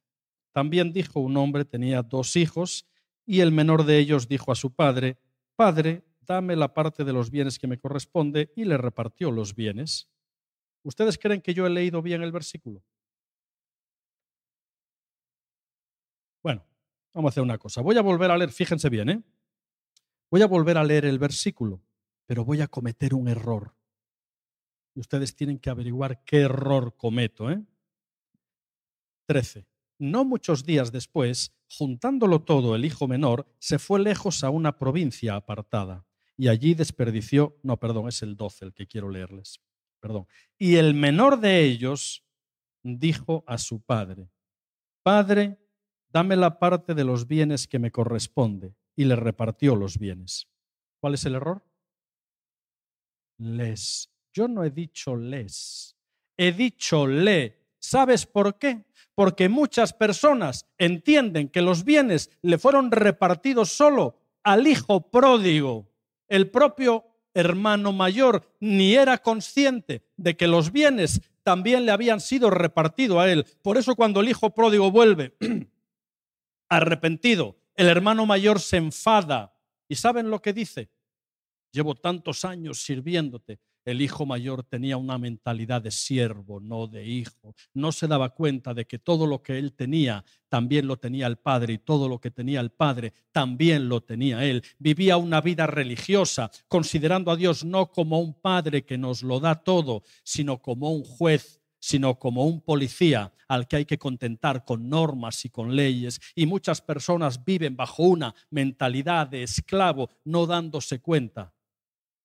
También 0.51 0.91
dijo 0.91 1.19
un 1.19 1.37
hombre, 1.37 1.65
tenía 1.65 2.03
dos 2.03 2.35
hijos, 2.35 2.85
y 3.25 3.39
el 3.39 3.51
menor 3.51 3.85
de 3.85 3.97
ellos 3.97 4.27
dijo 4.27 4.51
a 4.51 4.55
su 4.55 4.73
padre, 4.73 5.17
Padre, 5.55 6.03
dame 6.21 6.55
la 6.55 6.73
parte 6.73 7.03
de 7.03 7.13
los 7.13 7.31
bienes 7.31 7.59
que 7.59 7.67
me 7.67 7.79
corresponde, 7.79 8.51
y 8.55 8.65
le 8.65 8.77
repartió 8.77 9.31
los 9.31 9.55
bienes. 9.55 10.09
¿Ustedes 10.83 11.17
creen 11.17 11.41
que 11.41 11.53
yo 11.53 11.65
he 11.65 11.69
leído 11.69 12.01
bien 12.01 12.21
el 12.21 12.31
versículo? 12.31 12.83
Bueno, 16.43 16.65
vamos 17.13 17.29
a 17.29 17.31
hacer 17.31 17.43
una 17.43 17.57
cosa. 17.57 17.81
Voy 17.81 17.97
a 17.97 18.01
volver 18.01 18.29
a 18.29 18.37
leer, 18.37 18.51
fíjense 18.51 18.89
bien, 18.89 19.09
¿eh? 19.09 19.23
Voy 20.29 20.41
a 20.41 20.47
volver 20.47 20.77
a 20.77 20.83
leer 20.83 21.05
el 21.05 21.19
versículo, 21.19 21.81
pero 22.25 22.43
voy 22.43 22.59
a 22.59 22.67
cometer 22.67 23.13
un 23.13 23.29
error. 23.29 23.73
Y 24.93 24.99
ustedes 24.99 25.35
tienen 25.35 25.57
que 25.57 25.69
averiguar 25.69 26.23
qué 26.25 26.41
error 26.41 26.95
cometo, 26.97 27.49
¿eh? 27.49 27.63
13. 29.27 29.65
No 29.99 30.25
muchos 30.25 30.65
días 30.65 30.91
después, 30.91 31.53
juntándolo 31.69 32.41
todo, 32.41 32.75
el 32.75 32.83
hijo 32.83 33.07
menor 33.07 33.47
se 33.57 33.79
fue 33.79 34.01
lejos 34.01 34.43
a 34.43 34.49
una 34.49 34.77
provincia 34.77 35.35
apartada 35.35 36.05
y 36.35 36.49
allí 36.49 36.73
desperdició, 36.73 37.57
no, 37.63 37.79
perdón, 37.79 38.09
es 38.09 38.21
el 38.21 38.35
12 38.35 38.65
el 38.65 38.73
que 38.73 38.87
quiero 38.87 39.09
leerles 39.09 39.61
Y 40.57 40.75
el 40.75 40.93
menor 40.93 41.39
de 41.39 41.63
ellos 41.63 42.23
dijo 42.83 43.43
a 43.47 43.57
su 43.57 43.81
padre, 43.81 44.29
Padre, 45.03 45.57
dame 46.09 46.35
la 46.37 46.59
parte 46.59 46.93
de 46.93 47.03
los 47.03 47.27
bienes 47.27 47.67
que 47.67 47.79
me 47.79 47.91
corresponde. 47.91 48.75
Y 48.95 49.05
le 49.05 49.15
repartió 49.15 49.75
los 49.75 49.97
bienes. 49.97 50.47
¿Cuál 50.99 51.15
es 51.15 51.25
el 51.25 51.35
error? 51.35 51.65
Les. 53.39 54.09
Yo 54.31 54.47
no 54.47 54.63
he 54.63 54.69
dicho 54.69 55.15
les. 55.15 55.97
He 56.37 56.51
dicho 56.51 57.07
le. 57.07 57.63
¿Sabes 57.79 58.25
por 58.25 58.57
qué? 58.57 58.85
Porque 59.15 59.49
muchas 59.49 59.93
personas 59.93 60.67
entienden 60.77 61.49
que 61.49 61.61
los 61.61 61.83
bienes 61.83 62.29
le 62.41 62.57
fueron 62.57 62.91
repartidos 62.91 63.69
solo 63.69 64.15
al 64.43 64.67
hijo 64.67 65.09
pródigo. 65.11 65.91
El 66.27 66.49
propio 66.49 67.12
hermano 67.33 67.91
mayor 67.91 68.47
ni 68.59 68.95
era 68.95 69.17
consciente 69.17 70.03
de 70.17 70.37
que 70.37 70.47
los 70.47 70.71
bienes 70.71 71.21
también 71.43 71.85
le 71.85 71.91
habían 71.91 72.21
sido 72.21 72.49
repartidos 72.49 73.19
a 73.19 73.31
él. 73.31 73.45
Por 73.61 73.77
eso 73.77 73.95
cuando 73.95 74.21
el 74.21 74.29
hijo 74.29 74.51
pródigo 74.51 74.91
vuelve 74.91 75.35
arrepentido, 76.69 77.57
el 77.75 77.87
hermano 77.87 78.25
mayor 78.25 78.59
se 78.59 78.77
enfada. 78.77 79.53
¿Y 79.87 79.95
saben 79.95 80.29
lo 80.29 80.41
que 80.41 80.53
dice? 80.53 80.89
Llevo 81.71 81.95
tantos 81.95 82.45
años 82.45 82.83
sirviéndote 82.83 83.59
el 83.85 84.01
hijo 84.01 84.25
mayor 84.25 84.63
tenía 84.63 84.97
una 84.97 85.17
mentalidad 85.17 85.81
de 85.81 85.91
siervo, 85.91 86.59
no 86.59 86.87
de 86.87 87.05
hijo. 87.05 87.55
No 87.73 87.91
se 87.91 88.07
daba 88.07 88.29
cuenta 88.29 88.73
de 88.73 88.85
que 88.85 88.99
todo 88.99 89.27
lo 89.27 89.43
que 89.43 89.57
él 89.57 89.73
tenía 89.73 90.23
también 90.49 90.87
lo 90.87 90.97
tenía 90.97 91.27
el 91.27 91.37
padre 91.37 91.73
y 91.73 91.77
todo 91.79 92.07
lo 92.07 92.19
que 92.19 92.31
tenía 92.31 92.61
el 92.61 92.71
padre 92.71 93.13
también 93.31 93.89
lo 93.89 94.01
tenía 94.01 94.43
él. 94.45 94.63
Vivía 94.79 95.17
una 95.17 95.41
vida 95.41 95.67
religiosa, 95.67 96.51
considerando 96.67 97.31
a 97.31 97.35
Dios 97.35 97.65
no 97.65 97.91
como 97.91 98.19
un 98.19 98.33
padre 98.33 98.85
que 98.85 98.97
nos 98.97 99.23
lo 99.23 99.39
da 99.39 99.55
todo, 99.55 100.03
sino 100.23 100.61
como 100.61 100.91
un 100.91 101.03
juez 101.03 101.59
sino 101.85 102.17
como 102.17 102.45
un 102.45 102.61
policía 102.61 103.33
al 103.49 103.67
que 103.67 103.75
hay 103.75 103.85
que 103.85 103.97
contentar 103.97 104.63
con 104.63 104.87
normas 104.87 105.43
y 105.43 105.49
con 105.49 105.75
leyes. 105.75 106.21
Y 106.33 106.45
muchas 106.45 106.79
personas 106.79 107.43
viven 107.43 107.75
bajo 107.75 108.03
una 108.03 108.33
mentalidad 108.49 109.27
de 109.27 109.43
esclavo, 109.43 110.09
no 110.23 110.45
dándose 110.45 111.01
cuenta 111.01 111.53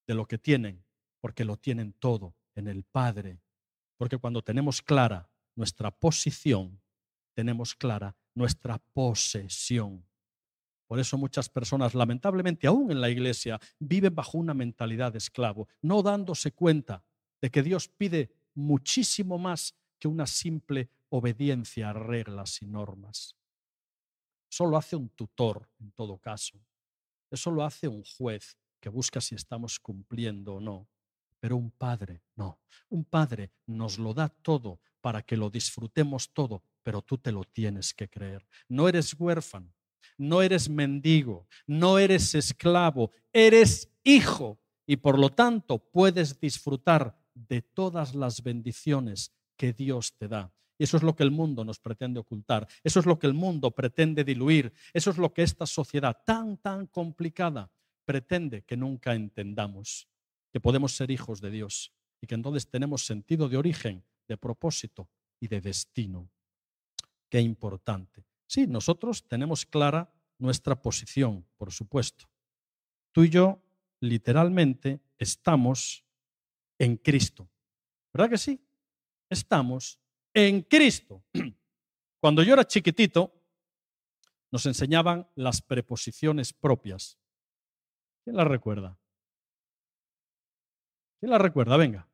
de 0.07 0.15
lo 0.15 0.27
que 0.27 0.39
tienen 0.39 0.85
porque 1.21 1.45
lo 1.45 1.57
tienen 1.57 1.93
todo 1.93 2.35
en 2.55 2.69
el 2.69 2.85
Padre. 2.85 3.41
Porque 3.97 4.19
cuando 4.19 4.43
tenemos 4.43 4.83
clara 4.83 5.29
nuestra 5.55 5.91
posición, 5.91 6.81
tenemos 7.35 7.75
clara 7.75 8.17
nuestra 8.35 8.79
posesión. 8.79 10.05
Por 10.87 10.99
eso 10.99 11.19
muchas 11.19 11.49
personas, 11.49 11.95
lamentablemente 11.95 12.67
aún 12.67 12.91
en 12.91 13.01
la 13.01 13.11
iglesia, 13.11 13.61
viven 13.79 14.15
bajo 14.15 14.39
una 14.39 14.55
mentalidad 14.55 15.13
de 15.13 15.19
esclavo, 15.19 15.69
no 15.83 16.03
dándose 16.03 16.53
cuenta 16.53 17.05
de 17.41 17.51
que 17.51 17.63
Dios 17.63 17.89
pide 17.89 18.31
muchísimo 18.55 19.39
más 19.39 19.75
que 19.99 20.09
una 20.09 20.27
simple 20.27 20.89
obediencia 21.11 21.91
a 21.91 21.93
reglas 21.93 22.63
y 22.63 22.67
normas. 22.67 23.37
Eso 24.51 24.67
lo 24.67 24.77
hace 24.77 24.97
un 24.97 25.11
tutor, 25.11 25.69
en 25.79 25.93
todo 25.93 26.19
caso. 26.19 26.59
Eso 27.31 27.51
lo 27.51 27.65
hace 27.65 27.87
un 27.87 28.03
juez 28.03 28.57
que 28.81 28.89
busca 28.89 29.21
si 29.21 29.35
estamos 29.35 29.79
cumpliendo 29.79 30.55
o 30.55 30.61
no. 30.61 30.89
Pero 31.41 31.57
un 31.57 31.71
padre, 31.71 32.23
no. 32.37 32.61
Un 32.89 33.05
padre 33.05 33.53
nos 33.67 33.99
lo 33.99 34.15
da 34.15 34.29
todo 34.29 34.81
para 35.01 35.23
que 35.23 35.37
lo 35.37 35.51
disfrutemos 35.51 36.33
todo, 36.33 36.63
pero 36.83 37.03
tú 37.03 37.19
te 37.19 37.33
lo 37.33 37.45
tienes 37.45 37.95
que 37.95 38.09
creer. 38.09 38.47
No 38.69 38.89
eres 38.89 39.15
huérfano, 39.19 39.73
no 40.17 40.43
eres 40.43 40.69
mendigo, 40.69 41.47
no 41.67 41.99
eres 41.99 42.35
esclavo, 42.35 43.13
eres 43.33 43.89
hijo 44.03 44.59
y 44.87 44.97
por 44.97 45.19
lo 45.19 45.31
tanto 45.31 45.79
puedes 45.79 46.41
disfrutar 46.41 47.17
de 47.35 47.63
todas 47.63 48.15
las 48.15 48.43
bendiciones 48.43 49.33
que 49.57 49.73
Dios 49.73 50.15
te 50.17 50.29
da. 50.29 50.53
Y 50.79 50.85
eso 50.85 50.97
es 50.97 51.03
lo 51.03 51.15
que 51.15 51.25
el 51.25 51.31
mundo 51.31 51.65
nos 51.65 51.79
pretende 51.81 52.21
ocultar, 52.21 52.67
eso 52.85 53.01
es 53.01 53.07
lo 53.07 53.19
que 53.19 53.27
el 53.27 53.35
mundo 53.35 53.73
pretende 53.73 54.25
diluir, 54.25 54.73
eso 54.93 55.11
es 55.11 55.19
lo 55.19 55.33
que 55.33 55.43
esta 55.43 55.67
sociedad 55.67 56.17
tan, 56.25 56.57
tan 56.59 56.87
complicada 56.87 57.71
pretende 58.05 58.63
que 58.63 58.77
nunca 58.77 59.15
entendamos 59.15 60.09
que 60.59 60.61
podemos 60.61 60.97
ser 60.97 61.13
hijos 61.13 61.41
de 61.41 61.53
Dios 61.53 61.93
y 62.21 62.27
que 62.27 62.35
entonces 62.35 62.69
tenemos 62.69 63.07
sentido 63.07 63.49
de 63.49 63.57
origen, 63.57 64.05
de 64.27 64.37
propósito 64.37 65.09
y 65.39 65.47
de 65.47 65.61
destino. 65.61 66.33
Qué 67.31 67.41
importante. 67.41 68.25
Sí, 68.49 68.67
nosotros 68.67 69.29
tenemos 69.29 69.65
clara 69.65 70.13
nuestra 70.37 70.83
posición, 70.83 71.47
por 71.57 71.71
supuesto. 71.71 72.29
Tú 73.13 73.23
y 73.23 73.31
yo 73.31 73.63
literalmente 74.01 75.01
estamos 75.17 76.05
en 76.77 76.97
Cristo. 76.97 77.49
¿Verdad 78.13 78.31
que 78.31 78.39
sí? 78.39 78.61
Estamos 79.31 80.01
en 80.35 80.63
Cristo. 80.63 81.23
Cuando 82.21 82.43
yo 82.43 82.55
era 82.55 82.67
chiquitito, 82.67 83.33
nos 84.51 84.67
enseñaban 84.67 85.31
las 85.37 85.63
preposiciones 85.63 86.53
propias. 86.53 87.17
¿Quién 88.25 88.35
las 88.35 88.49
recuerda? 88.49 88.99
¿Quién 91.19 91.31
la 91.31 91.39
recuerda? 91.39 91.77
Venga. 91.77 92.09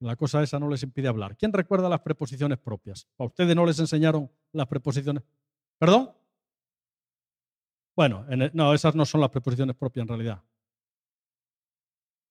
La 0.00 0.14
cosa 0.14 0.42
esa 0.42 0.60
no 0.60 0.68
les 0.68 0.82
impide 0.82 1.08
hablar. 1.08 1.36
¿Quién 1.36 1.52
recuerda 1.52 1.88
las 1.88 2.00
preposiciones 2.00 2.58
propias? 2.58 3.08
¿A 3.18 3.24
ustedes 3.24 3.56
no 3.56 3.66
les 3.66 3.78
enseñaron 3.80 4.30
las 4.52 4.68
preposiciones? 4.68 5.24
¿Perdón? 5.78 6.12
Bueno, 7.96 8.24
no, 8.52 8.74
esas 8.74 8.94
no 8.94 9.04
son 9.04 9.20
las 9.20 9.30
preposiciones 9.30 9.74
propias 9.74 10.04
en 10.04 10.08
realidad. 10.08 10.44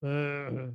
Eh, 0.01 0.73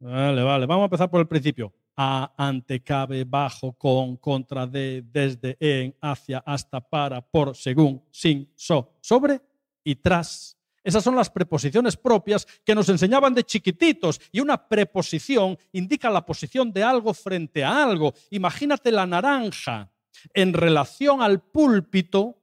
vale, 0.00 0.42
vale. 0.42 0.66
Vamos 0.66 0.82
a 0.82 0.84
empezar 0.86 1.08
por 1.08 1.20
el 1.20 1.28
principio. 1.28 1.72
A, 1.96 2.34
ante, 2.36 2.82
cabe, 2.82 3.22
bajo, 3.22 3.74
con, 3.74 4.16
contra, 4.16 4.66
de, 4.66 5.04
desde, 5.06 5.56
en, 5.60 5.94
hacia, 6.00 6.38
hasta, 6.38 6.80
para, 6.80 7.20
por, 7.20 7.54
según, 7.54 8.02
sin, 8.10 8.50
so, 8.56 8.96
sobre 9.00 9.40
y 9.84 9.94
tras. 9.94 10.53
Esas 10.84 11.02
son 11.02 11.16
las 11.16 11.30
preposiciones 11.30 11.96
propias 11.96 12.46
que 12.62 12.74
nos 12.74 12.90
enseñaban 12.90 13.32
de 13.32 13.42
chiquititos. 13.42 14.20
Y 14.30 14.40
una 14.40 14.68
preposición 14.68 15.58
indica 15.72 16.10
la 16.10 16.26
posición 16.26 16.70
de 16.72 16.84
algo 16.84 17.14
frente 17.14 17.64
a 17.64 17.82
algo. 17.82 18.12
Imagínate 18.30 18.92
la 18.92 19.06
naranja 19.06 19.90
en 20.34 20.52
relación 20.52 21.22
al 21.22 21.40
púlpito 21.40 22.38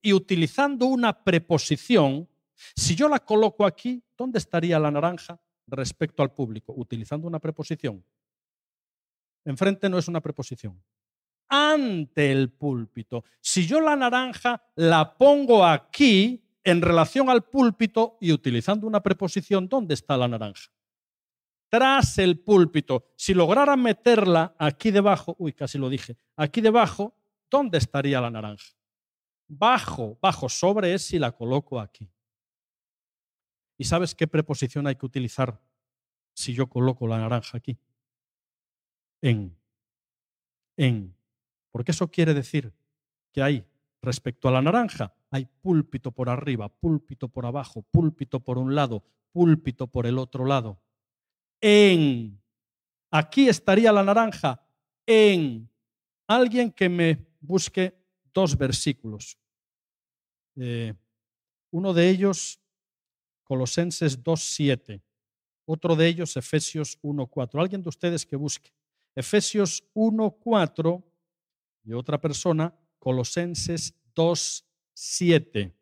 y 0.00 0.12
utilizando 0.12 0.86
una 0.86 1.24
preposición. 1.24 2.28
Si 2.76 2.94
yo 2.94 3.08
la 3.08 3.18
coloco 3.18 3.66
aquí, 3.66 4.02
¿dónde 4.16 4.38
estaría 4.38 4.78
la 4.78 4.92
naranja 4.92 5.40
respecto 5.66 6.22
al 6.22 6.32
público? 6.32 6.72
Utilizando 6.76 7.26
una 7.26 7.40
preposición. 7.40 8.04
Enfrente 9.44 9.88
no 9.88 9.98
es 9.98 10.06
una 10.06 10.20
preposición. 10.20 10.80
Ante 11.48 12.30
el 12.30 12.50
púlpito. 12.50 13.24
Si 13.40 13.66
yo 13.66 13.80
la 13.80 13.96
naranja 13.96 14.62
la 14.76 15.16
pongo 15.16 15.64
aquí, 15.64 16.44
en 16.70 16.82
relación 16.82 17.30
al 17.30 17.44
púlpito 17.44 18.18
y 18.20 18.32
utilizando 18.32 18.86
una 18.86 19.02
preposición, 19.02 19.68
¿dónde 19.68 19.94
está 19.94 20.16
la 20.16 20.28
naranja? 20.28 20.70
Tras 21.70 22.18
el 22.18 22.40
púlpito. 22.40 23.12
Si 23.16 23.32
lograra 23.32 23.76
meterla 23.76 24.54
aquí 24.58 24.90
debajo, 24.90 25.34
uy, 25.38 25.52
casi 25.52 25.78
lo 25.78 25.88
dije, 25.88 26.16
aquí 26.36 26.60
debajo, 26.60 27.14
¿dónde 27.50 27.78
estaría 27.78 28.20
la 28.20 28.30
naranja? 28.30 28.74
Bajo, 29.46 30.18
bajo, 30.20 30.48
sobre 30.48 30.92
es 30.92 31.06
si 31.06 31.18
la 31.18 31.32
coloco 31.32 31.80
aquí. 31.80 32.10
¿Y 33.78 33.84
sabes 33.84 34.14
qué 34.14 34.26
preposición 34.26 34.86
hay 34.86 34.96
que 34.96 35.06
utilizar 35.06 35.58
si 36.34 36.52
yo 36.52 36.68
coloco 36.68 37.06
la 37.06 37.18
naranja 37.18 37.56
aquí? 37.56 37.78
En. 39.22 39.56
En. 40.76 41.16
Porque 41.70 41.92
eso 41.92 42.10
quiere 42.10 42.34
decir 42.34 42.74
que 43.32 43.42
hay 43.42 43.64
respecto 44.02 44.48
a 44.48 44.52
la 44.52 44.60
naranja 44.62 45.14
hay 45.30 45.46
púlpito 45.60 46.10
por 46.10 46.28
arriba, 46.28 46.68
púlpito 46.68 47.28
por 47.28 47.46
abajo, 47.46 47.82
púlpito 47.90 48.40
por 48.40 48.58
un 48.58 48.74
lado, 48.74 49.02
púlpito 49.32 49.86
por 49.86 50.06
el 50.06 50.18
otro 50.18 50.44
lado. 50.44 50.80
En, 51.60 52.40
aquí 53.10 53.48
estaría 53.48 53.92
la 53.92 54.04
naranja, 54.04 54.64
en 55.06 55.68
alguien 56.26 56.72
que 56.72 56.88
me 56.88 57.26
busque 57.40 57.94
dos 58.32 58.56
versículos. 58.56 59.38
Eh, 60.56 60.94
uno 61.70 61.92
de 61.92 62.08
ellos, 62.08 62.60
Colosenses 63.44 64.22
2.7. 64.22 65.02
Otro 65.66 65.96
de 65.96 66.06
ellos, 66.08 66.36
Efesios 66.36 66.98
1.4. 67.02 67.60
Alguien 67.60 67.82
de 67.82 67.88
ustedes 67.88 68.24
que 68.24 68.36
busque. 68.36 68.72
Efesios 69.14 69.84
1.4 69.94 71.02
y 71.84 71.92
otra 71.92 72.20
persona, 72.20 72.74
Colosenses 72.98 73.94
2, 74.14 74.67
7. 74.98 75.72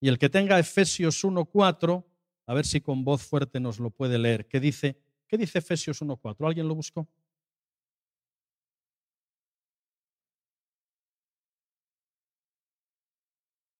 Y 0.00 0.08
el 0.08 0.18
que 0.18 0.28
tenga 0.28 0.58
Efesios 0.58 1.24
1.4, 1.24 2.04
a 2.46 2.54
ver 2.54 2.64
si 2.64 2.80
con 2.80 3.04
voz 3.04 3.22
fuerte 3.22 3.58
nos 3.58 3.80
lo 3.80 3.90
puede 3.90 4.16
leer. 4.18 4.46
¿Qué 4.46 4.60
dice? 4.60 4.96
¿Qué 5.26 5.36
dice 5.36 5.58
Efesios 5.58 6.00
1.4? 6.00 6.46
¿Alguien 6.46 6.68
lo 6.68 6.76
buscó? 6.76 7.08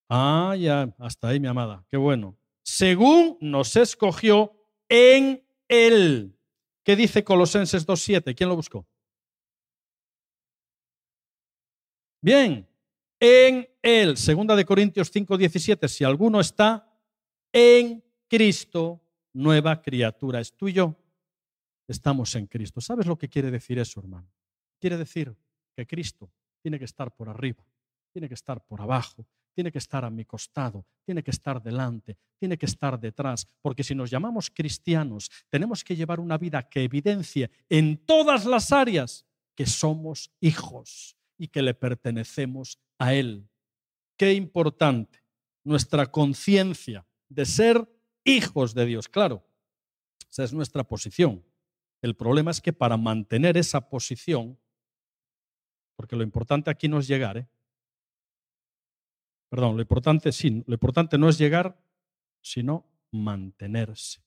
Ah, 0.09 0.57
ya, 0.59 0.93
hasta 0.99 1.29
ahí, 1.29 1.39
mi 1.39 1.47
amada. 1.47 1.85
Qué 1.89 1.97
bueno. 1.97 2.37
Según 2.63 3.39
nos 3.41 3.77
escogió 3.77 4.53
en 4.89 5.47
Él. 5.69 6.37
¿Qué 6.83 6.97
dice 6.97 7.23
Colosenses 7.23 7.87
2.7? 7.87 8.35
¿Quién 8.35 8.49
lo 8.49 8.57
buscó? 8.57 8.89
Bien, 12.23 12.70
en 13.21 13.69
Él. 13.83 14.17
Segunda 14.17 14.57
de 14.57 14.65
Corintios 14.65 15.13
5:17, 15.13 15.87
si 15.87 16.03
alguno 16.03 16.41
está 16.41 16.91
en 17.53 18.03
Cristo, 18.27 19.01
nueva 19.35 19.81
criatura 19.81 20.41
es 20.41 20.57
tú 20.57 20.69
y 20.69 20.73
yo. 20.73 20.97
Estamos 21.87 22.35
en 22.37 22.47
Cristo. 22.47 22.81
¿Sabes 22.81 23.07
lo 23.07 23.19
que 23.19 23.29
quiere 23.29 23.51
decir 23.51 23.79
eso, 23.79 24.01
hermano? 24.01 24.29
Quiere 24.81 24.97
decir 24.97 25.37
que 25.77 25.87
Cristo 25.87 26.31
tiene 26.63 26.79
que 26.79 26.85
estar 26.85 27.15
por 27.15 27.29
arriba, 27.29 27.65
tiene 28.13 28.29
que 28.29 28.35
estar 28.35 28.65
por 28.65 28.81
abajo, 28.81 29.27
tiene 29.53 29.73
que 29.73 29.79
estar 29.79 30.05
a 30.05 30.11
mi 30.11 30.25
costado, 30.25 30.87
tiene 31.05 31.23
que 31.23 31.33
estar 31.33 31.63
delante, 31.63 32.17
tiene 32.39 32.57
que 32.57 32.67
estar 32.67 32.99
detrás, 32.99 33.47
porque 33.61 33.83
si 33.83 33.95
nos 33.95 34.11
llamamos 34.11 34.51
cristianos, 34.51 35.31
tenemos 35.49 35.83
que 35.85 35.97
llevar 35.97 36.21
una 36.21 36.39
vida 36.39 36.69
que 36.69 36.85
evidencie 36.85 37.51
en 37.69 37.99
todas 37.99 38.47
las 38.47 38.73
áreas 38.73 39.27
que 39.55 39.67
somos 39.67 40.31
hijos 40.41 41.17
y 41.37 41.49
que 41.49 41.63
le 41.63 41.75
pertenecemos 41.75 42.79
a 43.01 43.15
Él. 43.15 43.49
Qué 44.17 44.35
importante 44.35 45.25
nuestra 45.65 46.07
conciencia 46.07 47.07
de 47.29 47.47
ser 47.47 47.89
hijos 48.25 48.75
de 48.75 48.87
Dios. 48.87 49.09
Claro, 49.09 49.45
esa 50.31 50.45
es 50.45 50.53
nuestra 50.53 50.85
posición. 50.85 51.45
El 52.03 52.15
problema 52.15 52.51
es 52.51 52.61
que 52.61 52.73
para 52.73 52.97
mantener 52.97 53.57
esa 53.57 53.89
posición, 53.89 54.59
porque 55.97 56.15
lo 56.15 56.23
importante 56.23 56.71
aquí 56.71 56.89
no 56.89 56.99
es 56.99 57.09
llegar, 57.09 57.39
¿eh? 57.39 57.49
perdón, 59.49 59.77
lo 59.77 59.83
importante 59.83 60.31
sí, 60.31 60.63
lo 60.67 60.75
importante 60.75 61.19
no 61.19 61.29
es 61.29 61.39
llegar, 61.39 61.83
sino 62.43 62.87
mantenerse. 63.11 64.21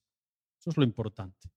Eso 0.58 0.70
es 0.70 0.76
lo 0.76 0.84
importante, 0.84 1.50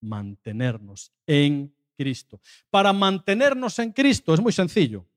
mantenernos 0.00 1.12
en 1.26 1.74
Cristo. 1.96 2.40
Para 2.68 2.92
mantenernos 2.92 3.78
en 3.78 3.92
Cristo 3.92 4.34
es 4.34 4.40
muy 4.40 4.52
sencillo. 4.52 5.09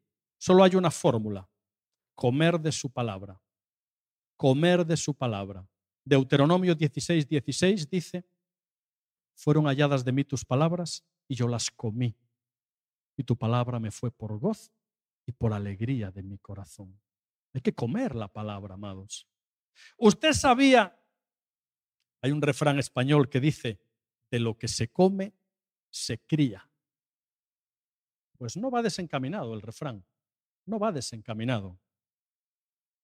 Solo 0.44 0.66
hay 0.66 0.76
una 0.76 0.92
fórmula. 0.92 1.50
Comer 2.16 2.60
de 2.60 2.74
su 2.74 2.92
palabra. 2.92 3.42
Comer 4.36 4.86
de 4.86 4.98
su 4.98 5.16
palabra. 5.16 5.66
Deuteronomio 6.04 6.76
16, 6.76 7.30
16 7.30 7.90
dice, 7.90 8.26
fueron 9.36 9.68
halladas 9.68 10.04
de 10.04 10.12
mí 10.12 10.26
tus 10.26 10.44
palabras 10.44 11.06
y 11.30 11.36
yo 11.36 11.48
las 11.48 11.72
comí. 11.72 12.14
Y 13.16 13.24
tu 13.24 13.38
palabra 13.38 13.80
me 13.80 13.90
fue 13.90 14.12
por 14.12 14.38
gozo 14.38 14.74
y 15.26 15.32
por 15.32 15.54
alegría 15.54 16.12
de 16.12 16.24
mi 16.24 16.38
corazón. 16.38 17.00
Hay 17.54 17.62
que 17.62 17.74
comer 17.74 18.14
la 18.14 18.28
palabra, 18.28 18.74
amados. 18.74 19.26
Usted 19.98 20.34
sabía, 20.34 21.02
hay 22.22 22.32
un 22.34 22.42
refrán 22.42 22.80
español 22.80 23.30
que 23.30 23.40
dice, 23.40 23.80
de 24.30 24.40
lo 24.40 24.58
que 24.58 24.68
se 24.68 24.92
come, 24.92 25.34
se 25.90 26.20
cría. 26.20 26.70
Pues 28.38 28.58
no 28.58 28.70
va 28.70 28.82
desencaminado 28.82 29.54
el 29.54 29.62
refrán, 29.62 30.04
no 30.66 30.80
va 30.80 30.92
desencaminado. 30.92 31.80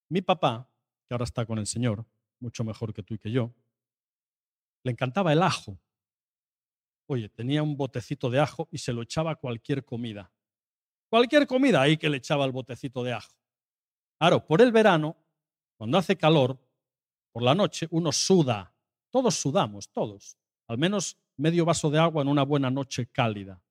Mi 0.09 0.21
papá, 0.21 0.69
que 1.07 1.13
ahora 1.13 1.25
está 1.25 1.45
con 1.45 1.59
el 1.59 1.67
Señor, 1.67 2.05
mucho 2.39 2.63
mejor 2.63 2.93
que 2.93 3.03
tú 3.03 3.13
y 3.13 3.19
que 3.19 3.31
yo, 3.31 3.53
le 4.83 4.91
encantaba 4.91 5.33
el 5.33 5.43
ajo. 5.43 5.77
Oye, 7.07 7.29
tenía 7.29 7.63
un 7.63 7.75
botecito 7.75 8.29
de 8.29 8.39
ajo 8.39 8.67
y 8.71 8.77
se 8.77 8.93
lo 8.93 9.01
echaba 9.01 9.31
a 9.31 9.35
cualquier 9.35 9.83
comida. 9.83 10.31
Cualquier 11.09 11.47
comida 11.47 11.81
ahí 11.81 11.97
que 11.97 12.09
le 12.09 12.17
echaba 12.17 12.45
el 12.45 12.51
botecito 12.51 13.03
de 13.03 13.13
ajo. 13.13 13.35
Claro, 14.19 14.45
por 14.45 14.61
el 14.61 14.71
verano, 14.71 15.17
cuando 15.77 15.97
hace 15.97 16.17
calor, 16.17 16.59
por 17.31 17.43
la 17.43 17.55
noche 17.55 17.87
uno 17.91 18.11
suda. 18.11 18.73
Todos 19.09 19.35
sudamos, 19.35 19.89
todos. 19.89 20.37
Al 20.67 20.77
menos 20.77 21.17
medio 21.37 21.65
vaso 21.65 21.89
de 21.89 21.97
agua 21.97 22.21
en 22.21 22.27
una 22.27 22.43
buena 22.43 22.69
noche 22.69 23.07
cálida. 23.07 23.61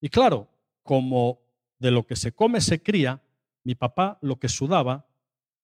Y 0.00 0.08
claro, 0.08 0.48
como 0.82 1.49
de 1.80 1.90
lo 1.90 2.06
que 2.06 2.14
se 2.14 2.32
come 2.32 2.60
se 2.60 2.82
cría, 2.82 3.20
mi 3.64 3.74
papá 3.74 4.18
lo 4.20 4.38
que 4.38 4.48
sudaba 4.48 5.08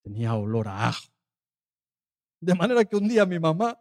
tenía 0.02 0.34
olor 0.34 0.66
a 0.66 0.88
ajo. 0.88 1.12
De 2.40 2.54
manera 2.54 2.84
que 2.84 2.96
un 2.96 3.06
día 3.06 3.24
mi 3.26 3.38
mamá 3.38 3.78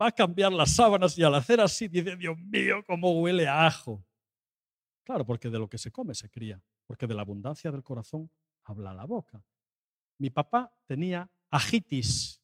va 0.00 0.06
a 0.06 0.12
cambiar 0.12 0.52
las 0.52 0.74
sábanas 0.74 1.18
y 1.18 1.22
al 1.22 1.34
hacer 1.34 1.60
así 1.60 1.88
dice, 1.88 2.16
Dios 2.16 2.38
mío, 2.38 2.84
cómo 2.86 3.20
huele 3.20 3.46
a 3.46 3.66
ajo. 3.66 4.04
Claro, 5.04 5.26
porque 5.26 5.50
de 5.50 5.58
lo 5.58 5.68
que 5.68 5.76
se 5.76 5.90
come 5.90 6.14
se 6.14 6.30
cría, 6.30 6.62
porque 6.86 7.06
de 7.06 7.14
la 7.14 7.22
abundancia 7.22 7.70
del 7.70 7.82
corazón 7.82 8.30
habla 8.64 8.94
la 8.94 9.04
boca. 9.04 9.44
Mi 10.18 10.30
papá 10.30 10.72
tenía 10.86 11.28
ajitis, 11.50 12.40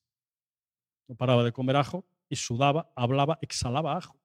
no 1.07 1.15
paraba 1.15 1.45
de 1.45 1.53
comer 1.53 1.77
ajo 1.77 2.05
y 2.29 2.37
sudaba, 2.37 2.91
hablaba, 2.97 3.39
exhalaba 3.41 3.97
ajo. 3.97 4.19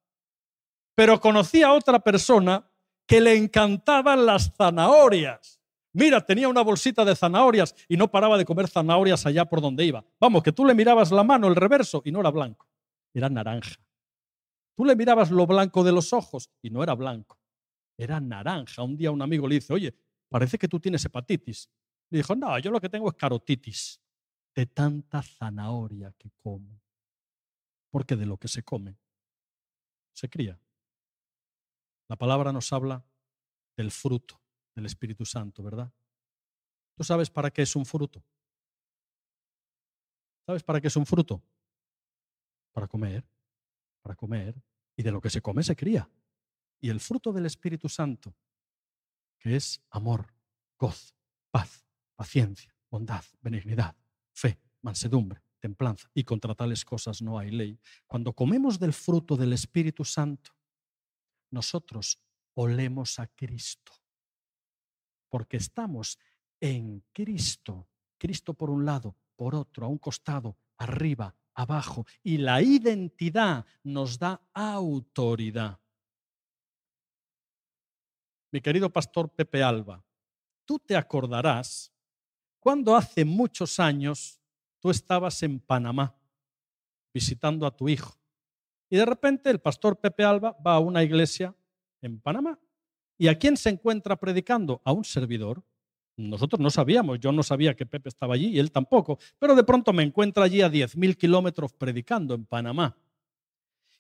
Pero 0.96 1.20
conocía 1.20 1.68
a 1.68 1.74
otra 1.74 2.00
persona 2.00 2.71
que 3.06 3.22
le 3.22 3.36
encantaban 3.36 4.26
las 4.26 4.52
zanahorias. 4.56 5.62
Mira, 5.94 6.26
tenía 6.26 6.48
una 6.48 6.62
bolsita 6.62 7.04
de 7.04 7.16
zanahorias 7.16 7.76
y 7.90 7.98
no 7.98 8.10
paraba 8.10 8.38
de 8.38 8.46
comer 8.46 8.70
zanahorias 8.70 9.26
allá 9.26 9.46
por 9.46 9.62
donde 9.62 9.86
iba. 9.86 10.06
Vamos, 10.20 10.42
que 10.44 10.54
tú 10.54 10.66
le 10.66 10.74
mirabas 10.74 11.12
la 11.12 11.24
mano, 11.24 11.48
el 11.48 11.56
reverso, 11.56 12.02
y 12.06 12.12
no 12.12 12.22
era 12.22 12.32
blanco, 12.32 12.68
era 13.14 13.30
naranja. 13.30 13.76
Tú 14.76 14.86
le 14.86 14.96
mirabas 14.96 15.32
lo 15.32 15.46
blanco 15.46 15.84
de 15.84 15.92
los 15.92 16.14
ojos 16.14 16.50
y 16.62 16.70
no 16.70 16.82
era 16.82 16.96
blanco, 16.96 17.38
era 17.98 18.20
naranja. 18.22 18.82
Un 18.84 18.96
día 18.96 19.12
un 19.12 19.22
amigo 19.22 19.48
le 19.48 19.56
dice, 19.56 19.74
oye, 19.74 19.94
parece 20.30 20.58
que 20.58 20.68
tú 20.68 20.80
tienes 20.80 21.04
hepatitis. 21.04 21.70
Le 22.10 22.20
dijo, 22.20 22.36
no, 22.36 22.58
yo 22.60 22.72
lo 22.72 22.80
que 22.80 22.90
tengo 22.90 23.10
es 23.10 23.16
carotitis 23.16 24.02
de 24.56 24.66
tanta 24.66 25.22
zanahoria 25.22 26.14
que 26.18 26.32
como. 26.42 26.82
Porque 27.90 28.16
de 28.16 28.26
lo 28.26 28.38
que 28.38 28.48
se 28.48 28.64
come, 28.64 28.98
se 30.14 30.30
cría. 30.30 30.58
La 32.12 32.18
palabra 32.18 32.52
nos 32.52 32.74
habla 32.74 33.06
del 33.78 33.90
fruto 33.90 34.42
del 34.76 34.86
Espíritu 34.86 35.24
Santo, 35.24 35.64
¿verdad? 35.64 35.94
¿Tú 36.94 37.06
sabes 37.06 37.30
para 37.30 37.52
qué 37.52 37.62
es 37.62 37.74
un 37.74 37.86
fruto? 37.86 38.22
¿Sabes 40.46 40.62
para 40.62 40.82
qué 40.82 40.88
es 40.88 40.96
un 40.98 41.06
fruto? 41.06 41.42
Para 42.74 42.86
comer, 42.86 43.24
para 44.02 44.14
comer. 44.14 44.62
Y 44.98 45.04
de 45.04 45.12
lo 45.14 45.22
que 45.22 45.30
se 45.30 45.42
come 45.42 45.64
se 45.64 45.74
cría. 45.74 46.10
Y 46.82 46.90
el 46.90 47.00
fruto 47.00 47.32
del 47.32 47.46
Espíritu 47.46 47.88
Santo, 47.88 48.36
que 49.40 49.56
es 49.56 49.82
amor, 49.90 50.34
gozo, 50.78 51.16
paz, 51.50 51.86
paciencia, 52.18 52.76
bondad, 52.90 53.24
benignidad, 53.40 53.96
fe, 54.34 54.60
mansedumbre, 54.82 55.42
templanza. 55.62 56.12
Y 56.14 56.26
contra 56.26 56.56
tales 56.56 56.84
cosas 56.84 57.22
no 57.22 57.40
hay 57.40 57.52
ley. 57.52 57.80
Cuando 58.06 58.34
comemos 58.34 58.80
del 58.80 58.92
fruto 58.92 59.38
del 59.38 59.54
Espíritu 59.54 60.04
Santo, 60.04 60.52
nosotros 61.52 62.20
olemos 62.56 63.20
a 63.20 63.28
Cristo. 63.28 63.94
Porque 65.30 65.58
estamos 65.58 66.18
en 66.60 67.04
Cristo. 67.14 67.88
Cristo 68.18 68.54
por 68.54 68.70
un 68.70 68.86
lado, 68.86 69.16
por 69.36 69.56
otro, 69.56 69.86
a 69.86 69.90
un 69.90 69.98
costado, 69.98 70.58
arriba, 70.78 71.36
abajo. 71.54 72.06
Y 72.24 72.38
la 72.38 72.62
identidad 72.62 73.66
nos 73.84 74.20
da 74.20 74.42
autoridad. 74.54 75.80
Mi 78.52 78.60
querido 78.60 78.90
pastor 78.90 79.30
Pepe 79.30 79.64
Alba, 79.64 80.04
tú 80.66 80.78
te 80.78 80.96
acordarás 80.96 81.92
cuando 82.60 82.96
hace 82.96 83.24
muchos 83.26 83.80
años 83.80 84.40
tú 84.80 84.90
estabas 84.90 85.42
en 85.42 85.60
Panamá 85.60 86.16
visitando 87.14 87.66
a 87.66 87.76
tu 87.76 87.90
hijo. 87.90 88.21
Y 88.92 88.98
de 88.98 89.06
repente 89.06 89.50
el 89.50 89.60
pastor 89.60 89.98
Pepe 89.98 90.26
Alba 90.26 90.56
va 90.68 90.76
a 90.76 90.80
una 90.80 91.02
iglesia 91.02 91.56
en 92.02 92.20
Panamá. 92.20 92.60
¿Y 93.18 93.30
a 93.30 93.40
quién 93.40 93.56
se 93.56 93.70
encuentra 93.70 94.18
predicando? 94.18 94.82
A 94.84 94.92
un 94.92 95.06
servidor. 95.06 95.64
Nosotros 96.18 96.60
no 96.60 96.70
sabíamos, 96.70 97.18
yo 97.22 97.32
no 97.32 97.42
sabía 97.42 97.74
que 97.74 97.86
Pepe 97.86 98.10
estaba 98.10 98.34
allí 98.34 98.48
y 98.50 98.60
él 98.60 98.70
tampoco, 98.70 99.18
pero 99.40 99.56
de 99.56 99.64
pronto 99.64 99.94
me 99.94 100.04
encuentra 100.04 100.44
allí 100.44 100.62
a 100.62 100.70
10.000 100.70 101.16
kilómetros 101.16 101.72
predicando 101.72 102.36
en 102.36 102.46
Panamá. 102.46 102.98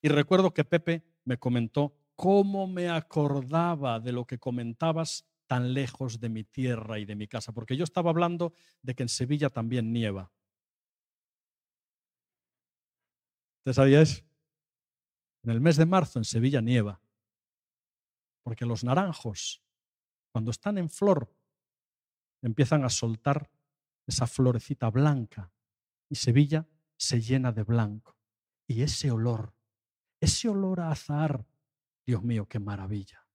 Y 0.02 0.10
recuerdo 0.10 0.54
que 0.54 0.66
Pepe 0.66 1.04
me 1.24 1.38
comentó 1.38 1.96
cómo 2.18 2.68
me 2.68 2.90
acordaba 2.90 4.02
de 4.02 4.12
lo 4.12 4.26
que 4.26 4.40
comentabas 4.40 5.26
tan 5.48 5.74
lejos 5.74 6.20
de 6.20 6.28
mi 6.28 6.44
tierra 6.44 7.00
y 7.00 7.06
de 7.06 7.16
mi 7.16 7.28
casa, 7.28 7.54
porque 7.54 7.78
yo 7.78 7.86
estaba 7.86 8.10
hablando 8.10 8.54
de 8.82 8.94
que 8.94 9.04
en 9.04 9.10
Sevilla 9.10 9.50
también 9.50 9.94
nieva. 9.94 10.30
¿Usted 13.60 13.74
sabía 13.74 14.02
eso? 14.02 14.31
En 15.44 15.50
el 15.50 15.62
mes 15.62 15.78
de 15.78 15.86
marzo 15.86 16.20
en 16.20 16.26
Sevilla 16.26 16.62
nieva, 16.62 17.02
porque 18.44 18.66
los 18.66 18.84
naranjos, 18.84 19.64
cuando 20.32 20.52
están 20.52 20.78
en 20.78 20.90
flor, 20.90 21.34
empiezan 22.42 22.84
a 22.84 22.90
soltar 22.90 23.50
esa 24.08 24.28
florecita 24.28 24.90
blanca 24.90 25.52
y 26.10 26.16
Sevilla 26.16 26.68
se 26.98 27.22
llena 27.22 27.52
de 27.52 27.64
blanco. 27.64 28.18
Y 28.68 28.84
ese 28.84 29.12
olor, 29.12 29.54
ese 30.20 30.50
olor 30.50 30.80
a 30.82 30.92
azahar, 30.92 31.46
Dios 32.06 32.24
mío, 32.24 32.48
qué 32.48 32.60
maravilla. 32.60 33.26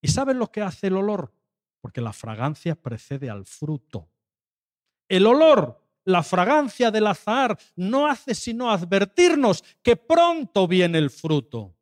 ¿Y 0.00 0.08
saben 0.08 0.38
lo 0.38 0.50
que 0.50 0.62
hace 0.62 0.88
el 0.88 0.96
olor? 0.96 1.32
Porque 1.80 2.00
la 2.00 2.12
fragancia 2.12 2.74
precede 2.74 3.30
al 3.30 3.44
fruto. 3.44 4.10
El 5.08 5.26
olor 5.26 5.85
la 6.06 6.22
fragancia 6.22 6.90
del 6.90 7.08
azahar 7.08 7.58
no 7.74 8.06
hace 8.06 8.34
sino 8.34 8.70
advertirnos 8.70 9.62
que 9.82 9.96
pronto 9.96 10.66
viene 10.68 10.98
el 10.98 11.10
fruto. 11.10 11.76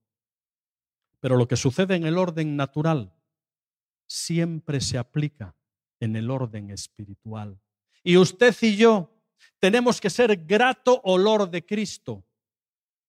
Pero 1.20 1.36
lo 1.36 1.46
que 1.46 1.56
sucede 1.56 1.94
en 1.94 2.04
el 2.04 2.16
orden 2.16 2.56
natural 2.56 3.14
siempre 4.06 4.80
se 4.80 4.96
aplica 4.98 5.54
en 6.00 6.16
el 6.16 6.30
orden 6.30 6.70
espiritual. 6.70 7.60
Y 8.02 8.16
usted 8.16 8.54
y 8.62 8.76
yo 8.76 9.10
tenemos 9.58 10.00
que 10.00 10.10
ser 10.10 10.34
grato 10.44 11.02
olor 11.04 11.50
de 11.50 11.64
Cristo 11.64 12.24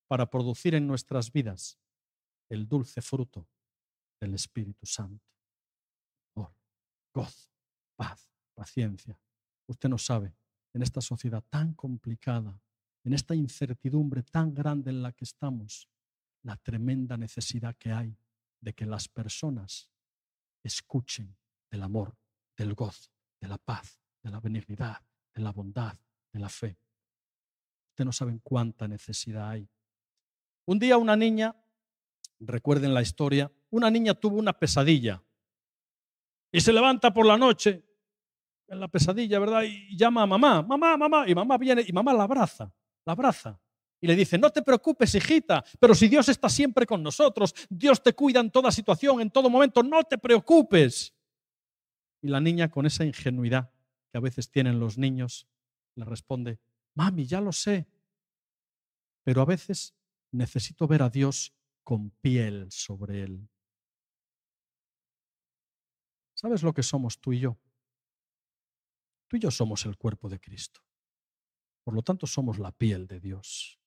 para 0.08 0.30
producir 0.30 0.76
en 0.76 0.86
nuestras 0.86 1.32
vidas 1.32 1.80
el 2.50 2.68
dulce 2.68 3.02
fruto 3.02 3.48
del 4.20 4.34
Espíritu 4.34 4.86
Santo. 4.86 5.26
Amor, 6.36 6.54
gozo, 7.14 7.50
paz, 7.96 8.30
paciencia. 8.54 9.18
Usted 9.68 9.88
no 9.90 9.98
sabe 9.98 10.34
en 10.76 10.82
esta 10.82 11.00
sociedad 11.00 11.42
tan 11.50 11.74
complicada, 11.74 12.62
en 13.06 13.14
esta 13.14 13.34
incertidumbre 13.34 14.24
tan 14.24 14.54
grande 14.54 14.92
en 14.92 15.02
la 15.02 15.14
que 15.14 15.24
estamos, 15.24 15.90
la 16.44 16.58
tremenda 16.58 17.16
necesidad 17.16 17.78
que 17.78 17.94
hay 17.94 18.18
de 18.60 18.74
que 18.74 18.86
las 18.86 19.08
personas 19.08 19.90
escuchen 20.62 21.38
del 21.72 21.82
amor, 21.82 22.18
del 22.58 22.74
gozo, 22.74 23.10
de 23.40 23.48
la 23.48 23.58
paz, 23.58 24.02
de 24.22 24.30
la 24.30 24.42
benignidad, 24.42 25.02
de 25.34 25.42
la 25.42 25.54
bondad, 25.54 25.98
de 26.34 26.40
la 26.40 26.50
fe. 26.50 26.78
Ustedes 27.92 28.06
no 28.06 28.12
saben 28.12 28.40
cuánta 28.40 28.86
necesidad 28.86 29.52
hay. 29.52 29.70
Un 30.66 30.78
día 30.78 30.98
una 30.98 31.16
niña, 31.16 31.56
recuerden 32.38 32.94
la 32.94 33.02
historia, 33.02 33.50
una 33.70 33.90
niña 33.90 34.14
tuvo 34.14 34.38
una 34.38 34.52
pesadilla 34.52 35.24
y 36.52 36.60
se 36.60 36.74
levanta 36.74 37.14
por 37.14 37.26
la 37.26 37.38
noche 37.38 37.85
en 38.68 38.80
la 38.80 38.88
pesadilla, 38.88 39.40
¿verdad? 39.40 39.64
Y 39.64 39.96
llama 39.96 40.24
a 40.24 40.26
mamá, 40.26 40.62
mamá, 40.62 40.98
mamá, 40.98 41.30
y 41.30 41.36
mamá 41.36 41.58
viene 41.58 41.84
y 41.88 41.92
mamá 41.92 42.14
la 42.14 42.24
abraza, 42.24 42.74
la 43.06 43.14
abraza. 43.14 43.60
Y 44.02 44.08
le 44.08 44.16
dice, 44.16 44.38
no 44.38 44.50
te 44.50 44.62
preocupes, 44.62 45.16
hijita, 45.16 45.64
pero 45.80 45.96
si 45.96 46.08
Dios 46.08 46.28
está 46.30 46.50
siempre 46.50 46.86
con 46.86 47.02
nosotros, 47.02 47.54
Dios 47.70 48.04
te 48.04 48.14
cuida 48.14 48.40
en 48.40 48.52
toda 48.52 48.72
situación, 48.72 49.22
en 49.22 49.32
todo 49.32 49.50
momento, 49.50 49.82
no 49.82 50.04
te 50.04 50.18
preocupes. 50.18 51.16
Y 52.22 52.28
la 52.28 52.40
niña 52.40 52.70
con 52.70 52.86
esa 52.86 53.06
ingenuidad 53.06 53.72
que 54.12 54.18
a 54.18 54.22
veces 54.22 54.50
tienen 54.52 54.80
los 54.80 54.98
niños, 54.98 55.48
le 55.96 56.06
responde, 56.06 56.60
mami, 56.94 57.26
ya 57.26 57.42
lo 57.42 57.52
sé, 57.52 57.88
pero 59.24 59.42
a 59.42 59.46
veces 59.46 59.96
necesito 60.32 60.88
ver 60.88 61.02
a 61.02 61.10
Dios 61.10 61.54
con 61.84 62.12
piel 62.22 62.68
sobre 62.70 63.24
él. 63.24 63.48
¿Sabes 66.36 66.64
lo 66.64 66.74
que 66.74 66.84
somos 66.84 67.20
tú 67.20 67.32
y 67.34 67.40
yo? 67.40 67.58
Tú 69.28 69.38
y 69.38 69.40
yo 69.40 69.52
somos 69.52 69.86
el 69.86 69.98
cuerpo 69.98 70.30
de 70.30 70.40
Cristo. 70.40 70.82
Por 71.84 71.94
lo 71.94 72.02
tanto, 72.02 72.28
somos 72.28 72.60
la 72.60 72.72
piel 72.72 73.08
de 73.08 73.20
Dios. 73.20 73.80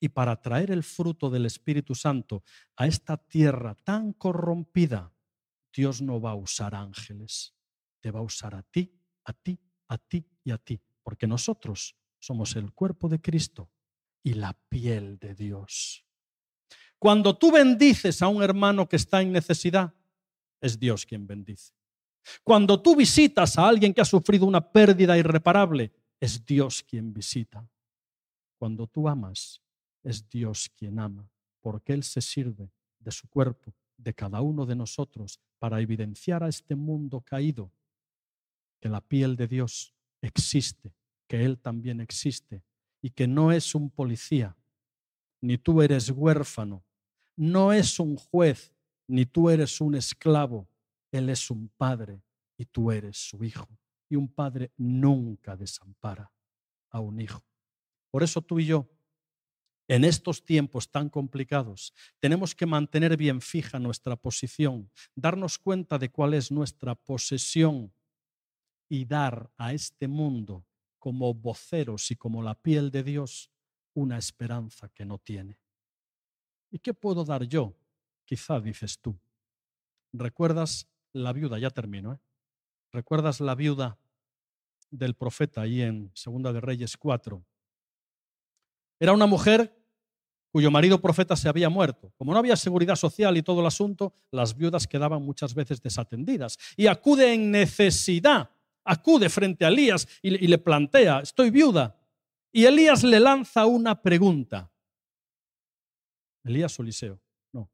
Y 0.00 0.10
para 0.10 0.40
traer 0.40 0.70
el 0.70 0.82
fruto 0.82 1.30
del 1.30 1.46
Espíritu 1.46 1.94
Santo 1.94 2.42
a 2.76 2.86
esta 2.86 3.16
tierra 3.16 3.74
tan 3.74 4.12
corrompida, 4.12 5.14
Dios 5.72 6.02
no 6.02 6.20
va 6.20 6.32
a 6.32 6.36
usar 6.36 6.74
ángeles. 6.74 7.54
Te 8.00 8.10
va 8.10 8.20
a 8.20 8.24
usar 8.24 8.54
a 8.54 8.62
ti, 8.62 8.92
a 9.24 9.32
ti, 9.32 9.58
a 9.88 9.98
ti 9.98 10.26
y 10.44 10.50
a 10.50 10.58
ti. 10.58 10.80
Porque 11.02 11.26
nosotros 11.26 11.96
somos 12.18 12.56
el 12.56 12.72
cuerpo 12.72 13.08
de 13.08 13.20
Cristo 13.20 13.70
y 14.22 14.34
la 14.34 14.52
piel 14.68 15.18
de 15.18 15.34
Dios. 15.34 16.04
Cuando 16.98 17.36
tú 17.36 17.52
bendices 17.52 18.22
a 18.22 18.28
un 18.28 18.42
hermano 18.42 18.88
que 18.88 18.96
está 18.96 19.20
en 19.20 19.32
necesidad, 19.32 19.94
es 20.60 20.78
Dios 20.78 21.04
quien 21.04 21.26
bendice. 21.26 21.74
Cuando 22.42 22.80
tú 22.80 22.96
visitas 22.96 23.58
a 23.58 23.68
alguien 23.68 23.92
que 23.92 24.00
ha 24.00 24.04
sufrido 24.04 24.46
una 24.46 24.60
pérdida 24.60 25.16
irreparable, 25.18 25.92
es 26.20 26.44
Dios 26.44 26.82
quien 26.82 27.12
visita. 27.12 27.68
Cuando 28.58 28.86
tú 28.86 29.08
amas, 29.08 29.60
es 30.02 30.28
Dios 30.28 30.70
quien 30.76 30.98
ama, 30.98 31.28
porque 31.60 31.92
Él 31.92 32.02
se 32.02 32.20
sirve 32.20 32.70
de 32.98 33.10
su 33.10 33.28
cuerpo, 33.28 33.74
de 33.96 34.14
cada 34.14 34.40
uno 34.40 34.66
de 34.66 34.76
nosotros, 34.76 35.38
para 35.58 35.80
evidenciar 35.80 36.42
a 36.42 36.48
este 36.48 36.74
mundo 36.74 37.20
caído 37.20 37.70
que 38.80 38.88
la 38.88 39.00
piel 39.00 39.36
de 39.36 39.46
Dios 39.46 39.94
existe, 40.20 40.94
que 41.26 41.44
Él 41.44 41.58
también 41.58 42.00
existe 42.00 42.62
y 43.00 43.10
que 43.10 43.26
no 43.26 43.52
es 43.52 43.74
un 43.74 43.90
policía, 43.90 44.56
ni 45.40 45.58
tú 45.58 45.82
eres 45.82 46.10
huérfano, 46.10 46.82
no 47.36 47.72
es 47.72 47.98
un 47.98 48.16
juez, 48.16 48.72
ni 49.06 49.26
tú 49.26 49.50
eres 49.50 49.80
un 49.80 49.94
esclavo, 49.94 50.66
él 51.16 51.28
es 51.28 51.50
un 51.50 51.68
padre 51.68 52.22
y 52.56 52.64
tú 52.66 52.90
eres 52.90 53.16
su 53.16 53.44
hijo. 53.44 53.68
Y 54.08 54.16
un 54.16 54.28
padre 54.28 54.72
nunca 54.76 55.56
desampara 55.56 56.30
a 56.90 57.00
un 57.00 57.20
hijo. 57.20 57.42
Por 58.10 58.22
eso 58.22 58.42
tú 58.42 58.58
y 58.58 58.66
yo, 58.66 58.88
en 59.88 60.04
estos 60.04 60.44
tiempos 60.44 60.90
tan 60.90 61.08
complicados, 61.08 61.92
tenemos 62.18 62.54
que 62.54 62.66
mantener 62.66 63.16
bien 63.16 63.40
fija 63.40 63.78
nuestra 63.78 64.16
posición, 64.16 64.90
darnos 65.14 65.58
cuenta 65.58 65.98
de 65.98 66.10
cuál 66.10 66.34
es 66.34 66.50
nuestra 66.50 66.94
posesión 66.94 67.92
y 68.88 69.04
dar 69.04 69.52
a 69.56 69.72
este 69.72 70.08
mundo 70.08 70.66
como 70.98 71.34
voceros 71.34 72.10
y 72.10 72.16
como 72.16 72.42
la 72.42 72.54
piel 72.54 72.90
de 72.90 73.02
Dios 73.02 73.50
una 73.94 74.18
esperanza 74.18 74.88
que 74.88 75.04
no 75.04 75.18
tiene. 75.18 75.60
¿Y 76.70 76.78
qué 76.78 76.92
puedo 76.92 77.24
dar 77.24 77.44
yo? 77.44 77.74
Quizá 78.24 78.58
dices 78.60 78.98
tú. 78.98 79.16
¿Recuerdas 80.12 80.88
la 81.14 81.32
viuda, 81.32 81.58
ya 81.58 81.70
termino, 81.70 82.12
¿eh? 82.12 82.18
¿Recuerdas 82.92 83.40
la 83.40 83.54
viuda 83.54 83.98
del 84.90 85.14
profeta 85.14 85.62
ahí 85.62 85.80
en 85.80 86.12
Segunda 86.14 86.52
de 86.52 86.60
Reyes 86.60 86.96
4? 86.96 87.44
Era 89.00 89.12
una 89.12 89.26
mujer 89.26 89.76
cuyo 90.50 90.70
marido 90.70 91.00
profeta 91.00 91.34
se 91.34 91.48
había 91.48 91.68
muerto. 91.68 92.12
Como 92.16 92.32
no 92.32 92.38
había 92.38 92.54
seguridad 92.54 92.94
social 92.94 93.36
y 93.36 93.42
todo 93.42 93.60
el 93.60 93.66
asunto, 93.66 94.14
las 94.30 94.56
viudas 94.56 94.86
quedaban 94.86 95.22
muchas 95.22 95.52
veces 95.54 95.82
desatendidas. 95.82 96.56
Y 96.76 96.86
acude 96.86 97.34
en 97.34 97.50
necesidad, 97.50 98.50
acude 98.84 99.28
frente 99.28 99.64
a 99.64 99.68
Elías 99.68 100.06
y, 100.22 100.30
le 100.30 100.58
plantea, 100.58 101.20
estoy 101.20 101.50
viuda. 101.50 102.00
Y 102.52 102.66
Elías 102.66 103.02
le 103.02 103.18
lanza 103.18 103.66
una 103.66 104.00
pregunta. 104.00 104.70
Elías 106.44 106.78
o 106.78 106.82
Eliseo, 106.82 107.20
no. 107.52 107.68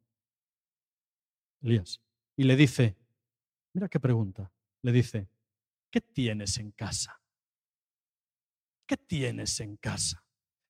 Elías. 1.60 2.00
Y 2.34 2.44
le 2.44 2.56
dice, 2.56 2.96
mira 3.72 3.88
qué 3.88 4.00
pregunta, 4.00 4.50
le 4.82 4.92
dice, 4.92 5.28
¿qué 5.90 6.00
tienes 6.00 6.58
en 6.58 6.72
casa? 6.72 7.20
¿Qué 8.86 8.96
tienes 8.96 9.60
en 9.60 9.76
casa? 9.76 10.24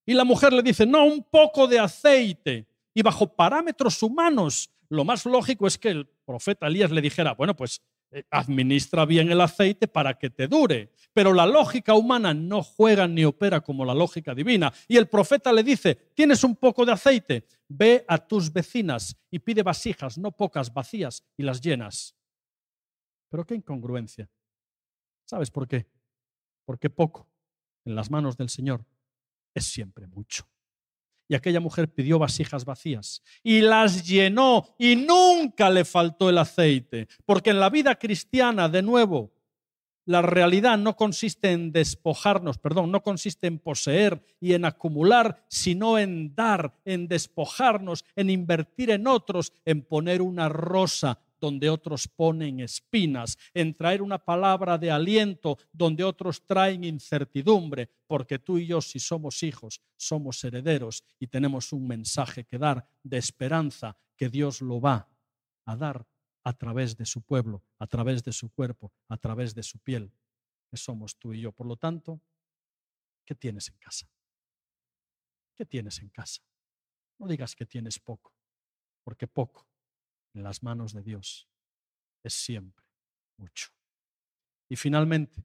Y 0.05 0.15
la 0.15 0.25
mujer 0.25 0.53
le 0.53 0.63
dice, 0.63 0.87
no, 0.87 1.05
un 1.05 1.23
poco 1.23 1.67
de 1.67 1.79
aceite. 1.79 2.67
Y 2.93 3.03
bajo 3.03 3.35
parámetros 3.35 4.03
humanos, 4.03 4.71
lo 4.89 5.05
más 5.05 5.25
lógico 5.25 5.67
es 5.67 5.79
que 5.79 5.91
el 5.91 6.07
profeta 6.25 6.67
Elías 6.67 6.91
le 6.91 7.01
dijera, 7.01 7.35
bueno, 7.35 7.55
pues 7.55 7.81
eh, 8.13 8.25
administra 8.31 9.05
bien 9.05 9.31
el 9.31 9.41
aceite 9.41 9.87
para 9.87 10.19
que 10.19 10.31
te 10.31 10.49
dure. 10.49 10.93
Pero 11.13 11.33
la 11.33 11.47
lógica 11.47 11.95
humana 11.95 12.35
no 12.35 12.63
juega 12.63 13.07
ni 13.07 13.25
opera 13.25 13.61
como 13.61 13.85
la 13.85 13.95
lógica 13.95 14.35
divina. 14.35 14.73
Y 14.89 14.97
el 14.97 15.09
profeta 15.09 15.53
le 15.53 15.63
dice, 15.63 15.95
tienes 16.15 16.43
un 16.43 16.57
poco 16.57 16.85
de 16.85 16.93
aceite, 16.93 17.47
ve 17.69 18.05
a 18.09 18.19
tus 18.19 18.53
vecinas 18.53 19.17
y 19.31 19.39
pide 19.39 19.63
vasijas, 19.63 20.19
no 20.19 20.33
pocas, 20.33 20.75
vacías, 20.75 21.25
y 21.37 21.45
las 21.45 21.61
llenas. 21.61 22.17
Pero 23.31 23.47
qué 23.47 23.55
incongruencia. 23.55 24.29
¿Sabes 25.25 25.51
por 25.51 25.67
qué? 25.67 25.87
Porque 26.67 26.91
poco 26.91 27.27
en 27.85 27.95
las 27.95 28.11
manos 28.11 28.37
del 28.37 28.51
Señor 28.51 28.85
es 29.55 29.65
siempre 29.65 30.07
mucho. 30.07 30.47
Y 31.29 31.37
aquella 31.37 31.61
mujer 31.61 31.89
pidió 31.89 32.19
vasijas 32.19 32.65
vacías 32.65 33.23
y 33.45 33.61
las 33.61 34.05
llenó 34.07 34.75
y 34.79 34.97
nunca 34.97 35.71
le 35.71 35.85
faltó 35.85 36.29
el 36.29 36.39
aceite. 36.39 37.07
Porque 37.25 37.51
en 37.51 37.61
la 37.61 37.71
vida 37.71 37.95
cristiana, 37.95 38.69
de 38.69 38.83
nuevo, 38.83 39.33
la 40.07 40.23
realidad 40.23 40.77
no 40.77 40.97
consiste 40.97 41.53
en 41.53 41.71
despojarnos, 41.71 42.59
perdón, 42.59 42.91
no 42.91 43.05
consiste 43.05 43.47
en 43.47 43.61
poseer 43.61 44.21
y 44.41 44.55
en 44.55 44.65
acumular, 44.65 45.45
sino 45.47 45.99
en 45.99 46.35
dar, 46.35 46.75
en 46.85 47.07
despojarnos, 47.07 48.05
en 48.17 48.29
invertir 48.29 48.91
en 48.91 49.07
otros, 49.07 49.53
en 49.65 49.83
poner 49.83 50.23
una 50.23 50.49
rosa 50.49 51.21
donde 51.41 51.71
otros 51.71 52.07
ponen 52.07 52.61
espinas, 52.61 53.39
en 53.55 53.75
traer 53.75 54.03
una 54.03 54.19
palabra 54.19 54.79
de 54.79 54.91
aliento 54.91 55.59
donde 55.73 56.05
otros 56.05 56.47
traen 56.47 56.85
incertidumbre, 56.85 57.89
porque 58.07 58.39
tú 58.39 58.59
y 58.59 58.67
yo, 58.67 58.81
si 58.81 58.99
somos 58.99 59.43
hijos, 59.43 59.81
somos 59.97 60.45
herederos 60.45 61.03
y 61.19 61.27
tenemos 61.27 61.73
un 61.73 61.87
mensaje 61.87 62.45
que 62.45 62.59
dar 62.59 62.87
de 63.03 63.19
esperanza 63.19 63.97
que 64.17 64.29
Dios 64.29 64.61
lo 64.61 64.81
va 64.81 65.09
a 65.65 65.77
dar 65.77 66.07
a 66.45 66.53
través 66.53 66.97
de 66.97 67.07
su 67.07 67.23
pueblo, 67.23 67.65
a 67.79 67.87
través 67.87 68.23
de 68.23 68.33
su 68.33 68.51
cuerpo, 68.51 68.93
a 69.09 69.17
través 69.17 69.55
de 69.55 69.63
su 69.63 69.79
piel, 69.79 70.13
que 70.69 70.77
somos 70.77 71.17
tú 71.17 71.33
y 71.33 71.41
yo. 71.41 71.53
Por 71.53 71.67
lo 71.67 71.77
tanto, 71.77 72.21
¿qué 73.25 73.35
tienes 73.35 73.69
en 73.69 73.79
casa? 73.79 74.07
¿Qué 75.55 75.65
tienes 75.67 75.99
en 76.01 76.09
casa? 76.11 76.43
No 77.19 77.27
digas 77.27 77.55
que 77.55 77.67
tienes 77.67 77.99
poco, 77.99 78.35
porque 79.05 79.27
poco 79.27 79.70
en 80.35 80.43
las 80.43 80.63
manos 80.63 80.93
de 80.93 81.03
Dios 81.03 81.49
es 82.23 82.35
siempre 82.35 82.85
mucho. 83.37 83.71
Y 84.69 84.77
finalmente, 84.77 85.45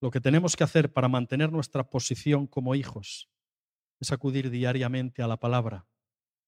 lo 0.00 0.10
que 0.10 0.20
tenemos 0.20 0.56
que 0.56 0.64
hacer 0.64 0.92
para 0.92 1.08
mantener 1.08 1.52
nuestra 1.52 1.88
posición 1.88 2.46
como 2.46 2.74
hijos 2.74 3.28
es 4.00 4.12
acudir 4.12 4.50
diariamente 4.50 5.22
a 5.22 5.28
la 5.28 5.38
palabra, 5.38 5.86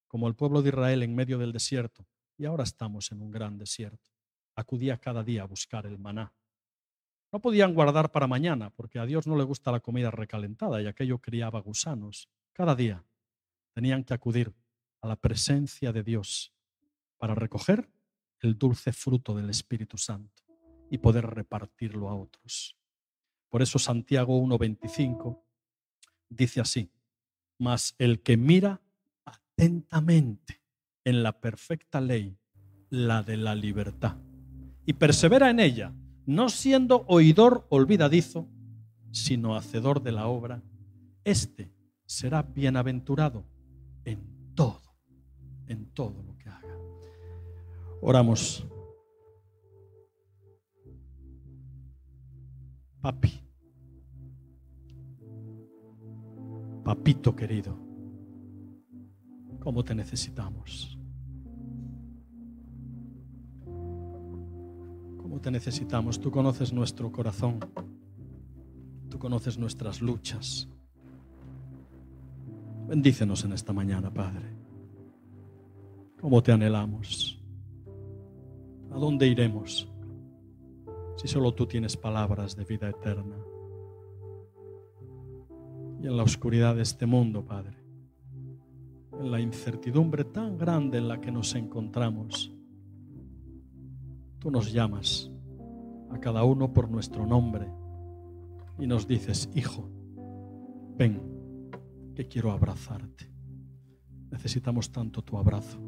como 0.07 0.29
el 0.29 0.35
pueblo 0.35 0.63
de 0.63 0.71
Israel 0.71 1.03
en 1.03 1.15
medio 1.15 1.39
del 1.39 1.53
desierto. 1.53 2.07
Y 2.37 2.47
ahora 2.47 2.65
estamos 2.65 3.13
en 3.13 3.23
un 3.23 3.31
gran 3.31 3.59
desierto. 3.59 4.11
Acudía 4.57 4.99
cada 4.99 5.23
día 5.23 5.43
a 5.43 5.47
buscar 5.47 5.87
el 5.87 5.99
maná. 5.99 6.33
No 7.33 7.41
podían 7.41 7.75
guardar 7.75 8.13
para 8.13 8.27
mañana, 8.27 8.71
porque 8.71 8.99
a 8.99 9.07
Dios 9.07 9.27
no 9.27 9.37
le 9.37 9.45
gusta 9.45 9.73
la 9.73 9.81
comida 9.81 10.11
recalentada 10.11 10.81
y 10.83 10.87
aquello 10.87 11.19
criaba 11.19 11.61
gusanos. 11.61 12.29
Cada 12.53 12.75
día 12.75 13.05
tenían 13.73 14.05
que 14.05 14.15
acudir 14.15 14.53
a 15.01 15.09
la 15.09 15.17
presencia 15.17 15.93
de 15.93 16.03
Dios 16.03 16.53
para 17.25 17.35
recoger 17.35 17.89
el 18.41 18.59
dulce 18.59 18.93
fruto 18.93 19.35
del 19.35 19.49
Espíritu 19.49 19.97
Santo 19.97 20.43
y 20.91 20.99
poder 20.99 21.25
repartirlo 21.25 22.11
a 22.11 22.15
otros. 22.15 22.77
Por 23.49 23.63
eso 23.63 23.79
Santiago 23.79 24.39
1.25 24.43 25.41
dice 26.29 26.61
así, 26.61 26.91
mas 27.59 27.95
el 27.97 28.21
que 28.21 28.37
mira 28.37 28.83
atentamente 29.25 30.61
en 31.03 31.23
la 31.23 31.41
perfecta 31.41 31.99
ley, 31.99 32.37
la 32.91 33.23
de 33.23 33.39
la 33.39 33.55
libertad, 33.55 34.19
y 34.85 34.93
persevera 34.93 35.49
en 35.49 35.61
ella, 35.61 35.95
no 36.27 36.51
siendo 36.51 37.07
oidor 37.09 37.67
olvidadizo, 37.71 38.51
sino 39.13 39.57
hacedor 39.57 40.03
de 40.03 40.13
la 40.13 40.27
obra, 40.27 40.63
éste 41.25 41.73
será 42.05 42.43
bienaventurado 42.43 43.47
en 44.05 44.55
todo, 44.55 44.95
en 45.69 45.87
todo 45.95 46.23
lo 46.23 46.37
que 46.37 46.51
haga. 46.51 46.64
Oramos. 48.01 48.67
Papi, 53.05 53.39
papito 56.83 57.37
querido, 57.37 57.77
¿cómo 59.61 59.85
te 59.85 59.95
necesitamos? 59.95 60.99
¿Cómo 65.19 65.39
te 65.39 65.51
necesitamos? 65.51 66.19
Tú 66.19 66.31
conoces 66.31 66.73
nuestro 66.73 67.13
corazón, 67.13 67.59
tú 69.11 69.19
conoces 69.19 69.59
nuestras 69.59 70.01
luchas. 70.01 70.67
Bendícenos 72.89 73.45
en 73.45 73.53
esta 73.53 73.75
mañana, 73.75 74.11
Padre. 74.11 74.47
¿Cómo 76.19 76.43
te 76.43 76.53
anhelamos? 76.53 77.44
¿A 78.95 78.97
dónde 78.97 79.27
iremos 79.27 79.91
si 81.17 81.27
solo 81.27 81.53
tú 81.53 81.67
tienes 81.67 81.97
palabras 81.97 82.55
de 82.55 82.65
vida 82.65 82.89
eterna? 82.89 83.37
Y 86.01 86.07
en 86.07 86.17
la 86.17 86.23
oscuridad 86.23 86.77
de 86.77 86.83
este 86.83 87.05
mundo, 87.05 87.45
Padre, 87.45 87.77
en 89.19 89.33
la 89.33 89.41
incertidumbre 89.41 90.23
tan 90.23 90.57
grande 90.57 90.99
en 90.99 91.09
la 91.09 91.21
que 91.21 91.33
nos 91.33 91.57
encontramos, 91.57 92.55
tú 94.39 94.53
nos 94.53 94.73
llamas 94.73 95.29
a 96.11 96.21
cada 96.21 96.45
uno 96.45 96.73
por 96.73 96.89
nuestro 96.89 97.27
nombre 97.27 97.69
y 98.79 98.87
nos 98.87 99.09
dices, 99.09 99.51
hijo, 99.57 99.91
ven, 100.97 101.21
que 102.15 102.29
quiero 102.29 102.53
abrazarte. 102.53 103.29
Necesitamos 104.31 104.93
tanto 104.93 105.23
tu 105.23 105.37
abrazo. 105.37 105.81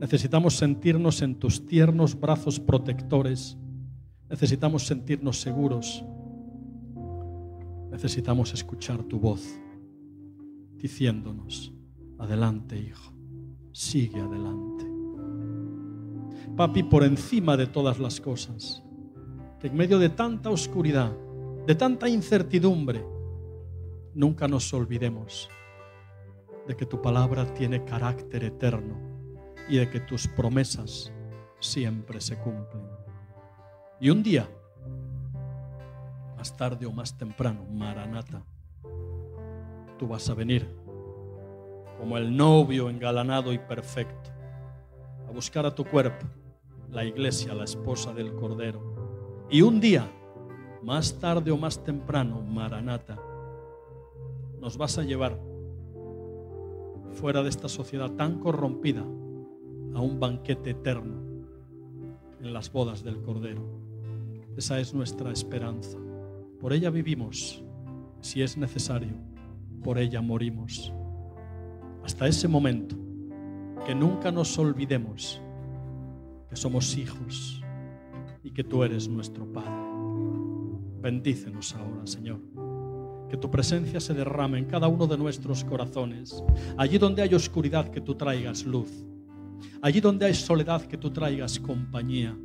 Necesitamos 0.00 0.56
sentirnos 0.56 1.20
en 1.20 1.34
tus 1.34 1.66
tiernos 1.66 2.18
brazos 2.18 2.58
protectores. 2.58 3.58
Necesitamos 4.30 4.86
sentirnos 4.86 5.42
seguros. 5.42 6.02
Necesitamos 7.90 8.54
escuchar 8.54 9.02
tu 9.02 9.20
voz 9.20 9.60
diciéndonos, 10.78 11.74
adelante 12.18 12.78
hijo, 12.78 13.12
sigue 13.72 14.18
adelante. 14.18 14.86
Papi, 16.56 16.84
por 16.84 17.04
encima 17.04 17.58
de 17.58 17.66
todas 17.66 17.98
las 17.98 18.22
cosas, 18.22 18.82
que 19.58 19.66
en 19.66 19.76
medio 19.76 19.98
de 19.98 20.08
tanta 20.08 20.48
oscuridad, 20.48 21.14
de 21.66 21.74
tanta 21.74 22.08
incertidumbre, 22.08 23.04
nunca 24.14 24.48
nos 24.48 24.72
olvidemos 24.72 25.50
de 26.66 26.74
que 26.74 26.86
tu 26.86 27.02
palabra 27.02 27.52
tiene 27.52 27.84
carácter 27.84 28.44
eterno 28.44 29.09
y 29.68 29.78
de 29.78 29.88
que 29.88 30.00
tus 30.00 30.26
promesas 30.26 31.12
siempre 31.60 32.20
se 32.20 32.36
cumplen. 32.38 32.88
Y 34.00 34.10
un 34.10 34.22
día, 34.22 34.48
más 36.36 36.56
tarde 36.56 36.86
o 36.86 36.92
más 36.92 37.16
temprano, 37.16 37.64
Maranata, 37.70 38.42
tú 39.98 40.08
vas 40.08 40.28
a 40.30 40.34
venir 40.34 40.66
como 41.98 42.16
el 42.16 42.34
novio 42.34 42.88
engalanado 42.88 43.52
y 43.52 43.58
perfecto 43.58 44.30
a 45.28 45.32
buscar 45.32 45.66
a 45.66 45.74
tu 45.74 45.84
cuerpo, 45.84 46.26
la 46.90 47.04
iglesia, 47.04 47.52
la 47.54 47.64
esposa 47.64 48.12
del 48.14 48.34
Cordero. 48.34 49.46
Y 49.50 49.62
un 49.62 49.80
día, 49.80 50.10
más 50.82 51.18
tarde 51.18 51.50
o 51.50 51.58
más 51.58 51.84
temprano, 51.84 52.40
Maranata, 52.42 53.18
nos 54.58 54.76
vas 54.76 54.96
a 54.98 55.02
llevar 55.02 55.38
fuera 57.12 57.42
de 57.42 57.50
esta 57.50 57.68
sociedad 57.68 58.10
tan 58.12 58.38
corrompida 58.38 59.04
a 59.94 60.00
un 60.00 60.18
banquete 60.20 60.70
eterno 60.70 61.20
en 62.40 62.52
las 62.52 62.72
bodas 62.72 63.02
del 63.04 63.20
Cordero. 63.22 63.62
Esa 64.56 64.80
es 64.80 64.94
nuestra 64.94 65.32
esperanza. 65.32 65.98
Por 66.60 66.72
ella 66.72 66.90
vivimos, 66.90 67.62
si 68.20 68.42
es 68.42 68.56
necesario, 68.56 69.14
por 69.82 69.98
ella 69.98 70.20
morimos. 70.20 70.92
Hasta 72.04 72.26
ese 72.26 72.48
momento, 72.48 72.96
que 73.86 73.94
nunca 73.94 74.30
nos 74.30 74.58
olvidemos 74.58 75.40
que 76.48 76.56
somos 76.56 76.96
hijos 76.96 77.62
y 78.42 78.50
que 78.50 78.64
tú 78.64 78.82
eres 78.82 79.08
nuestro 79.08 79.50
Padre. 79.52 79.70
Bendícenos 81.00 81.74
ahora, 81.74 82.06
Señor. 82.06 82.40
Que 83.30 83.36
tu 83.36 83.50
presencia 83.50 84.00
se 84.00 84.12
derrame 84.12 84.58
en 84.58 84.64
cada 84.64 84.88
uno 84.88 85.06
de 85.06 85.16
nuestros 85.16 85.64
corazones. 85.64 86.42
Allí 86.76 86.98
donde 86.98 87.22
hay 87.22 87.32
oscuridad, 87.34 87.88
que 87.88 88.00
tú 88.00 88.16
traigas 88.16 88.64
luz. 88.64 89.06
Allí 89.82 90.00
donde 90.00 90.26
hay 90.26 90.34
soledad, 90.34 90.82
que 90.82 90.96
tú 90.96 91.10
traigas 91.10 91.58
compañía. 91.58 92.36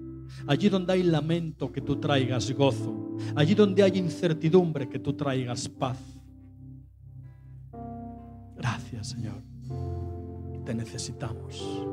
Allí 0.48 0.70
donde 0.70 0.94
hay 0.94 1.04
lamento, 1.04 1.72
que 1.72 1.82
tú 1.82 1.98
traigas 1.98 2.52
gozo. 2.52 3.18
Allí 3.36 3.54
donde 3.54 3.84
hay 3.84 3.98
incertidumbre, 3.98 4.90
que 4.90 5.00
tú 5.00 5.14
traigas 5.14 5.68
paz. 5.70 5.98
Gracias, 8.56 9.08
Señor. 9.10 9.42
Te 10.66 10.74
necesitamos. 10.74 11.86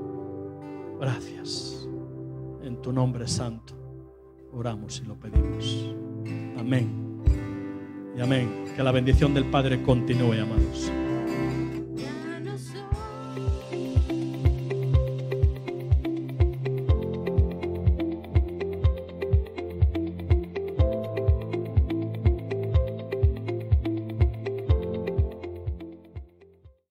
Gracias. 1.01 1.89
En 2.63 2.81
tu 2.81 2.93
nombre 2.93 3.27
santo 3.27 3.75
oramos 4.53 5.01
y 5.03 5.07
lo 5.07 5.19
pedimos. 5.19 5.95
Amén. 6.59 7.21
Y 8.17 8.21
amén. 8.21 8.65
Que 8.77 8.83
la 8.83 8.93
bendición 8.93 9.35
del 9.35 9.47
Padre 9.47 9.83
continúe, 9.83 10.41
amados. 10.41 11.02